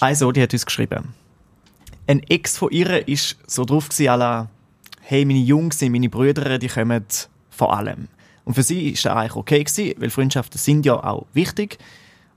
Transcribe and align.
Also, 0.00 0.32
die 0.32 0.42
hat 0.42 0.52
uns 0.52 0.66
geschrieben. 0.66 1.14
Ein 2.06 2.22
Ex 2.22 2.58
von 2.58 2.70
ihr 2.70 2.88
war 2.88 3.18
so 3.46 3.64
drauf, 3.64 3.88
la, 3.98 4.48
hey, 5.00 5.24
meine 5.24 5.40
Jungs, 5.40 5.80
meine 5.82 6.08
Brüder, 6.08 6.58
die 6.58 6.68
kommen 6.68 7.04
vor 7.50 7.76
allem. 7.76 8.08
Und 8.44 8.54
für 8.54 8.62
sie 8.62 8.86
war 8.86 8.92
das 8.92 9.06
eigentlich 9.06 9.36
okay, 9.36 9.64
gewesen, 9.64 9.94
weil 9.98 10.10
Freundschaften 10.10 10.58
sind 10.58 10.86
ja 10.86 11.02
auch 11.02 11.26
wichtig. 11.32 11.78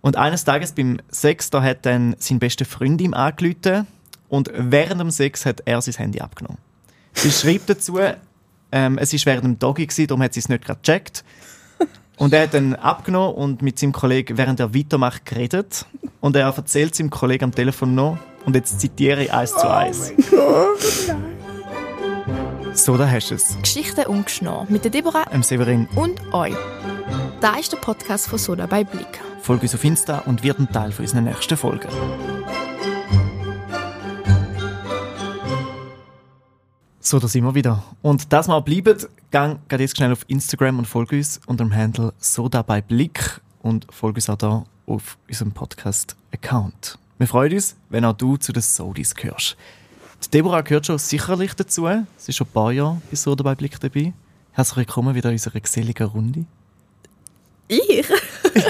Und 0.01 0.15
eines 0.15 0.43
Tages 0.43 0.71
beim 0.71 0.99
Sex, 1.09 1.49
da 1.49 1.61
hat 1.61 1.85
dann 1.85 2.15
sein 2.19 2.39
bester 2.39 2.65
Freund 2.65 3.01
ihm 3.01 3.13
angerufen 3.13 3.85
und 4.29 4.49
während 4.53 5.01
dem 5.01 5.11
Sex 5.11 5.45
hat 5.45 5.61
er 5.65 5.81
sein 5.81 5.95
Handy 5.95 6.19
abgenommen. 6.19 6.57
Sie 7.13 7.31
schreibt 7.31 7.69
dazu, 7.69 7.99
ähm, 8.71 8.97
es 8.97 9.13
war 9.13 9.19
während 9.25 9.43
dem 9.43 9.59
Doggy, 9.59 9.85
gewesen, 9.85 10.07
darum 10.07 10.23
hat 10.23 10.33
sie 10.33 10.39
es 10.39 10.49
nicht 10.49 10.63
gerade 10.63 10.79
gecheckt. 10.79 11.23
Und 12.19 12.33
er 12.33 12.43
hat 12.43 12.53
dann 12.53 12.75
abgenommen 12.75 13.33
und 13.35 13.61
mit 13.61 13.79
seinem 13.79 13.93
Kollegen, 13.93 14.37
während 14.37 14.59
er 14.59 14.75
weitermacht, 14.75 15.25
geredet. 15.25 15.85
Und 16.19 16.35
er 16.35 16.47
erzählt 16.47 16.93
seinem 16.93 17.09
Kollegen 17.09 17.45
am 17.45 17.55
Telefon 17.55 17.95
noch. 17.95 18.17
Und 18.45 18.55
jetzt 18.55 18.79
zitiere 18.79 19.23
ich 19.23 19.33
eins 19.33 19.51
zu 19.55 19.69
eins. 19.69 20.11
Oh 20.31 20.35
Gott, 20.35 21.07
nein. 21.07 21.39
So, 22.73 22.97
da 22.97 23.09
hast 23.09 23.31
du 23.31 23.35
es. 23.35 23.57
Geschichten 23.61 24.05
ungeschnitten 24.05 24.67
mit 24.69 24.83
der 24.83 24.91
Deborah, 24.91 25.25
dem 25.25 25.43
Severin 25.43 25.87
und 25.95 26.21
euch. 26.33 26.55
Da 27.41 27.55
ist 27.55 27.71
der 27.71 27.77
Podcast 27.77 28.27
von 28.27 28.37
Soda 28.37 28.67
bei 28.67 28.83
Blick. 28.83 29.19
Folge 29.41 29.63
uns 29.63 29.75
auf 29.75 29.83
Insta 29.83 30.19
und 30.19 30.43
wird 30.43 30.59
ein 30.59 30.71
Teil 30.71 30.91
von 30.91 31.05
unserer 31.05 31.21
nächsten 31.21 31.57
Folge. 31.57 31.87
So, 37.01 37.17
da 37.17 37.29
sind 37.29 37.45
wir 37.45 37.55
wieder. 37.55 37.81
Und 38.01 38.33
das 38.33 38.49
mal 38.49 38.59
bleiben, 38.59 38.97
gang 39.31 39.59
geht 39.69 39.79
jetzt 39.79 39.95
schnell 39.95 40.11
auf 40.11 40.25
Instagram 40.27 40.79
und 40.79 40.85
folge 40.85 41.15
uns 41.15 41.39
unter 41.47 41.63
dem 41.63 41.73
Handle 41.73 42.13
Soda 42.19 42.61
bei 42.61 42.81
Blick 42.81 43.39
und 43.61 43.87
folge 43.89 44.17
uns 44.17 44.29
auch 44.29 44.37
da 44.37 44.65
auf 44.85 45.17
unserem 45.29 45.53
Podcast-Account. 45.53 46.99
Wir 47.17 47.27
freuen 47.27 47.53
uns, 47.53 47.77
wenn 47.89 48.03
auch 48.03 48.13
du 48.13 48.35
zu 48.35 48.51
den 48.51 48.61
Sodis 48.61 49.15
gehörst. 49.15 49.55
Die 50.25 50.29
Deborah 50.29 50.59
gehört 50.59 50.87
schon 50.87 50.97
sicherlich 50.97 51.53
dazu. 51.53 51.87
Sie 52.17 52.31
ist 52.31 52.35
schon 52.35 52.47
ein 52.47 52.51
paar 52.53 52.73
Jahre 52.73 53.01
bei 53.09 53.15
Soda 53.15 53.43
bei 53.43 53.55
Blick 53.55 53.79
dabei. 53.79 54.11
Herzlich 54.51 54.77
willkommen 54.77 55.15
wieder 55.15 55.29
in 55.29 55.35
unserer 55.35 55.61
geselligen 55.61 56.05
Runde. 56.05 56.45
Ich? 57.69 58.05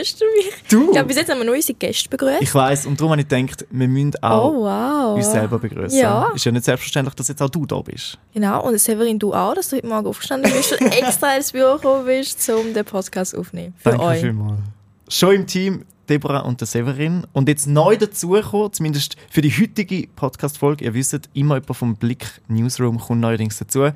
Begrüßt 0.00 0.20
du 0.20 0.24
mich. 0.36 0.54
Du? 0.70 0.84
Ich 0.86 0.92
glaube, 0.92 1.08
bis 1.08 1.16
jetzt 1.16 1.30
haben 1.30 1.38
wir 1.38 1.44
nur 1.44 1.54
unsere 1.54 1.74
Gäste 1.74 2.08
begrüßt. 2.08 2.40
Ich 2.42 2.54
weiß 2.54 2.86
und 2.86 2.98
darum 2.98 3.12
habe 3.12 3.20
ich 3.20 3.28
gedacht, 3.28 3.66
wir 3.70 3.88
müssen 3.88 4.12
auch 4.22 4.52
oh, 4.52 4.60
wow. 4.62 5.16
uns 5.16 5.30
selber 5.30 5.58
begrüßen. 5.58 5.98
Ja. 5.98 6.32
Ist 6.34 6.44
ja 6.44 6.52
nicht 6.52 6.64
selbstverständlich, 6.64 7.14
dass 7.14 7.28
jetzt 7.28 7.42
auch 7.42 7.50
du 7.50 7.66
da 7.66 7.80
bist. 7.80 8.18
Genau, 8.32 8.66
und 8.66 8.78
Severin, 8.78 9.18
du 9.18 9.34
auch, 9.34 9.54
dass 9.54 9.68
du 9.68 9.76
heute 9.76 9.86
Morgen 9.86 10.06
aufgestanden 10.06 10.50
bist 10.52 10.72
und 10.80 10.86
extra 10.86 11.34
ins 11.36 11.52
Büro 11.52 11.74
gekommen 11.76 12.06
bist, 12.06 12.48
um 12.48 12.72
den 12.72 12.84
Podcast 12.84 13.36
aufzunehmen. 13.36 13.74
Für 13.76 13.90
Danke 13.90 14.04
euch. 14.04 14.20
vielmals. 14.20 14.60
Schon 15.08 15.34
im 15.34 15.46
Team 15.46 15.84
Deborah 16.08 16.40
und 16.40 16.60
der 16.60 16.66
Severin. 16.66 17.26
Und 17.32 17.48
jetzt 17.48 17.66
neu 17.66 17.96
dazugekommen, 17.96 18.72
zumindest 18.72 19.16
für 19.28 19.42
die 19.42 19.50
heutige 19.50 20.08
Podcast-Folge, 20.16 20.84
ihr 20.84 20.94
wisst, 20.94 21.28
immer 21.34 21.56
jemand 21.56 21.76
vom 21.76 21.96
Blick 21.96 22.40
Newsroom 22.48 22.98
kommt 22.98 23.20
neuerdings 23.20 23.58
dazu, 23.58 23.90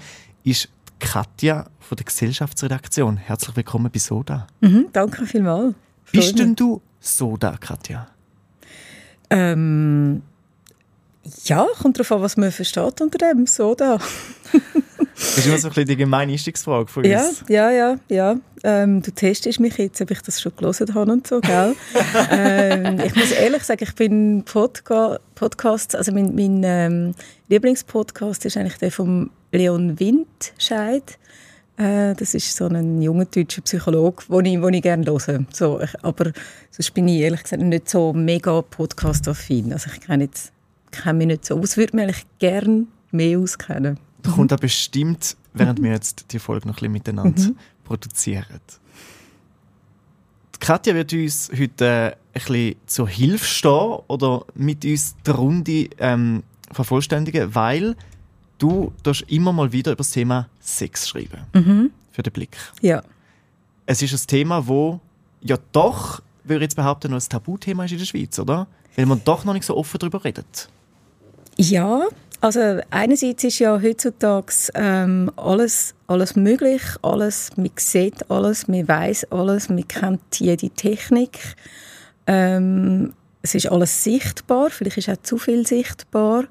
ist 0.45 0.69
Katja 0.99 1.67
von 1.81 1.97
der 1.97 2.05
Gesellschaftsredaktion. 2.05 3.17
Herzlich 3.17 3.57
willkommen 3.57 3.91
bei 3.91 3.99
Soda. 3.99 4.47
Mhm, 4.61 4.87
danke 4.93 5.27
vielmals. 5.27 5.75
Bist 6.13 6.39
denn 6.39 6.55
du 6.55 6.81
Soda, 7.01 7.57
Katja? 7.59 8.09
Ähm, 9.31 10.23
ja, 11.45 11.67
kommt 11.81 11.99
darauf 11.99 12.13
an, 12.13 12.23
was 12.23 12.37
man 12.37 12.53
versteht 12.53 13.01
unter 13.01 13.19
dem 13.19 13.47
Soda. 13.47 13.99
Das 15.15 15.39
ist 15.39 15.47
immer 15.47 15.59
so 15.59 15.69
ein 15.69 15.75
bisschen 15.75 15.89
die 15.89 15.97
gemeine 15.97 16.33
Einstiegsfrage 16.33 16.89
von 16.89 17.05
ja, 17.05 17.25
uns. 17.25 17.45
Ja, 17.49 17.71
ja, 17.71 17.97
ja. 18.09 18.37
Ähm, 18.65 19.01
du 19.01 19.11
testest 19.13 19.61
mich 19.61 19.77
jetzt, 19.79 20.01
ob 20.01 20.11
ich 20.11 20.21
das 20.23 20.41
schon 20.41 20.53
gelesen 20.57 20.93
habe 20.95 21.13
und 21.13 21.27
so, 21.27 21.41
gell? 21.41 21.77
ähm, 22.31 22.99
ich 22.99 23.15
muss 23.15 23.31
ehrlich 23.31 23.63
sagen, 23.63 23.85
ich 23.85 23.95
bin 23.95 24.43
Podca 24.45 25.19
Podcasts, 25.35 25.95
also 25.95 26.13
mein, 26.13 26.35
mein 26.35 26.63
ähm, 26.65 27.15
Lieblingspodcast 27.49 28.45
ist 28.45 28.57
eigentlich 28.57 28.79
der 28.79 28.91
von 28.91 29.31
Leon 29.53 29.99
Windscheid. 30.01 31.19
Äh, 31.77 32.15
das 32.15 32.35
ist 32.35 32.55
so 32.55 32.67
ein 32.67 33.03
junger 33.03 33.25
deutscher 33.25 33.63
Psychologe, 33.63 34.25
den 34.29 34.63
ich, 34.63 34.75
ich 34.75 34.83
gerne 34.83 35.07
höre. 35.07 35.45
So, 35.53 35.81
ich, 35.81 36.05
aber 36.05 36.33
sonst 36.71 36.95
bin 36.95 37.09
ich 37.09 37.21
ehrlich 37.21 37.43
gesagt 37.43 37.63
nicht 37.63 37.89
so 37.89 38.13
mega 38.13 38.63
podcast-affin. 38.63 39.73
Also 39.73 39.91
ich 39.93 40.01
kenne, 40.01 40.25
jetzt, 40.25 40.53
kenne 40.93 41.19
mich 41.19 41.27
nicht 41.27 41.45
so 41.45 41.59
aus, 41.59 41.77
würde 41.77 41.97
mich 41.97 42.05
eigentlich 42.05 42.27
gerne 42.39 42.87
mehr 43.11 43.39
auskennen. 43.39 43.99
Da 44.23 44.31
kommt 44.31 44.53
da 44.53 44.57
bestimmt, 44.57 45.37
während 45.53 45.83
wir 45.83 45.91
jetzt 45.91 46.33
die 46.33 46.39
Folge 46.39 46.69
noch 46.69 46.75
ein 46.75 46.77
bisschen 46.77 46.93
miteinander 46.93 47.43
mhm. 47.43 47.57
produzieren. 47.85 48.61
Katja 50.61 50.95
wird 50.95 51.13
uns 51.13 51.51
heute 51.53 51.85
äh, 51.85 52.07
ein 52.07 52.15
bisschen 52.33 52.77
zur 52.87 53.09
Hilfe 53.09 53.45
stehen 53.45 53.99
oder 54.07 54.47
mit 54.55 54.85
uns 54.85 55.15
die 55.27 55.31
Runde 55.31 55.89
ähm, 55.99 56.43
vervollständigen, 56.71 57.55
weil 57.55 57.97
du 58.59 58.93
immer 59.29 59.53
mal 59.53 59.73
wieder 59.73 59.93
über 59.93 59.99
das 59.99 60.11
Thema 60.11 60.49
Sex 60.61 61.09
schreiben 61.09 61.41
mhm. 61.53 61.91
für 62.11 62.23
den 62.23 62.33
Blick. 62.33 62.57
Ja. 62.81 63.03
Es 63.87 64.01
ist 64.03 64.13
ein 64.13 64.27
Thema, 64.27 64.67
wo 64.67 65.01
ja 65.41 65.59
doch, 65.73 66.23
würde 66.45 66.65
ich 66.65 66.69
jetzt 66.69 66.77
behaupten, 66.77 67.11
noch 67.11 67.21
ein 67.21 67.29
Tabuthema 67.29 67.85
ist 67.85 67.93
in 67.93 67.99
der 67.99 68.07
Schweiz, 68.07 68.39
oder? 68.39 68.67
Weil 68.97 69.07
man 69.07 69.21
doch 69.25 69.45
noch 69.45 69.53
nicht 69.53 69.67
so 69.67 69.77
offen 69.77 69.99
darüber 69.99 70.25
redet. 70.25 70.69
Ja, 71.57 72.03
also 72.41 72.81
einerseits 72.91 73.45
ist 73.45 73.59
ja 73.59 73.81
heutzutage 73.81 74.53
ähm, 74.75 75.31
alles, 75.37 75.95
alles 76.07 76.37
möglich, 76.37 76.83
alles, 77.03 77.51
man 77.57 77.71
sieht 77.77 78.31
alles, 78.31 78.69
man 78.69 78.87
weiß 78.87 79.33
alles, 79.33 79.69
man 79.69 79.87
kennt 79.89 80.21
jede 80.41 80.69
Technik. 80.71 81.57
Ähm, 82.27 83.15
es 83.43 83.55
ist 83.55 83.71
alles 83.71 84.05
sichtbar, 84.05 84.71
vielleicht 84.71 84.99
ist 84.99 85.09
auch 85.09 85.23
zu 85.23 85.39
viel 85.39 85.67
sichtbar. 85.67 86.45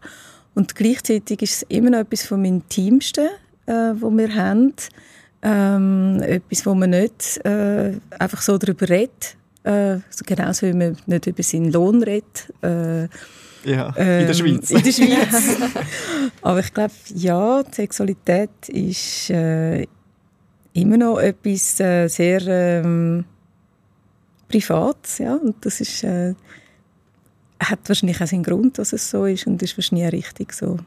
Und 0.56 0.76
gleichzeitig 0.76 1.42
ist 1.42 1.56
es 1.56 1.62
immer 1.70 1.90
noch 1.90 2.00
etwas 2.00 2.26
von 2.26 2.42
meinem 2.42 2.68
Teamsten, 2.70 3.30
äh, 3.66 3.94
wo 3.96 4.10
wir 4.12 4.34
haben. 4.36 4.74
Ähm, 5.42 6.22
etwas, 6.22 6.66
wo 6.66 6.74
man 6.74 6.92
nicht 6.92 7.44
äh, 7.46 7.94
einfach 8.18 8.42
so 8.42 8.58
darüber 8.58 8.88
redet. 8.88 9.36
Äh, 9.64 9.98
genauso 10.26 10.68
wie 10.68 10.74
man 10.74 10.98
nicht 11.06 11.28
über 11.28 11.44
seinen 11.44 11.72
Lohn 11.72 12.04
redet. 12.04 12.54
Äh, 12.62 13.08
ja, 13.66 13.90
in 13.90 13.96
der 13.96 14.30
ähm, 14.30 14.34
Schweiz. 14.34 14.72
In 14.72 14.84
der 14.84 14.92
Schweiz. 14.92 15.58
Aber 16.42 16.60
ich 16.60 16.74
glaube, 16.74 16.94
ja, 17.16 17.64
die 17.64 17.76
Sexualität 17.76 18.70
ist 18.70 19.30
äh, 19.30 19.86
immer 20.74 20.98
noch 20.98 21.20
etwas 21.20 21.80
äh, 21.80 22.08
sehr 22.08 22.46
ähm, 22.48 23.26
Privates. 24.50 25.20
Ja? 25.20 25.36
Und 25.36 25.66
das 25.66 25.82
ist, 25.82 26.04
äh, 26.04 26.34
hat 27.60 27.80
wahrscheinlich 27.88 28.22
auch 28.22 28.28
seinen 28.28 28.44
Grund, 28.44 28.78
dass 28.78 28.94
es 28.94 29.10
so 29.10 29.26
ist 29.26 29.48
und 29.48 29.62
ist 29.62 29.78
wahrscheinlich 29.78 30.08
auch 30.08 30.12
richtig 30.12 30.54
so. 30.54 30.78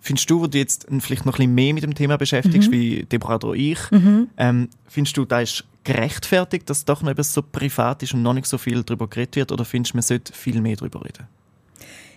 Findest 0.00 0.30
du, 0.30 0.40
wo 0.40 0.46
du 0.46 0.56
jetzt 0.58 0.86
vielleicht 1.00 1.26
noch 1.26 1.34
ein 1.34 1.36
bisschen 1.36 1.54
mehr 1.54 1.74
mit 1.74 1.82
dem 1.82 1.94
Thema 1.94 2.16
beschäftigst, 2.16 2.68
mhm. 2.68 2.72
wie 2.72 3.02
Deborah 3.04 3.36
oder 3.36 3.54
ich, 3.54 3.78
mhm. 3.90 4.28
ähm, 4.36 4.68
findest 4.86 5.16
du, 5.16 5.24
da 5.24 5.40
ist 5.40 5.64
gerechtfertigt, 5.82 6.70
dass 6.70 6.78
es 6.78 6.84
doch 6.84 7.02
noch 7.02 7.10
etwas 7.10 7.32
so 7.32 7.42
privat 7.42 8.02
ist 8.02 8.14
und 8.14 8.22
noch 8.22 8.34
nicht 8.34 8.46
so 8.46 8.56
viel 8.56 8.84
darüber 8.84 9.08
geredet 9.08 9.34
wird, 9.36 9.52
oder 9.52 9.64
findest 9.64 9.94
du, 9.94 9.96
man 9.96 10.02
sollte 10.02 10.32
viel 10.32 10.60
mehr 10.60 10.76
darüber 10.76 11.04
reden? 11.04 11.26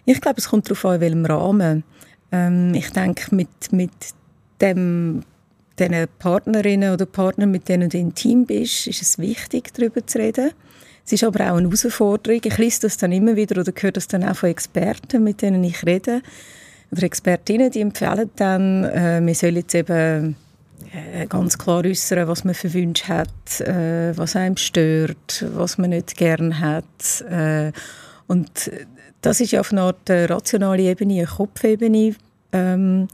Ich 0.06 0.22
glaube, 0.22 0.38
es 0.38 0.50
kommt 0.50 0.68
darauf 0.68 0.86
an, 0.86 0.96
in 0.96 1.02
welchem 1.02 1.26
Rahmen. 1.26 1.84
Ähm, 2.32 2.74
ich 2.76 2.92
denke, 2.92 3.36
mit, 3.36 3.72
mit 3.72 3.92
dem 4.62 5.24
den 5.80 6.08
Partnerinnen 6.20 6.94
oder 6.94 7.06
Partnern, 7.06 7.52
mit 7.52 7.70
denen 7.70 7.90
du 7.90 7.98
intim 7.98 8.46
bist, 8.46 8.88
ist 8.88 9.02
es 9.02 9.18
wichtig, 9.18 9.74
darüber 9.74 10.06
zu 10.06 10.20
reden. 10.20 10.52
Es 11.10 11.14
ist 11.14 11.24
aber 11.24 11.52
auch 11.52 11.58
eine 11.58 11.68
Herausforderung. 11.70 12.40
Ich 12.44 12.58
lese 12.60 12.82
das 12.82 12.98
dann 12.98 13.12
immer 13.12 13.36
wieder 13.36 13.60
oder 13.60 13.74
höre 13.76 13.92
das 13.92 14.08
dann 14.08 14.24
auch 14.24 14.36
von 14.36 14.50
Experten, 14.50 15.24
mit 15.24 15.42
denen 15.42 15.64
ich 15.64 15.84
rede. 15.84 16.22
Oder 16.92 17.02
Expertinnen, 17.02 17.72
die 17.72 17.82
empfehlen 17.82 18.30
dann, 18.36 18.84
äh, 18.84 19.20
man 19.20 19.34
soll 19.34 19.58
jetzt 19.58 19.74
eben 19.74 20.36
äh, 20.94 21.26
ganz 21.26 21.58
klar 21.58 21.84
äußern, 21.84 22.28
was 22.28 22.44
man 22.44 22.54
für 22.54 22.72
Wünsche 22.76 23.08
hat, 23.08 23.60
äh, 23.62 24.16
was 24.16 24.36
einem 24.36 24.56
stört, 24.56 25.46
was 25.56 25.80
man 25.80 25.90
nicht 25.90 26.16
gern 26.16 26.60
hat. 26.60 27.22
Äh, 27.28 27.72
und 28.28 28.72
das 29.22 29.42
ist 29.42 29.52
ja 29.52 29.62
auf 29.62 29.72
eine 29.72 29.82
Art 29.82 30.12
eine 30.12 30.30
rationale 30.30 30.84
Ebene, 30.84 31.16
eine 31.16 31.26
Kopfebene. 31.26 32.14
Ähm, 32.52 33.08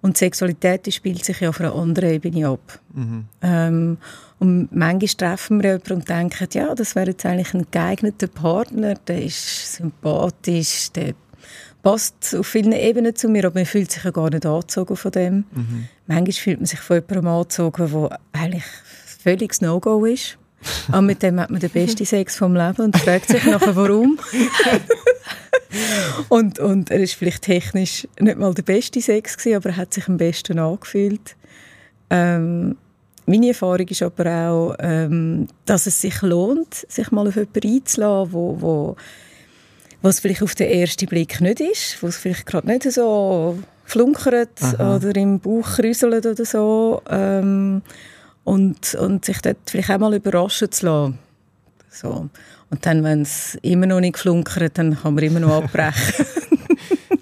und 0.00 0.16
Sexualität 0.16 0.92
spielt 0.92 1.22
sich 1.22 1.40
ja 1.40 1.50
auf 1.50 1.60
einer 1.60 1.74
anderen 1.74 2.12
Ebene 2.12 2.48
ab. 2.48 2.80
Mhm. 2.94 3.26
Ähm, 3.42 3.98
und 4.42 4.74
manchmal 4.74 5.36
treffen 5.36 5.62
wir 5.62 5.70
jemanden 5.70 5.92
und 5.92 6.08
denken, 6.08 6.48
ja, 6.52 6.74
das 6.74 6.96
wäre 6.96 7.10
jetzt 7.10 7.24
eigentlich 7.24 7.54
ein 7.54 7.64
geeigneter 7.70 8.26
Partner, 8.26 8.94
der 9.06 9.22
ist 9.22 9.76
sympathisch, 9.76 10.90
der 10.90 11.14
passt 11.84 12.34
auf 12.34 12.48
vielen 12.48 12.72
Ebenen 12.72 13.14
zu 13.14 13.28
mir, 13.28 13.44
aber 13.44 13.60
man 13.60 13.66
fühlt 13.66 13.92
sich 13.92 14.02
ja 14.02 14.10
gar 14.10 14.30
nicht 14.30 14.44
angezogen 14.44 14.96
von 14.96 15.12
dem. 15.12 15.44
Mhm. 15.52 15.86
Manchmal 16.08 16.32
fühlt 16.32 16.58
man 16.58 16.66
sich 16.66 16.80
von 16.80 16.96
jemandem 16.96 17.28
angezogen, 17.28 17.92
der 17.92 18.18
eigentlich 18.32 18.64
völlig 19.22 19.60
No-Go 19.60 20.04
ist. 20.06 20.38
Aber 20.88 21.02
mit 21.02 21.22
dem 21.22 21.38
hat 21.40 21.50
man 21.50 21.60
den 21.60 21.70
besten 21.70 22.04
Sex 22.04 22.36
vom 22.36 22.54
Leben 22.54 22.82
und 22.82 22.96
fragt 22.96 23.28
sich 23.28 23.44
nachher, 23.44 23.76
warum. 23.76 24.18
und, 26.28 26.58
und 26.58 26.90
er 26.90 27.00
ist 27.00 27.14
vielleicht 27.14 27.42
technisch 27.42 28.08
nicht 28.18 28.38
mal 28.38 28.54
der 28.54 28.62
beste 28.62 29.00
Sex 29.00 29.36
gewesen, 29.36 29.56
aber 29.56 29.68
er 29.70 29.76
hat 29.76 29.94
sich 29.94 30.08
am 30.08 30.16
besten 30.16 30.58
angefühlt. 30.58 31.36
Ähm, 32.10 32.76
meine 33.26 33.48
Erfahrung 33.48 33.86
ist 33.88 34.02
aber 34.02 34.30
auch, 34.30 34.74
ähm, 34.80 35.48
dass 35.64 35.86
es 35.86 36.00
sich 36.00 36.20
lohnt, 36.22 36.74
sich 36.88 37.10
mal 37.10 37.28
auf 37.28 37.36
jemanden 37.36 37.66
einzulassen, 37.66 38.32
wo, 38.32 38.56
wo, 38.60 38.96
was 40.02 40.20
vielleicht 40.20 40.42
auf 40.42 40.54
den 40.54 40.70
ersten 40.70 41.06
Blick 41.06 41.40
nicht 41.40 41.60
ist, 41.60 42.02
was 42.02 42.16
vielleicht 42.16 42.46
gerade 42.46 42.66
nicht 42.66 42.90
so 42.90 43.58
flunkert 43.84 44.62
Aha. 44.62 44.96
oder 44.96 45.14
im 45.16 45.38
Bauch 45.38 45.76
krüselt 45.76 46.26
oder 46.26 46.44
so. 46.44 47.02
Ähm, 47.08 47.82
und, 48.44 48.94
und 48.96 49.24
sich 49.24 49.40
dort 49.40 49.58
vielleicht 49.66 49.90
auch 49.90 49.98
mal 49.98 50.14
überraschen 50.14 50.70
zu 50.72 50.86
lassen. 50.86 51.18
So. 51.90 52.28
Und 52.70 52.86
dann, 52.86 53.04
wenn 53.04 53.22
es 53.22 53.56
immer 53.62 53.86
noch 53.86 54.00
nicht 54.00 54.18
flunkert, 54.18 54.78
dann 54.78 54.98
kann 54.98 55.14
man 55.14 55.24
immer 55.24 55.40
noch 55.40 55.62
abbrechen. 55.62 56.26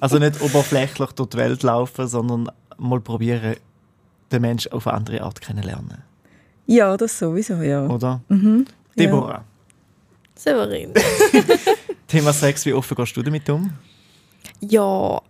Also 0.03 0.19
nicht 0.19 0.41
oberflächlich 0.41 1.11
durch 1.11 1.29
die 1.29 1.37
Welt 1.37 1.62
laufen, 1.62 2.08
sondern 2.08 2.50
mal 2.79 3.00
probieren, 3.00 3.56
den 4.32 4.43
Menschen 4.43 4.73
auf 4.73 4.87
eine 4.87 4.97
andere 4.97 5.21
Art 5.23 5.41
kennenlernen. 5.41 5.99
ja, 6.67 6.97
das 6.97 7.19
sowieso, 7.19 7.55
ja. 7.62 7.87
Oder? 7.87 8.21
Mhm, 8.29 8.67
ja. 8.94 9.05
Deborah, 9.05 9.44
Severin. 10.35 10.93
Thema 12.06 12.32
Sex, 12.32 12.65
wie 12.67 12.73
offen 12.73 12.94
gehst 12.97 13.17
du 13.17 13.23
damit 13.23 13.49
um? 13.50 13.73
Ja, 14.61 15.21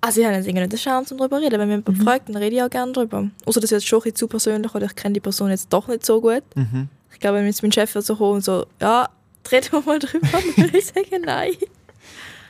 also 0.00 0.20
ich 0.20 0.26
habe 0.26 0.36
jetzt 0.36 0.46
irgendwie 0.46 0.62
nicht 0.64 0.72
eine 0.72 0.78
Chance, 0.80 1.14
um 1.14 1.18
darüber 1.18 1.38
zu 1.38 1.44
reden. 1.44 1.58
Wenn 1.60 1.68
mich 1.68 1.76
Mhm. 1.78 1.92
jemand 1.94 2.04
fragt, 2.04 2.28
dann 2.28 2.36
rede 2.36 2.56
ich 2.56 2.62
auch 2.62 2.70
gerne 2.70 2.92
darüber. 2.92 3.28
Außer 3.44 3.60
das 3.60 3.70
ist 3.72 3.82
jetzt 3.82 3.86
schon 3.88 3.98
ein 4.00 4.02
bisschen 4.04 4.16
zu 4.16 4.28
persönlich 4.28 4.74
oder 4.74 4.86
ich 4.86 4.94
kenne 4.94 5.14
die 5.14 5.20
Person 5.20 5.50
jetzt 5.50 5.72
doch 5.72 5.88
nicht 5.88 6.04
so 6.06 6.20
gut. 6.20 6.42
Mhm. 6.54 6.88
Ich 7.12 7.18
glaube, 7.20 7.38
wenn 7.38 7.46
jetzt 7.46 7.62
mein 7.62 7.72
Chef 7.72 7.92
so 7.92 8.16
kommt 8.16 8.34
und 8.36 8.44
so, 8.44 8.66
ja, 8.80 9.08
reden 9.50 9.68
wir 9.72 9.80
mal 9.82 9.98
drüber, 9.98 10.26
dann 10.32 10.56
würde 10.64 10.78
ich 10.78 10.86
sagen, 10.86 11.22
nein. 11.24 11.52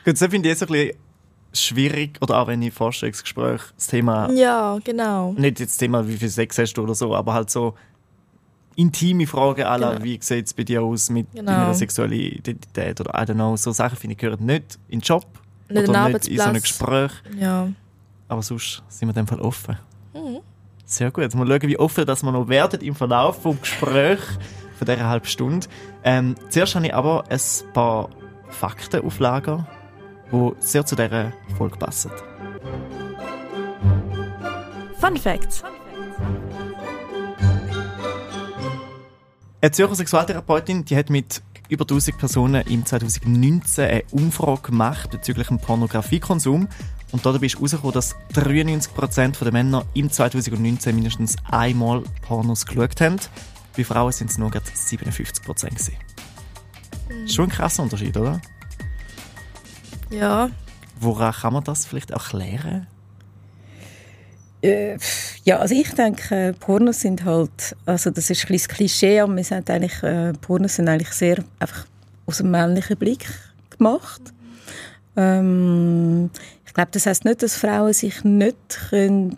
Gut, 0.05 0.13
das 0.13 0.19
finde 0.19 0.37
ich 0.37 0.45
jetzt 0.59 0.63
ein 0.63 0.67
bisschen 0.69 0.97
schwierig, 1.53 2.17
oder 2.21 2.39
auch 2.39 2.47
wenn 2.47 2.61
ich 2.61 2.73
Vorstellungsgespräch 2.73 3.61
das 3.75 3.87
Thema, 3.87 4.29
Ja, 4.31 4.77
genau. 4.83 5.33
nicht 5.33 5.59
jetzt 5.59 5.71
das 5.71 5.77
Thema, 5.77 6.07
wie 6.07 6.17
viel 6.17 6.29
Sex 6.29 6.57
hast 6.57 6.73
du 6.73 6.83
oder 6.83 6.93
so, 6.95 7.15
aber 7.15 7.33
halt 7.33 7.49
so 7.49 7.73
intime 8.75 9.25
Fragen 9.25 9.63
aller, 9.63 9.93
Genau. 9.93 10.03
wie 10.03 10.19
sieht 10.21 10.45
es 10.45 10.53
bei 10.53 10.63
dir 10.63 10.83
aus 10.83 11.09
mit 11.09 11.31
Genau. 11.33 11.51
deiner 11.51 11.73
sexuellen 11.73 12.11
Identität 12.13 12.99
oder 13.01 13.11
I 13.19 13.25
don't 13.25 13.33
know, 13.33 13.55
so 13.57 13.71
Sachen 13.71 13.97
finde 13.97 14.13
ich 14.13 14.19
gehören 14.19 14.45
nicht 14.45 14.77
in 14.87 14.99
den 14.99 15.01
Job 15.01 15.25
Nicht 15.69 15.89
oder 15.89 16.09
nicht 16.09 16.27
in 16.27 16.37
so 16.37 16.43
einem. 16.43 16.61
Gespräch, 16.61 17.11
Ja. 17.39 17.69
aber 18.27 18.41
sonst 18.43 18.83
sind 18.89 19.07
wir 19.07 19.15
in 19.17 19.25
dem 19.25 19.27
Fall 19.27 19.41
offen. 19.41 19.77
Mhm. 20.13 20.39
Sehr 20.85 21.11
gut. 21.11 21.33
Mal 21.35 21.47
schauen, 21.47 21.61
wie 21.63 21.77
offen 21.79 22.05
dass 22.05 22.23
wir 22.23 22.31
noch 22.31 22.47
werden 22.47 22.79
im 22.81 22.95
Verlauf 22.95 23.41
des 23.41 23.59
Gesprächs 23.61 24.23
von 24.77 24.85
dieser 24.87 25.09
halben 25.09 25.25
Stunde. 25.25 25.67
Ähm, 26.03 26.35
zuerst 26.49 26.75
habe 26.75 26.85
ich 26.85 26.93
aber 26.93 27.23
ein 27.29 27.39
paar 27.73 28.09
Fakten 28.49 29.03
auf 29.03 29.19
Lager, 29.19 29.67
die 30.31 30.51
sehr 30.59 30.85
zu 30.85 30.95
dieser 30.95 31.33
Folge 31.57 31.77
passen. 31.77 32.11
Fun 34.99 35.17
Facts. 35.17 35.63
Eine 39.61 39.71
Zürcher 39.71 39.95
Sexualtherapeutin 39.95 40.85
die 40.85 40.95
hat 40.95 41.09
mit 41.09 41.41
über 41.69 41.83
1000 41.83 42.17
Personen 42.17 42.65
im 42.67 42.85
2019 42.85 43.85
eine 43.85 44.03
Umfrage 44.11 44.61
gemacht 44.61 45.09
bezüglich 45.11 45.47
dem 45.47 45.59
Pornografiekonsum. 45.59 46.67
Und 47.11 47.25
dabei 47.25 47.45
ist 47.45 47.55
herausgekommen, 47.55 47.93
dass 47.93 48.15
93% 48.33 49.43
der 49.43 49.51
Männer 49.51 49.85
im 49.93 50.11
2019 50.11 50.95
mindestens 50.95 51.35
einmal 51.49 52.03
Pornos 52.21 52.65
geschaut 52.65 52.99
haben. 52.99 53.17
Bei 53.75 53.83
Frauen 53.83 54.11
sind 54.11 54.29
es 54.29 54.37
nur 54.37 54.51
gerade 54.51 54.65
57% 54.65 55.69
gewesen. 55.69 55.93
Schon 57.27 57.45
ein 57.45 57.51
krasser 57.51 57.83
Unterschied, 57.83 58.17
oder? 58.17 58.41
Ja. 60.09 60.49
Woran 60.99 61.33
kann 61.33 61.53
man 61.53 61.63
das 61.63 61.85
vielleicht 61.85 62.11
erklären? 62.11 62.87
Äh, 64.61 64.97
ja, 65.43 65.59
also 65.59 65.75
ich 65.75 65.93
denke, 65.93 66.55
Pornos 66.59 67.01
sind 67.01 67.23
halt, 67.25 67.75
also 67.85 68.09
das 68.09 68.29
ist 68.29 68.43
ein 68.43 68.47
bisschen 68.47 68.69
das 68.69 68.75
Klischee, 68.75 69.19
aber 69.19 69.35
wir 69.35 69.43
sind 69.43 69.69
eigentlich, 69.69 70.01
äh, 70.01 70.33
Pornos 70.33 70.75
sind 70.75 70.89
eigentlich 70.89 71.11
sehr 71.11 71.43
einfach 71.59 71.85
aus 72.25 72.37
dem 72.37 72.51
männlichen 72.51 72.97
Blick 72.97 73.27
gemacht. 73.69 74.21
Ähm, 75.15 76.31
ich 76.65 76.73
glaube, 76.73 76.89
das 76.91 77.05
heißt 77.05 77.25
nicht, 77.25 77.43
dass 77.43 77.55
Frauen 77.55 77.93
sich 77.93 78.23
nicht 78.23 78.57
können 78.89 79.37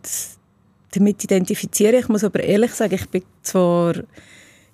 damit 0.92 1.24
identifizieren. 1.24 1.96
Ich 1.96 2.10
muss 2.10 2.24
aber 2.24 2.42
ehrlich 2.42 2.74
sagen, 2.74 2.96
ich 2.96 3.10
bin 3.10 3.24
zwar, 3.44 3.96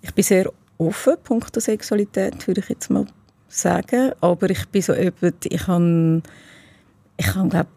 ich 0.01 0.13
bin 0.13 0.24
sehr 0.24 0.51
offen, 0.77 1.15
punkto 1.24 1.59
Sexualität, 1.59 2.48
würde 2.48 2.62
ich 2.62 2.69
jetzt 2.69 2.89
mal 2.89 3.06
sagen, 3.56 4.12
aber 4.22 4.50
ich 4.50 4.68
bin 4.68 4.81
so 4.81 4.94
jemand, 4.94 5.46
ich 5.46 5.68
habe, 5.68 6.22
ich 7.18 7.36
habe 7.36 7.50
glaube 7.50 7.69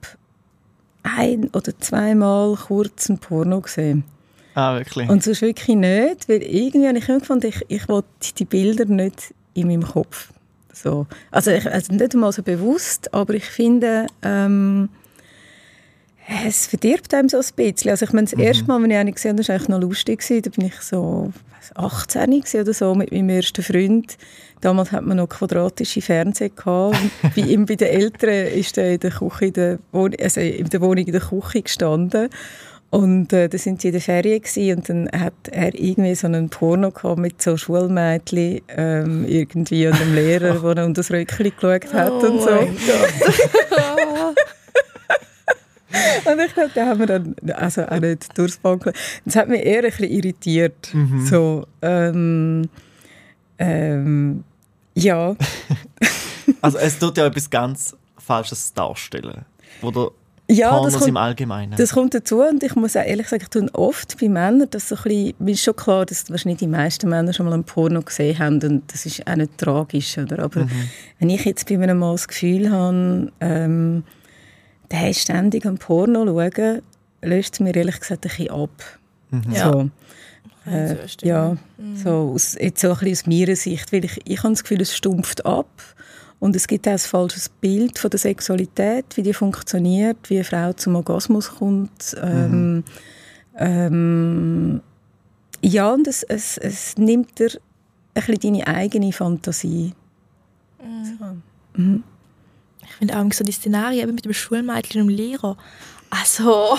ein 1.02 1.48
oder 1.50 1.78
zweimal 1.78 2.56
kurz 2.56 3.08
ein 3.08 3.18
Porno 3.18 3.60
gesehen. 3.60 4.04
Ah, 4.54 4.76
wirklich? 4.76 5.08
Und 5.08 5.22
sonst 5.22 5.42
wirklich 5.42 5.76
nicht, 5.76 6.28
weil 6.28 6.42
irgendwie 6.42 6.88
habe 6.88 6.98
ich 6.98 7.08
immer 7.08 7.20
gefunden, 7.20 7.46
ich, 7.46 7.64
ich 7.68 7.88
wollte 7.88 8.08
die 8.36 8.44
Bilder 8.44 8.86
nicht 8.86 9.32
in 9.54 9.68
meinem 9.68 9.84
Kopf. 9.84 10.32
So. 10.72 11.06
Also, 11.30 11.50
ich, 11.50 11.70
also 11.70 11.92
nicht 11.92 12.14
einmal 12.14 12.32
so 12.32 12.42
bewusst, 12.42 13.14
aber 13.14 13.34
ich 13.34 13.44
finde, 13.44 14.06
ähm, 14.22 14.88
es 16.28 16.66
verdirbt 16.66 17.14
einem 17.14 17.28
so 17.28 17.38
ein 17.38 17.44
bisschen. 17.56 17.90
Also 17.90 18.04
ich 18.04 18.12
meine, 18.12 18.26
das 18.26 18.38
erste 18.38 18.66
Mal, 18.66 18.82
wenn 18.82 18.90
ich 18.90 18.96
einen 18.96 19.14
gesehen 19.14 19.36
habe, 19.36 19.48
war 19.48 19.54
eigentlich 19.54 19.68
noch 19.68 19.80
lustig. 19.80 20.24
Da 20.26 20.50
bin 20.50 20.66
ich 20.66 20.80
so 20.80 21.32
weiss, 21.56 21.72
18 21.74 22.30
gewesen 22.30 22.60
oder 22.60 22.74
so 22.74 22.94
mit 22.94 23.12
meinem 23.12 23.30
ersten 23.30 23.62
Freund. 23.62 24.18
Damals 24.60 24.92
hat 24.92 25.04
man 25.04 25.16
noch 25.16 25.28
quadratische 25.28 26.02
Fernseher 26.02 26.50
gehabt. 26.50 26.98
Bei 27.36 27.42
ihm, 27.42 27.64
bei 27.64 27.76
den 27.76 27.88
Eltern, 27.88 28.48
ist 28.48 28.76
er 28.76 28.94
in 28.94 29.00
der 29.00 29.10
Küche, 29.10 29.46
in 29.46 29.52
der, 29.52 29.78
Wohn 29.92 30.14
also 30.20 30.40
in 30.40 30.68
der 30.68 30.80
Wohnung 30.80 31.06
in 31.06 31.12
der 31.12 31.20
Küche 31.20 31.62
gestanden. 31.62 32.28
Und 32.90 33.32
äh, 33.34 33.48
da 33.48 33.58
sind 33.58 33.82
sie 33.82 33.88
in 33.88 33.92
der 33.92 34.00
Ferien 34.00 34.40
gewesen, 34.40 34.78
und 34.78 34.88
dann 34.88 35.10
hat 35.20 35.34
er 35.52 35.78
irgendwie 35.78 36.14
so 36.14 36.26
einen 36.26 36.48
Porno 36.48 36.90
gehabt 36.90 37.18
mit 37.18 37.42
so 37.42 37.58
Schulmädchen 37.58 38.62
ähm, 38.68 39.26
irgendwie 39.28 39.86
und 39.86 40.00
einem 40.00 40.14
Lehrer, 40.14 40.54
der 40.74 40.86
unter 40.86 41.02
das 41.02 41.10
Röckchen 41.10 41.52
geschaut 41.54 41.92
hat 41.92 42.10
Oh 42.10 42.26
und 42.26 42.40
so. 42.40 42.48
Und 46.24 46.40
ich 46.40 46.54
glaube, 46.54 46.70
da 46.74 46.86
haben 46.86 47.00
wir 47.00 47.06
dann 47.06 47.34
also 47.54 47.82
auch 47.86 47.98
nicht 47.98 48.36
durchs 48.36 48.58
Bank. 48.58 48.92
Das 49.24 49.36
hat 49.36 49.48
mich 49.48 49.64
eher 49.64 49.78
ein 49.78 49.90
bisschen 49.90 50.10
irritiert. 50.10 50.92
So, 51.24 51.66
ähm, 51.82 52.68
ähm, 53.58 54.44
ja. 54.94 55.34
Also 56.62 56.78
es 56.78 56.98
tut 56.98 57.18
ja 57.18 57.26
etwas 57.26 57.50
ganz 57.50 57.94
Falsches 58.16 58.72
darstellen. 58.72 59.44
Oder 59.82 60.10
ja, 60.50 60.70
das 60.70 60.76
Pornos 60.78 60.94
kommt, 60.94 61.08
im 61.08 61.16
Allgemeinen. 61.18 61.76
das 61.76 61.92
kommt 61.92 62.14
dazu 62.14 62.40
und 62.40 62.62
ich 62.62 62.74
muss 62.74 62.96
auch 62.96 63.04
ehrlich 63.04 63.28
sagen, 63.28 63.42
ich 63.42 63.50
tue 63.50 63.68
oft 63.74 64.18
bei 64.18 64.30
Männern, 64.30 64.66
dass 64.70 64.88
so 64.88 64.96
ein 64.96 65.02
bisschen, 65.02 65.34
mir 65.40 65.52
ist 65.52 65.62
schon 65.62 65.76
klar, 65.76 66.06
dass 66.06 66.30
wahrscheinlich 66.30 66.60
die 66.60 66.66
meisten 66.66 67.10
Männer 67.10 67.34
schon 67.34 67.44
mal 67.44 67.52
ein 67.52 67.64
Porno 67.64 68.00
gesehen 68.00 68.38
haben 68.38 68.62
und 68.62 68.90
das 68.90 69.04
ist 69.04 69.26
auch 69.26 69.36
nicht 69.36 69.58
tragisch, 69.58 70.16
oder? 70.16 70.38
Aber 70.38 70.66
wenn 71.18 71.28
ich 71.28 71.44
jetzt 71.44 71.68
bei 71.68 71.74
einem 71.74 71.98
Mann 71.98 72.12
das 72.12 72.26
Gefühl 72.26 72.70
habe, 72.70 73.30
ähm, 73.40 74.04
der 74.90 75.10
ist 75.10 75.20
ständig 75.20 75.66
am 75.66 75.78
Porno 75.78 76.24
schauen, 76.26 76.82
löst 77.22 77.54
es 77.54 77.60
mir 77.60 77.74
ehrlich 77.74 78.00
gesagt 78.00 78.24
ein 78.24 78.28
bisschen 78.28 78.50
ab. 78.50 78.98
Ja. 79.50 79.72
So. 79.72 79.90
Ja, 80.66 80.72
Äh, 80.72 80.88
so 80.88 81.08
stimmt. 81.08 81.22
ja, 81.28 81.56
so 81.94 82.32
aus, 82.34 82.54
jetzt 82.60 82.80
so 82.80 82.88
ein 82.88 82.98
bisschen 82.98 83.12
aus 83.12 83.26
meiner 83.26 83.56
Sicht, 83.56 83.92
weil 83.92 84.04
ich, 84.04 84.20
ich 84.24 84.38
habe 84.42 84.50
das 84.50 84.62
Gefühl, 84.62 84.80
es 84.82 84.94
stumpft 84.94 85.46
ab 85.46 85.68
und 86.40 86.54
es 86.56 86.66
gibt 86.66 86.86
auch 86.86 86.92
ein 86.92 86.98
falsches 86.98 87.48
Bild 87.48 87.98
von 87.98 88.10
der 88.10 88.18
Sexualität, 88.18 89.06
wie 89.16 89.22
die 89.22 89.32
funktioniert, 89.32 90.18
wie 90.28 90.36
eine 90.36 90.44
Frau 90.44 90.72
zum 90.74 90.96
Orgasmus 90.96 91.50
kommt. 91.56 92.16
Ähm, 92.22 92.84
ähm, 93.56 94.80
ja, 95.62 95.90
und 95.92 96.06
es, 96.06 96.22
es, 96.22 96.58
es 96.58 96.96
nimmt 96.98 97.38
dir 97.38 97.50
ein 98.14 98.22
bisschen 98.26 98.40
deine 98.54 98.66
eigene 98.66 99.12
Fantasie. 99.12 99.92
So. 101.18 101.80
Mhm. 101.82 102.02
Finde 102.98 103.16
auch 103.16 103.32
so 103.32 103.44
die 103.44 103.52
Szenarien 103.52 104.02
eben 104.02 104.14
mit 104.14 104.24
dem 104.24 104.34
Schulmädchen 104.34 105.02
und 105.02 105.08
dem 105.08 105.16
Lehrer. 105.16 105.56
Also, 106.10 106.78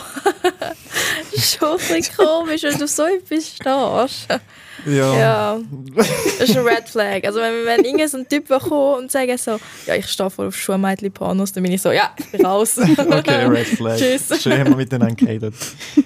schon 1.38 1.70
ein 1.70 1.78
bisschen 1.78 2.16
komisch, 2.18 2.64
wenn 2.64 2.80
du 2.80 2.88
so 2.88 3.04
etwas 3.04 3.48
stehst. 3.48 4.42
ja. 4.88 5.20
Ja, 5.20 5.60
das 5.96 6.50
ist 6.50 6.58
ein 6.58 6.66
Red 6.66 6.90
Flag. 6.90 7.24
Also 7.26 7.40
wenn, 7.40 7.66
wenn 7.66 7.84
irgend 7.86 8.10
so 8.10 8.18
ein 8.18 8.28
Typ 8.28 8.48
kommt 8.48 9.04
und 9.04 9.12
sagt 9.12 9.40
so, 9.40 9.60
ja, 9.86 9.96
ich 9.96 10.08
stehe 10.08 10.30
voll 10.32 10.48
auf 10.48 10.56
Schulmädchen-Pornos, 10.56 11.54
dann 11.54 11.64
bin 11.64 11.72
ich 11.74 11.82
so, 11.82 11.92
ja, 11.92 12.12
ich 12.18 12.32
bin 12.32 12.46
raus. 12.46 12.78
Okay, 12.98 13.46
Red 13.46 13.68
Flag. 13.68 13.98
Tschüss. 13.98 14.42
Schön 14.42 14.58
haben 14.60 14.72
wir 14.72 14.78
miteinander 14.78 15.16
geredet. 15.16 15.54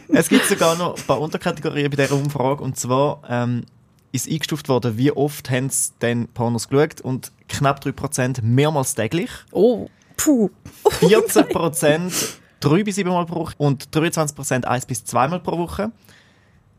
Es 0.09 0.27
gibt 0.27 0.45
sogar 0.45 0.75
noch 0.75 0.97
ein 0.97 1.03
paar 1.03 1.21
Unterkategorien 1.21 1.89
bei 1.89 2.03
dieser 2.03 2.15
Umfrage. 2.15 2.61
Und 2.61 2.77
zwar 2.77 3.21
ähm, 3.29 3.63
ist 4.11 4.29
eingestuft 4.29 4.67
worden, 4.67 4.97
wie 4.97 5.11
oft 5.11 5.49
haben 5.49 5.69
sie 5.69 5.91
denn 6.01 6.27
Pornos 6.27 6.67
geschaut. 6.67 6.99
Und 6.99 7.31
knapp 7.47 7.83
3% 7.85 8.41
mehrmals 8.41 8.95
täglich. 8.95 9.29
Oh, 9.51 9.87
puh. 10.17 10.49
14% 11.01 12.37
drei 12.59 12.83
bis 12.83 12.95
siebenmal 12.95 13.25
pro 13.25 13.41
Woche. 13.41 13.55
Und 13.57 13.89
23% 13.89 14.65
eins 14.65 14.85
bis 14.85 15.03
zweimal 15.03 15.39
pro 15.39 15.57
Woche. 15.57 15.91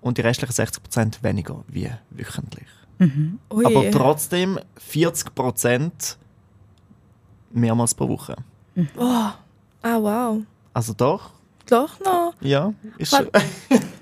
Und 0.00 0.18
die 0.18 0.22
restlichen 0.22 0.52
60% 0.52 1.22
weniger 1.22 1.64
wie 1.68 1.90
wöchentlich. 2.10 2.68
Ui. 3.50 3.64
Aber 3.66 3.90
trotzdem 3.90 4.58
40% 4.90 6.16
mehrmals 7.52 7.94
pro 7.94 8.08
Woche. 8.08 8.36
oh. 8.96 9.30
Ah, 9.82 9.98
wow. 10.00 10.42
Also 10.72 10.94
doch, 10.94 11.30
Doch 11.68 11.98
noch. 12.00 12.34
ja. 12.40 12.72
Ist 12.98 13.12
Was- 13.12 13.24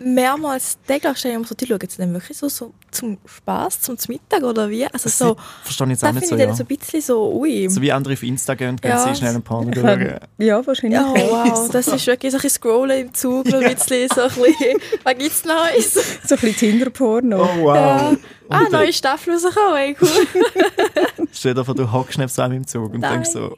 mehrmals 0.01 0.79
täglich 0.87 1.17
stelle 1.17 1.35
ich 1.35 1.41
mir 1.41 1.47
so, 1.47 1.55
die 1.55 1.67
schauen 1.67 1.79
jetzt 1.81 1.99
dann 1.99 2.13
wirklich 2.13 2.37
so, 2.37 2.49
so 2.49 2.75
zum 2.91 3.19
Spaß, 3.25 3.81
zum 3.83 3.97
Mittag 4.09 4.43
oder 4.43 4.69
wie? 4.69 4.85
Also 4.87 5.09
so, 5.09 5.37
Verstehe 5.63 5.87
ich 5.87 5.91
jetzt 5.93 6.03
da 6.03 6.09
auch 6.09 6.13
nicht 6.13 6.27
finde 6.27 6.29
so, 6.29 6.35
ich 6.35 6.41
dann 6.41 6.49
ja. 6.51 6.55
so 6.57 6.65
ein 6.65 6.67
bisschen 6.67 7.01
so, 7.01 7.33
ui. 7.35 7.69
So 7.69 7.81
wie 7.81 7.93
andere 7.93 8.15
auf 8.15 8.23
Insta 8.25 8.55
gehen 8.55 8.71
und 8.71 8.83
gehen 8.83 8.91
Ja, 8.91 9.07
sie 9.07 9.15
schnell 9.19 9.35
ein 9.37 9.43
Porno 9.43 9.73
schauen. 9.81 10.19
Ja, 10.39 10.67
wahrscheinlich. 10.67 10.99
Ja, 11.01 11.15
wow, 11.15 11.69
das 11.73 11.87
ist 11.89 12.07
wirklich 12.07 12.33
so 12.33 12.39
ein 12.39 12.43
bisschen 12.43 12.51
scrollen 12.63 13.07
im 13.07 13.15
Zug, 13.15 13.47
noch 13.47 13.61
ein 13.61 13.75
bisschen, 13.75 14.09
so 14.13 14.23
ein 14.23 14.29
bisschen, 14.29 14.79
was 15.05 15.15
gibt's 15.19 15.45
Neues? 15.45 15.95
So 16.27 16.35
ein 16.35 16.41
bisschen 16.41 16.57
Tinder-Porno. 16.57 17.43
Oh 17.43 17.63
wow. 17.65 17.75
Ja. 17.77 18.17
Ah, 18.49 18.65
neue 18.71 18.93
Staffel 18.93 19.35
rausgekommen, 19.35 19.77
ey, 19.77 19.97
cool. 20.01 21.27
Stell 21.33 21.55
dir 21.55 21.65
vor, 21.65 21.75
du 21.75 21.91
hockst 21.91 22.19
neben 22.19 22.29
so 22.29 22.43
einem 22.43 22.57
im 22.59 22.67
Zug 22.67 22.93
und 22.93 23.01
Nein. 23.01 23.13
denkst 23.15 23.31
so, 23.31 23.57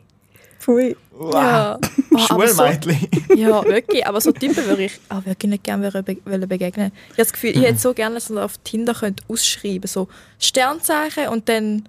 Pfui. 0.65 0.97
wow, 1.11 1.35
Ja. 1.35 1.79
Aber 2.31 2.49
so, 2.49 2.65
ja, 3.35 3.65
wirklich, 3.65 4.07
aber 4.07 4.21
so 4.21 4.31
Typen 4.31 4.65
würde 4.67 4.85
ich 4.85 5.01
auch 5.09 5.25
wirklich 5.27 5.51
nicht 5.51 5.65
gerne 5.65 5.91
be 5.91 6.17
wollen 6.25 6.49
begegnen. 6.49 6.93
Ich 6.95 7.13
habe 7.13 7.17
das 7.17 7.33
Gefühl, 7.33 7.51
ich 7.51 7.63
hätte 7.63 7.79
so 7.79 7.93
gerne, 7.93 8.15
dass 8.15 8.31
man 8.31 8.45
auf 8.45 8.57
Tinder 8.59 8.95
könnte 8.95 9.23
ausschreiben 9.29 9.89
so 9.89 10.09
Sternzeichen 10.39 11.29
und 11.29 11.49
dann 11.49 11.89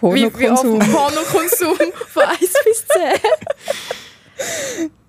wie, 0.00 0.14
wie 0.14 0.26
oft 0.26 0.62
Pornokonsum. 0.62 0.78
Pornokonsum 0.92 1.76
von 2.06 2.22
1 2.22 2.40
bis 2.40 2.86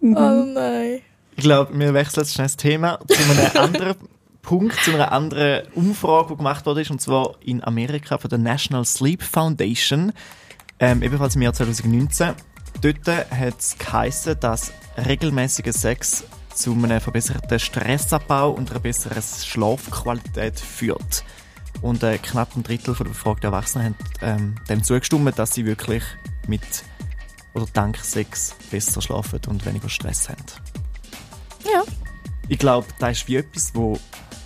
10. 0.01 0.15
Oh 0.15 0.43
nein. 0.45 1.01
Ich 1.37 1.43
glaube, 1.43 1.79
wir 1.79 1.93
wechseln 1.93 2.23
jetzt 2.23 2.33
schnell 2.33 2.45
das 2.45 2.57
Thema 2.57 2.99
zu 3.07 3.17
einem 3.17 3.63
anderen 3.63 3.95
Punkt, 4.41 4.75
zu 4.83 4.93
einer 4.93 5.11
anderen 5.11 5.67
Umfrage, 5.73 6.29
die 6.31 6.37
gemacht 6.37 6.65
wurde, 6.65 6.85
und 6.89 6.99
zwar 6.99 7.35
in 7.39 7.63
Amerika 7.63 8.17
von 8.17 8.29
der 8.29 8.39
National 8.39 8.83
Sleep 8.83 9.23
Foundation, 9.23 10.11
ähm, 10.79 11.01
ebenfalls 11.01 11.35
im 11.35 11.43
Jahr 11.43 11.53
2019. 11.53 12.33
Dort 12.81 13.07
hat 13.07 13.59
es 13.59 13.77
geheissen, 13.77 14.39
dass 14.39 14.71
regelmäßiger 14.97 15.73
Sex 15.73 16.23
zu 16.53 16.73
einem 16.73 16.99
verbesserten 16.99 17.59
Stressabbau 17.59 18.51
und 18.51 18.71
einer 18.71 18.79
besseren 18.79 19.21
Schlafqualität 19.21 20.59
führt. 20.59 21.23
Und 21.81 22.03
äh, 22.03 22.17
knapp 22.17 22.55
ein 22.55 22.63
Drittel 22.63 22.95
der 22.95 23.05
befragten 23.05 23.45
Erwachsenen 23.45 23.85
haben 23.85 23.95
ähm, 24.21 24.55
dem 24.67 24.83
zugestimmt, 24.83 25.39
dass 25.39 25.53
sie 25.53 25.65
wirklich 25.65 26.03
mit 26.47 26.61
oder 27.53 27.65
dank 27.73 27.97
Sex 27.97 28.55
besser 28.69 29.01
schlafen 29.01 29.39
und 29.47 29.65
weniger 29.65 29.89
Stress 29.89 30.29
haben. 30.29 30.43
Ja. 31.63 31.83
Ich 32.47 32.59
glaube, 32.59 32.88
das 32.99 33.19
ist 33.19 33.27
wie 33.27 33.38
etwas, 33.38 33.73
wo 33.73 33.97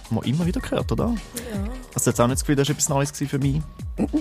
man 0.10 0.24
immer 0.26 0.46
wieder 0.46 0.62
hört, 0.70 0.92
oder? 0.92 1.16
ja. 1.54 1.64
Also 1.96 2.10
jetzt 2.12 2.20
auch 2.20 2.28
nicht 2.28 2.36
das 2.36 2.42
Gefühl, 2.42 2.56
das 2.56 2.68
war 2.68 2.74
etwas 2.74 2.90
Neues 2.90 3.12
für 3.12 3.40
mich. 3.40 3.62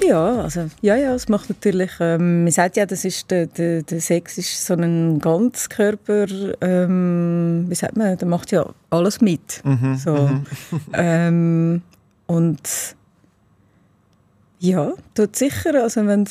Ja, 0.07 0.43
also, 0.43 0.69
ja, 0.83 0.97
ja, 0.97 1.15
es 1.15 1.29
macht 1.29 1.49
natürlich, 1.49 1.93
ähm, 1.99 2.45
man 2.45 2.53
sagt 2.53 2.77
ja, 2.77 2.85
das 2.85 3.07
ist 3.07 3.31
der, 3.31 3.47
der, 3.47 3.83
der 3.83 4.01
Sex 4.03 4.37
ist 4.37 4.67
so 4.67 4.75
ein 4.75 5.19
Ganzkörper, 5.19 6.27
ähm, 6.61 7.65
wie 7.69 7.75
sagt 7.75 7.97
man, 7.97 8.19
der 8.19 8.29
macht 8.29 8.53
ja 8.53 8.67
alles 8.91 9.23
mit. 9.23 9.63
Mhm. 9.65 9.97
So. 9.97 10.31
ähm, 10.93 11.81
und 12.27 12.97
ja, 14.59 14.93
tut 15.15 15.37
sicher, 15.37 15.83
also 15.83 16.07
wenn 16.07 16.25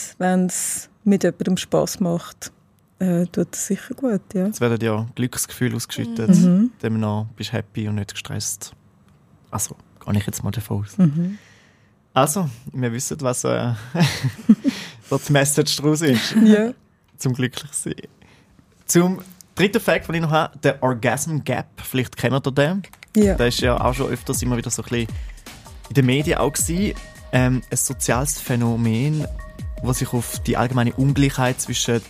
es 0.46 0.90
mit 1.04 1.24
jemandem 1.24 1.58
Spass 1.58 2.00
macht, 2.00 2.52
äh, 3.00 3.26
tut 3.26 3.56
es 3.56 3.66
sicher 3.66 3.96
gut, 3.96 4.22
ja. 4.36 4.48
Es 4.48 4.62
werden 4.62 4.80
ja 4.80 5.08
Glücksgefühle 5.16 5.76
ausgeschüttet. 5.76 6.30
Mhm. 6.30 6.72
Demnach 6.84 7.26
bist 7.36 7.50
du 7.50 7.54
happy 7.54 7.88
und 7.88 7.96
nicht 7.96 8.12
gestresst. 8.12 8.74
Also, 9.50 9.76
gehe 10.06 10.16
ich 10.18 10.28
jetzt 10.28 10.44
mal 10.44 10.52
davon 10.52 10.84
aus. 10.84 10.98
Mhm. 11.00 11.40
Also, 12.13 12.50
wir 12.74 12.91
wissen, 12.91 13.18
was 13.22 13.44
äh, 13.44 13.74
die 15.27 15.32
Message 15.32 15.77
daraus 15.77 16.01
ist. 16.01 16.36
Ja. 16.44 16.72
zum 17.18 17.34
glücklich 17.34 17.72
sein. 17.72 17.94
Zum 18.86 19.22
dritten 19.56 19.80
Fact, 19.80 20.08
den 20.08 20.15
ich 20.15 20.22
noch 20.22 20.32
habe, 20.32 20.58
der 20.60 20.82
Orgasm 20.84 21.39
Gap. 21.39 21.68
Vielleicht 21.77 22.18
kennt 22.18 22.46
ihr 22.46 22.51
den. 22.51 22.84
ja. 23.15 23.36
Der 23.36 23.48
ist 23.48 23.62
ja 23.62 23.80
auch 23.80 23.94
schon 23.94 24.10
öfters 24.10 24.41
immer 24.41 24.58
wieder 24.58 24.70
so 24.70 24.82
ein 24.82 24.89
bisschen 24.89 25.08
in 25.89 25.96
den 25.96 26.06
Medien 26.06 26.38
auch 26.38 26.51
gewesen. 26.51 26.94
Ähm, 27.32 27.62
ein 27.70 27.77
soziales 27.77 28.39
Phänomen, 28.39 29.25
das 29.82 30.00
sich 30.00 30.12
auf 30.12 30.39
die 30.39 30.58
allgemeine 30.58 30.94
Ungleichheit 30.94 31.62
zwischen 31.62 32.01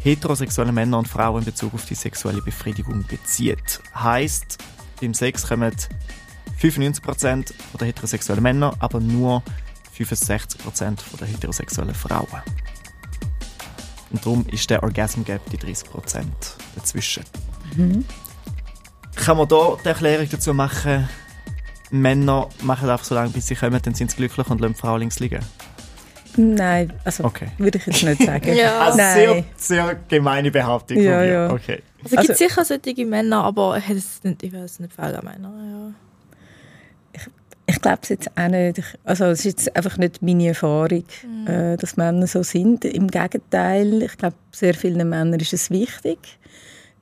heterosexuellen 0.00 0.74
Männern 0.74 1.00
und 1.00 1.08
Frauen 1.08 1.38
in 1.38 1.44
Bezug 1.46 1.72
auf 1.72 1.86
die 1.86 1.94
sexuelle 1.94 2.42
Befriedigung 2.42 3.04
bezieht. 3.08 3.80
Heißt, 3.94 4.58
beim 5.00 5.14
Sex 5.14 5.48
kommen 5.48 5.72
95% 6.60 7.52
der 7.78 7.86
heterosexuellen 7.88 8.42
Männer, 8.42 8.74
aber 8.78 9.00
nur 9.00 9.42
65% 9.98 10.98
der 11.20 11.26
heterosexuellen 11.28 11.94
Frauen. 11.94 12.26
Und 14.10 14.24
darum 14.24 14.46
ist 14.50 14.68
der 14.70 14.82
Orgasm 14.82 15.22
Gap 15.24 15.40
die 15.50 15.58
30% 15.58 16.24
dazwischen. 16.76 17.24
Kann 19.16 19.36
man 19.36 19.48
da 19.48 19.76
die 19.82 19.88
Erklärung 19.88 20.28
dazu 20.30 20.54
machen, 20.54 21.08
Männer 21.90 22.48
machen 22.62 22.88
einfach 22.88 23.04
so 23.04 23.14
lange, 23.14 23.30
bis 23.30 23.46
sie 23.46 23.54
kommen, 23.54 23.80
dann 23.82 23.94
sind 23.94 24.10
sie 24.10 24.16
glücklich 24.16 24.48
und 24.48 24.60
lassen 24.60 24.74
die 24.74 24.80
Frau 24.80 24.96
links 24.96 25.18
liegen? 25.20 25.40
Nein, 26.36 26.92
also 27.04 27.24
Okay. 27.24 27.48
würde 27.58 27.78
ich 27.78 27.86
jetzt 27.86 28.02
nicht 28.02 28.22
sagen. 28.22 28.52
Ja. 28.56 28.80
Also 28.80 28.96
sehr, 28.98 29.34
Nein. 29.34 29.44
sehr 29.56 29.94
gemeine 30.08 30.50
Behauptung 30.50 30.98
Ja, 31.00 31.12
von 31.12 31.20
mir. 31.20 31.32
ja. 31.32 31.50
Okay. 31.52 31.82
Also, 32.02 32.16
Also- 32.16 32.26
gibt 32.28 32.38
sicher 32.38 32.64
solche 32.64 33.06
Männer, 33.06 33.44
aber 33.44 33.78
ich, 33.78 33.86
hätte 33.86 33.98
es 33.98 34.24
nicht, 34.24 34.42
ich 34.42 34.52
weiß 34.52 34.62
es 34.64 34.80
nicht 34.80 34.92
für 34.92 35.02
alle 35.02 35.22
Männer. 35.22 35.52
Ja. 35.56 35.92
Ich 37.84 37.86
glaube 37.86 38.00
es 38.00 38.08
jetzt 38.08 38.30
auch 38.34 38.48
nicht. 38.48 38.78
Ich, 38.78 38.86
also 39.04 39.26
es 39.26 39.40
ist 39.40 39.44
jetzt 39.44 39.76
einfach 39.76 39.98
nicht 39.98 40.22
meine 40.22 40.48
Erfahrung, 40.48 41.04
äh, 41.46 41.76
dass 41.76 41.98
Männer 41.98 42.26
so 42.26 42.42
sind. 42.42 42.86
Im 42.86 43.08
Gegenteil, 43.08 44.02
ich 44.02 44.16
glaube, 44.16 44.36
sehr 44.52 44.72
vielen 44.72 45.06
Männern 45.06 45.38
ist 45.38 45.52
es 45.52 45.68
wichtig, 45.68 46.38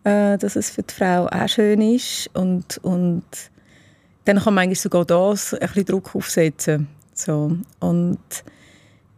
äh, 0.03 0.37
dass 0.39 0.57
es 0.57 0.71
für 0.71 0.83
die 0.83 0.93
Frau 0.93 1.29
auch 1.29 1.49
schön 1.49 1.81
ist. 1.83 2.29
Und, 2.35 2.79
und 2.79 3.23
dann 4.25 4.41
kann 4.41 4.55
man 4.55 4.65
eigentlich 4.65 4.81
sogar 4.81 5.05
das 5.05 5.55
ein 5.55 5.61
bisschen 5.61 5.85
Druck 5.85 6.17
aufsetzen. 6.17 6.89
So. 7.15 7.57
Und 7.79 8.19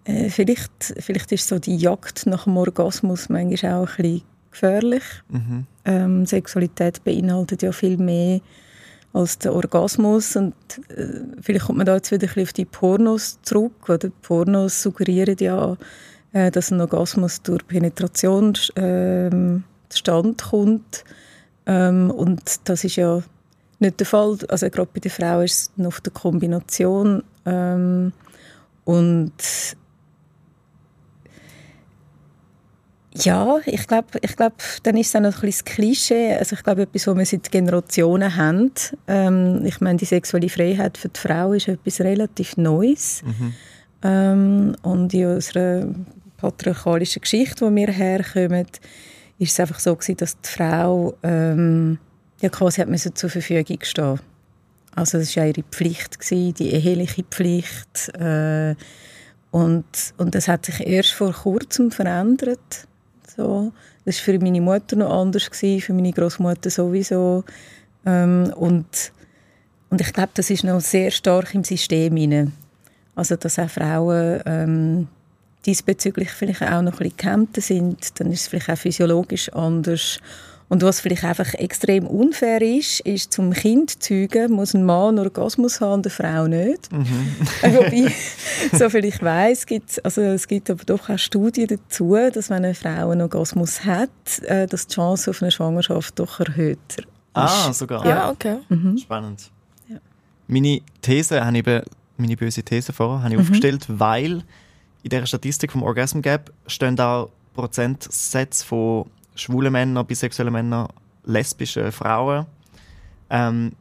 äh, 0.04 0.28
vielleicht, 0.28 0.94
vielleicht 0.98 1.32
ist 1.32 1.48
so 1.48 1.58
die 1.58 1.78
Jagd 1.78 2.26
nach 2.26 2.44
dem 2.44 2.58
Orgasmus 2.58 3.30
manchmal 3.30 3.72
auch 3.72 3.88
ein 3.88 3.96
bisschen 3.96 4.22
gefährlich. 4.50 5.04
Mhm. 5.30 5.66
Ähm, 5.86 6.26
Sexualität 6.26 7.02
beinhaltet 7.04 7.62
ja 7.62 7.72
viel 7.72 7.96
mehr 7.96 8.42
als 9.14 9.38
der 9.38 9.54
Orgasmus 9.54 10.36
und 10.36 10.54
äh, 10.88 11.20
vielleicht 11.40 11.66
kommt 11.66 11.78
man 11.78 11.86
da 11.86 11.94
jetzt 11.94 12.10
wieder 12.10 12.28
ein 12.36 12.42
auf 12.42 12.52
die 12.52 12.64
Pornos 12.64 13.38
zurück, 13.42 13.88
oder 13.88 14.10
Pornos 14.22 14.82
suggerieren 14.82 15.36
ja, 15.38 15.76
äh, 16.32 16.50
dass 16.50 16.72
ein 16.72 16.80
Orgasmus 16.80 17.40
durch 17.42 17.66
Penetration 17.66 18.54
ähm, 18.74 19.62
zustande 19.88 20.34
kommt. 20.34 21.04
Ähm, 21.64 22.10
und 22.10 22.42
das 22.68 22.82
ist 22.82 22.96
ja 22.96 23.22
nicht 23.78 24.00
der 24.00 24.06
Fall, 24.06 24.36
also 24.48 24.68
gerade 24.68 24.90
bei 24.92 25.00
der 25.00 25.12
Frau 25.12 25.40
ist 25.40 25.52
es 25.60 25.70
noch 25.76 26.00
die 26.00 26.10
Kombination. 26.10 27.22
Ähm, 27.46 28.12
und 28.84 29.32
Ja, 33.22 33.58
ich 33.64 33.86
glaube, 33.86 34.18
ich 34.22 34.34
glaub, 34.34 34.54
dann 34.82 34.96
ist 34.96 35.08
es 35.08 35.16
auch 35.16 35.20
noch 35.20 35.34
ein 35.34 35.40
bisschen 35.40 35.64
das 35.64 35.74
Klischee. 35.74 36.34
Also 36.34 36.56
ich 36.56 36.64
glaube, 36.64 36.82
etwas, 36.82 37.06
was 37.06 37.16
wir 37.16 37.26
seit 37.26 37.52
Generationen 37.52 38.34
haben. 38.34 38.72
Ähm, 39.06 39.64
ich 39.64 39.80
meine, 39.80 39.98
die 39.98 40.04
sexuelle 40.04 40.48
Freiheit 40.48 40.98
für 40.98 41.08
die 41.08 41.20
Frau 41.20 41.52
ist 41.52 41.68
etwas 41.68 42.00
relativ 42.00 42.56
Neues. 42.56 43.22
Mhm. 43.22 43.54
Ähm, 44.02 44.76
und 44.82 45.14
in 45.14 45.26
unserer 45.26 45.86
patriarchalischen 46.38 47.22
Geschichte, 47.22 47.64
wo 47.64 47.74
wir 47.74 47.88
herkommen, 47.88 48.66
ist 49.38 49.52
es 49.52 49.60
einfach 49.60 49.78
so 49.78 49.94
gewesen, 49.94 50.16
dass 50.16 50.40
die 50.40 50.48
Frau 50.48 51.14
ähm, 51.22 51.98
ja 52.40 52.48
quasi 52.48 52.80
hat 52.80 52.88
müssen 52.88 53.14
zur 53.14 53.30
Verfügung 53.30 53.78
stehen. 53.82 54.20
Also 54.94 55.18
das 55.18 55.36
war 55.36 55.44
ja 55.44 55.50
ihre 55.50 55.64
Pflicht, 55.70 56.18
gewesen, 56.18 56.54
die 56.54 56.72
eheliche 56.72 57.22
Pflicht. 57.22 58.10
Äh, 58.18 58.74
und, 59.50 59.84
und 60.16 60.34
das 60.34 60.48
hat 60.48 60.66
sich 60.66 60.84
erst 60.84 61.12
vor 61.12 61.32
kurzem 61.32 61.92
verändert. 61.92 62.88
So. 63.36 63.72
Das 64.04 64.16
war 64.18 64.34
für 64.34 64.38
meine 64.38 64.60
Mutter 64.60 64.96
noch 64.96 65.10
anders, 65.10 65.50
gewesen, 65.50 65.80
für 65.80 65.92
meine 65.92 66.12
Großmutter 66.12 66.70
sowieso. 66.70 67.44
Ähm, 68.06 68.52
und, 68.56 69.12
und 69.90 70.00
ich 70.00 70.12
glaube, 70.12 70.30
das 70.34 70.50
ist 70.50 70.64
noch 70.64 70.80
sehr 70.80 71.10
stark 71.10 71.54
im 71.54 71.64
System 71.64 72.16
inne. 72.16 72.52
Also, 73.14 73.36
dass 73.36 73.58
auch 73.58 73.70
Frauen 73.70 74.40
ähm, 74.46 75.08
diesbezüglich 75.66 76.30
vielleicht 76.30 76.62
auch 76.62 76.82
noch 76.82 76.92
ein 76.92 76.98
bisschen 76.98 77.16
gehemmter 77.16 77.60
sind, 77.60 78.20
dann 78.20 78.30
ist 78.30 78.42
es 78.42 78.48
vielleicht 78.48 78.70
auch 78.70 78.78
physiologisch 78.78 79.48
anders. 79.50 80.18
Und 80.68 80.82
was 80.82 81.00
vielleicht 81.00 81.24
einfach 81.24 81.52
extrem 81.54 82.06
unfair 82.06 82.62
ist, 82.62 83.00
ist, 83.00 83.32
zum 83.32 83.52
Kind 83.52 83.90
zu 83.90 83.98
zeugen, 83.98 84.52
muss 84.52 84.74
ein 84.74 84.84
Mann 84.84 85.18
einen 85.18 85.18
Orgasmus 85.18 85.80
haben 85.80 85.94
und 85.94 86.06
eine 86.06 86.10
Frau 86.10 86.46
nicht. 86.46 86.88
Äh, 87.62 87.74
Wobei, 87.74 88.12
soviel 88.72 89.04
ich 89.04 89.22
weiss, 89.22 89.66
gibt 89.66 90.04
also 90.04 90.22
es 90.22 90.48
gibt 90.48 90.70
aber 90.70 90.84
doch 90.84 91.10
auch 91.10 91.18
Studien 91.18 91.68
dazu, 91.68 92.16
dass 92.32 92.48
wenn 92.48 92.64
eine 92.64 92.74
Frau 92.74 93.10
einen 93.10 93.20
Orgasmus 93.20 93.84
hat, 93.84 94.08
äh, 94.42 94.66
dass 94.66 94.86
die 94.86 94.94
Chance 94.94 95.30
auf 95.30 95.42
eine 95.42 95.50
Schwangerschaft 95.50 96.18
doch 96.18 96.40
erhöhter 96.40 97.02
ist. 97.02 97.08
Ah, 97.34 97.72
sogar. 97.72 98.06
Ja, 98.06 98.30
okay. 98.30 98.58
Spannend. 98.96 99.50
Ja. 99.88 99.98
Meine 100.46 100.80
These, 101.02 101.44
habe 101.44 101.56
ich 101.58 101.66
eben, 101.66 101.82
meine 102.16 102.36
böse 102.36 102.62
These 102.62 102.92
vorher, 102.92 103.22
habe 103.22 103.34
ich 103.34 103.40
aufgestellt, 103.40 103.84
weil 103.88 104.42
in 105.02 105.10
dieser 105.10 105.26
Statistik 105.26 105.72
vom 105.72 105.82
Orgasm 105.82 106.20
Gap 106.20 106.52
stehen 106.66 106.98
auch 106.98 107.30
Prozentsätze 107.54 108.64
von 108.64 109.06
schwulen 109.34 109.72
Männern, 109.72 110.06
bisexuellen 110.06 110.52
Männern, 110.52 110.88
lesbischen 111.24 111.90
Frauen. 111.92 112.46
Ähm, 113.30 113.72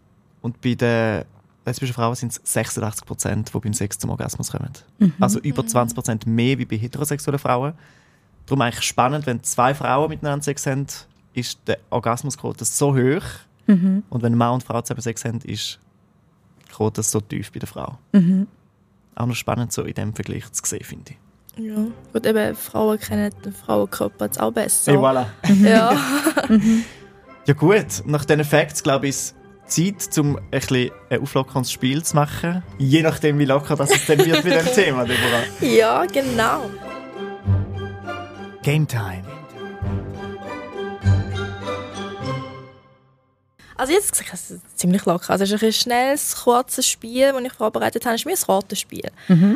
Und 0.41 0.59
bei 0.61 0.73
den 0.75 1.23
lesbischen 1.65 1.93
Frauen 1.93 2.15
sind 2.15 2.31
es 2.33 2.41
86 2.43 3.05
Prozent, 3.05 3.51
die 3.53 3.59
beim 3.59 3.73
Sex 3.73 3.97
zum 3.97 4.09
Orgasmus 4.09 4.51
kommen. 4.51 4.71
Also 5.19 5.39
über 5.39 5.65
20 5.65 5.95
Prozent 5.95 6.27
mehr 6.27 6.57
wie 6.57 6.65
bei 6.65 6.75
heterosexuellen 6.77 7.39
Frauen. 7.39 7.73
Darum 8.45 8.61
eigentlich 8.61 8.83
spannend, 8.83 9.25
wenn 9.25 9.41
zwei 9.43 9.73
Frauen 9.73 10.09
miteinander 10.09 10.43
Sex 10.43 10.65
haben, 10.65 10.85
ist 11.33 11.59
die 11.67 11.75
Orgasmusquote 11.89 12.65
so 12.65 12.93
hoch. 12.93 13.23
Und 14.09 14.21
wenn 14.21 14.35
Mann 14.35 14.55
und 14.55 14.63
Frau 14.63 14.81
zusammen 14.81 15.01
Sex 15.01 15.23
haben, 15.23 15.39
ist 15.45 15.79
die 16.67 16.71
Quote 16.73 17.01
so 17.03 17.21
tief 17.21 17.51
bei 17.53 17.59
der 17.59 17.67
Frau. 17.69 17.97
Auch 19.15 19.25
noch 19.27 19.35
spannend 19.35 19.71
so 19.71 19.83
in 19.83 19.93
diesem 19.93 20.13
Vergleich 20.13 20.51
zu 20.51 20.61
sehen, 20.65 20.83
finde 20.83 21.11
ich. 21.11 21.17
Ja. 21.57 21.75
Gut, 22.11 22.25
eben, 22.25 22.55
Frauen 22.55 22.99
kennen 22.99 23.31
den 23.45 23.53
Frauenkörper 23.53 24.25
jetzt 24.25 24.39
auch 24.39 24.51
besser. 24.51 24.93
Et 24.93 24.97
voilà. 24.97 25.25
Ja. 25.63 25.95
Ja 27.45 27.53
gut, 27.53 28.03
nach 28.05 28.23
diesen 28.23 28.45
Facts 28.45 28.83
glaube 28.83 29.07
ich, 29.07 29.15
ist 29.15 29.35
Zeit, 29.65 30.17
um 30.17 30.37
ein, 30.37 30.43
bisschen 30.49 30.91
ein 31.09 31.21
auflockerendes 31.21 31.73
Spiel 31.73 32.01
zu 32.01 32.15
machen. 32.15 32.63
Je 32.77 33.01
nachdem, 33.01 33.37
wie 33.37 33.43
locker 33.43 33.75
das 33.75 33.91
es 33.91 34.05
dann 34.05 34.19
wird 34.19 34.45
mit 34.45 34.53
dem 34.53 34.65
Thema, 34.73 35.03
Deborah. 35.03 35.43
ja, 35.59 36.05
genau. 36.05 36.69
Game 38.61 38.87
Time. 38.87 39.23
Also 43.75 43.93
jetzt 43.93 44.19
ich 44.19 44.33
es 44.33 44.51
ist 44.51 44.79
ziemlich 44.79 45.05
locker. 45.05 45.31
Also 45.31 45.43
es 45.43 45.51
ist 45.51 45.63
ein 45.63 45.73
schnelles, 45.73 46.35
kurzes 46.43 46.87
Spiel, 46.87 47.31
das 47.31 47.41
ich 47.41 47.53
vorbereitet 47.53 48.05
habe. 48.05 48.15
Es 48.15 48.21
ist 48.21 48.25
mir 48.25 48.33
ein 48.33 48.55
Ratenspiel. 48.55 49.11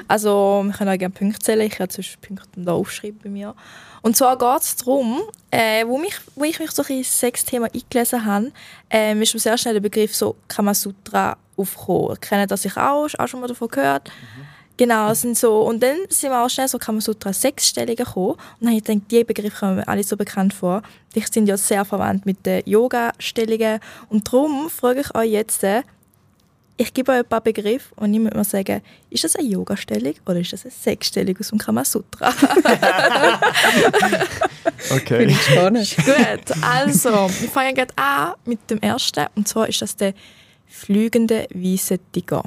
Also 0.07 0.63
wir 0.65 0.74
können 0.74 0.93
auch 0.93 0.97
gerne 0.97 1.13
Punkte 1.13 1.39
zählen. 1.39 1.62
Ich 1.62 1.79
habe 1.79 1.89
zwischen 1.89 2.19
Punkte 2.21 2.47
da 2.55 2.74
aufschreiben 2.74 3.19
bei 3.24 3.29
mir. 3.29 3.55
Und 4.01 4.15
zwar 4.15 4.38
geht 4.38 4.62
es 4.62 4.75
darum, 4.75 5.21
äh, 5.51 5.86
wo, 5.86 5.97
mich, 5.97 6.15
wo 6.36 6.43
ich 6.43 6.59
mich 6.59 6.71
so 6.71 6.83
ein 6.83 6.97
ins 6.97 7.19
Sexthema 7.19 7.67
eingelesen 7.74 8.25
habe, 8.25 8.51
ähm, 8.89 9.21
ist 9.21 9.38
sehr 9.39 9.57
schnell 9.57 9.74
der 9.74 9.81
Begriff 9.81 10.15
so 10.15 10.36
Kamasutra 10.47 11.38
aufgekommen. 11.57 12.12
Ihr 12.12 12.17
kennt 12.17 12.51
das 12.51 12.62
sicher 12.62 12.91
auch, 12.91 13.07
auch 13.17 13.27
schon 13.27 13.41
mal 13.41 13.47
davon 13.47 13.67
gehört. 13.67 14.12
Genau, 14.77 15.12
sind 15.15 15.36
so, 15.38 15.62
und 15.62 15.81
dann 15.81 15.98
sind 16.10 16.29
wir 16.29 16.43
auch 16.43 16.50
schnell 16.50 16.67
so 16.67 16.77
Kamasutra 16.77 17.34
Sechsstellungen 17.34 17.96
gekommen. 17.96 18.34
Und 18.34 18.39
dann 18.62 18.69
habe 18.69 18.77
ich 18.77 18.84
gedacht, 18.84 19.12
die 19.12 19.24
Begriffe 19.24 19.57
kommen 19.57 19.75
mir 19.77 19.88
alle 19.88 20.03
so 20.03 20.15
bekannt 20.15 20.53
vor. 20.53 20.84
Die 21.15 21.22
sind 21.22 21.48
ja 21.48 21.57
sehr 21.57 21.84
verwandt 21.84 22.27
mit 22.27 22.46
den 22.46 22.62
Yoga-Stellungen. 22.65 23.79
Und 24.10 24.27
darum 24.27 24.69
frage 24.69 25.01
ich 25.01 25.15
euch 25.15 25.31
jetzt, 25.31 25.63
äh, 25.63 25.81
ich 26.79 26.93
gebe 26.93 27.12
euch 27.12 27.19
ein 27.19 27.25
paar 27.25 27.41
Begriffe 27.41 27.91
und 27.96 28.13
ich 28.13 28.19
muss 28.19 28.34
mir 28.34 28.43
sagen, 28.43 28.84
ist 29.10 29.24
das 29.24 29.36
eine 29.36 29.48
Yoga-Stellung 29.48 30.13
oder 30.27 30.39
ist 30.39 30.53
das 30.53 30.63
eine 30.63 30.72
Sechsstellung 30.72 31.36
aus 31.39 31.50
dem 31.50 31.57
Kamasutra? 31.57 32.31
Okay. 34.91 35.29
Spannend. 35.34 35.96
Gut, 35.98 36.63
also, 36.63 37.10
wir 37.10 37.50
fangen 37.50 37.75
gerade 37.75 37.93
an 37.98 38.34
mit 38.46 38.69
dem 38.69 38.79
ersten. 38.79 39.25
Und 39.36 39.48
zwar 39.48 39.67
ist 39.67 39.81
das 39.81 39.96
der 39.96 40.13
fliegende 40.67 41.48
weiße 41.53 42.00
Tiger. 42.12 42.43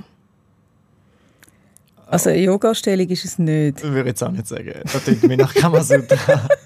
Also 2.11 2.31
eine 2.31 2.41
Yoga-Stellung 2.41 3.09
ist 3.09 3.25
es 3.25 3.39
nicht. 3.39 3.83
Würde 3.83 4.01
ich 4.01 4.07
jetzt 4.07 4.23
auch 4.23 4.31
nicht 4.33 4.47
sagen. 4.47 4.73
Das 4.85 5.05
klingt 5.05 5.23
mir 5.25 5.37
nach 5.37 5.55
Kamasutra. 5.55 6.49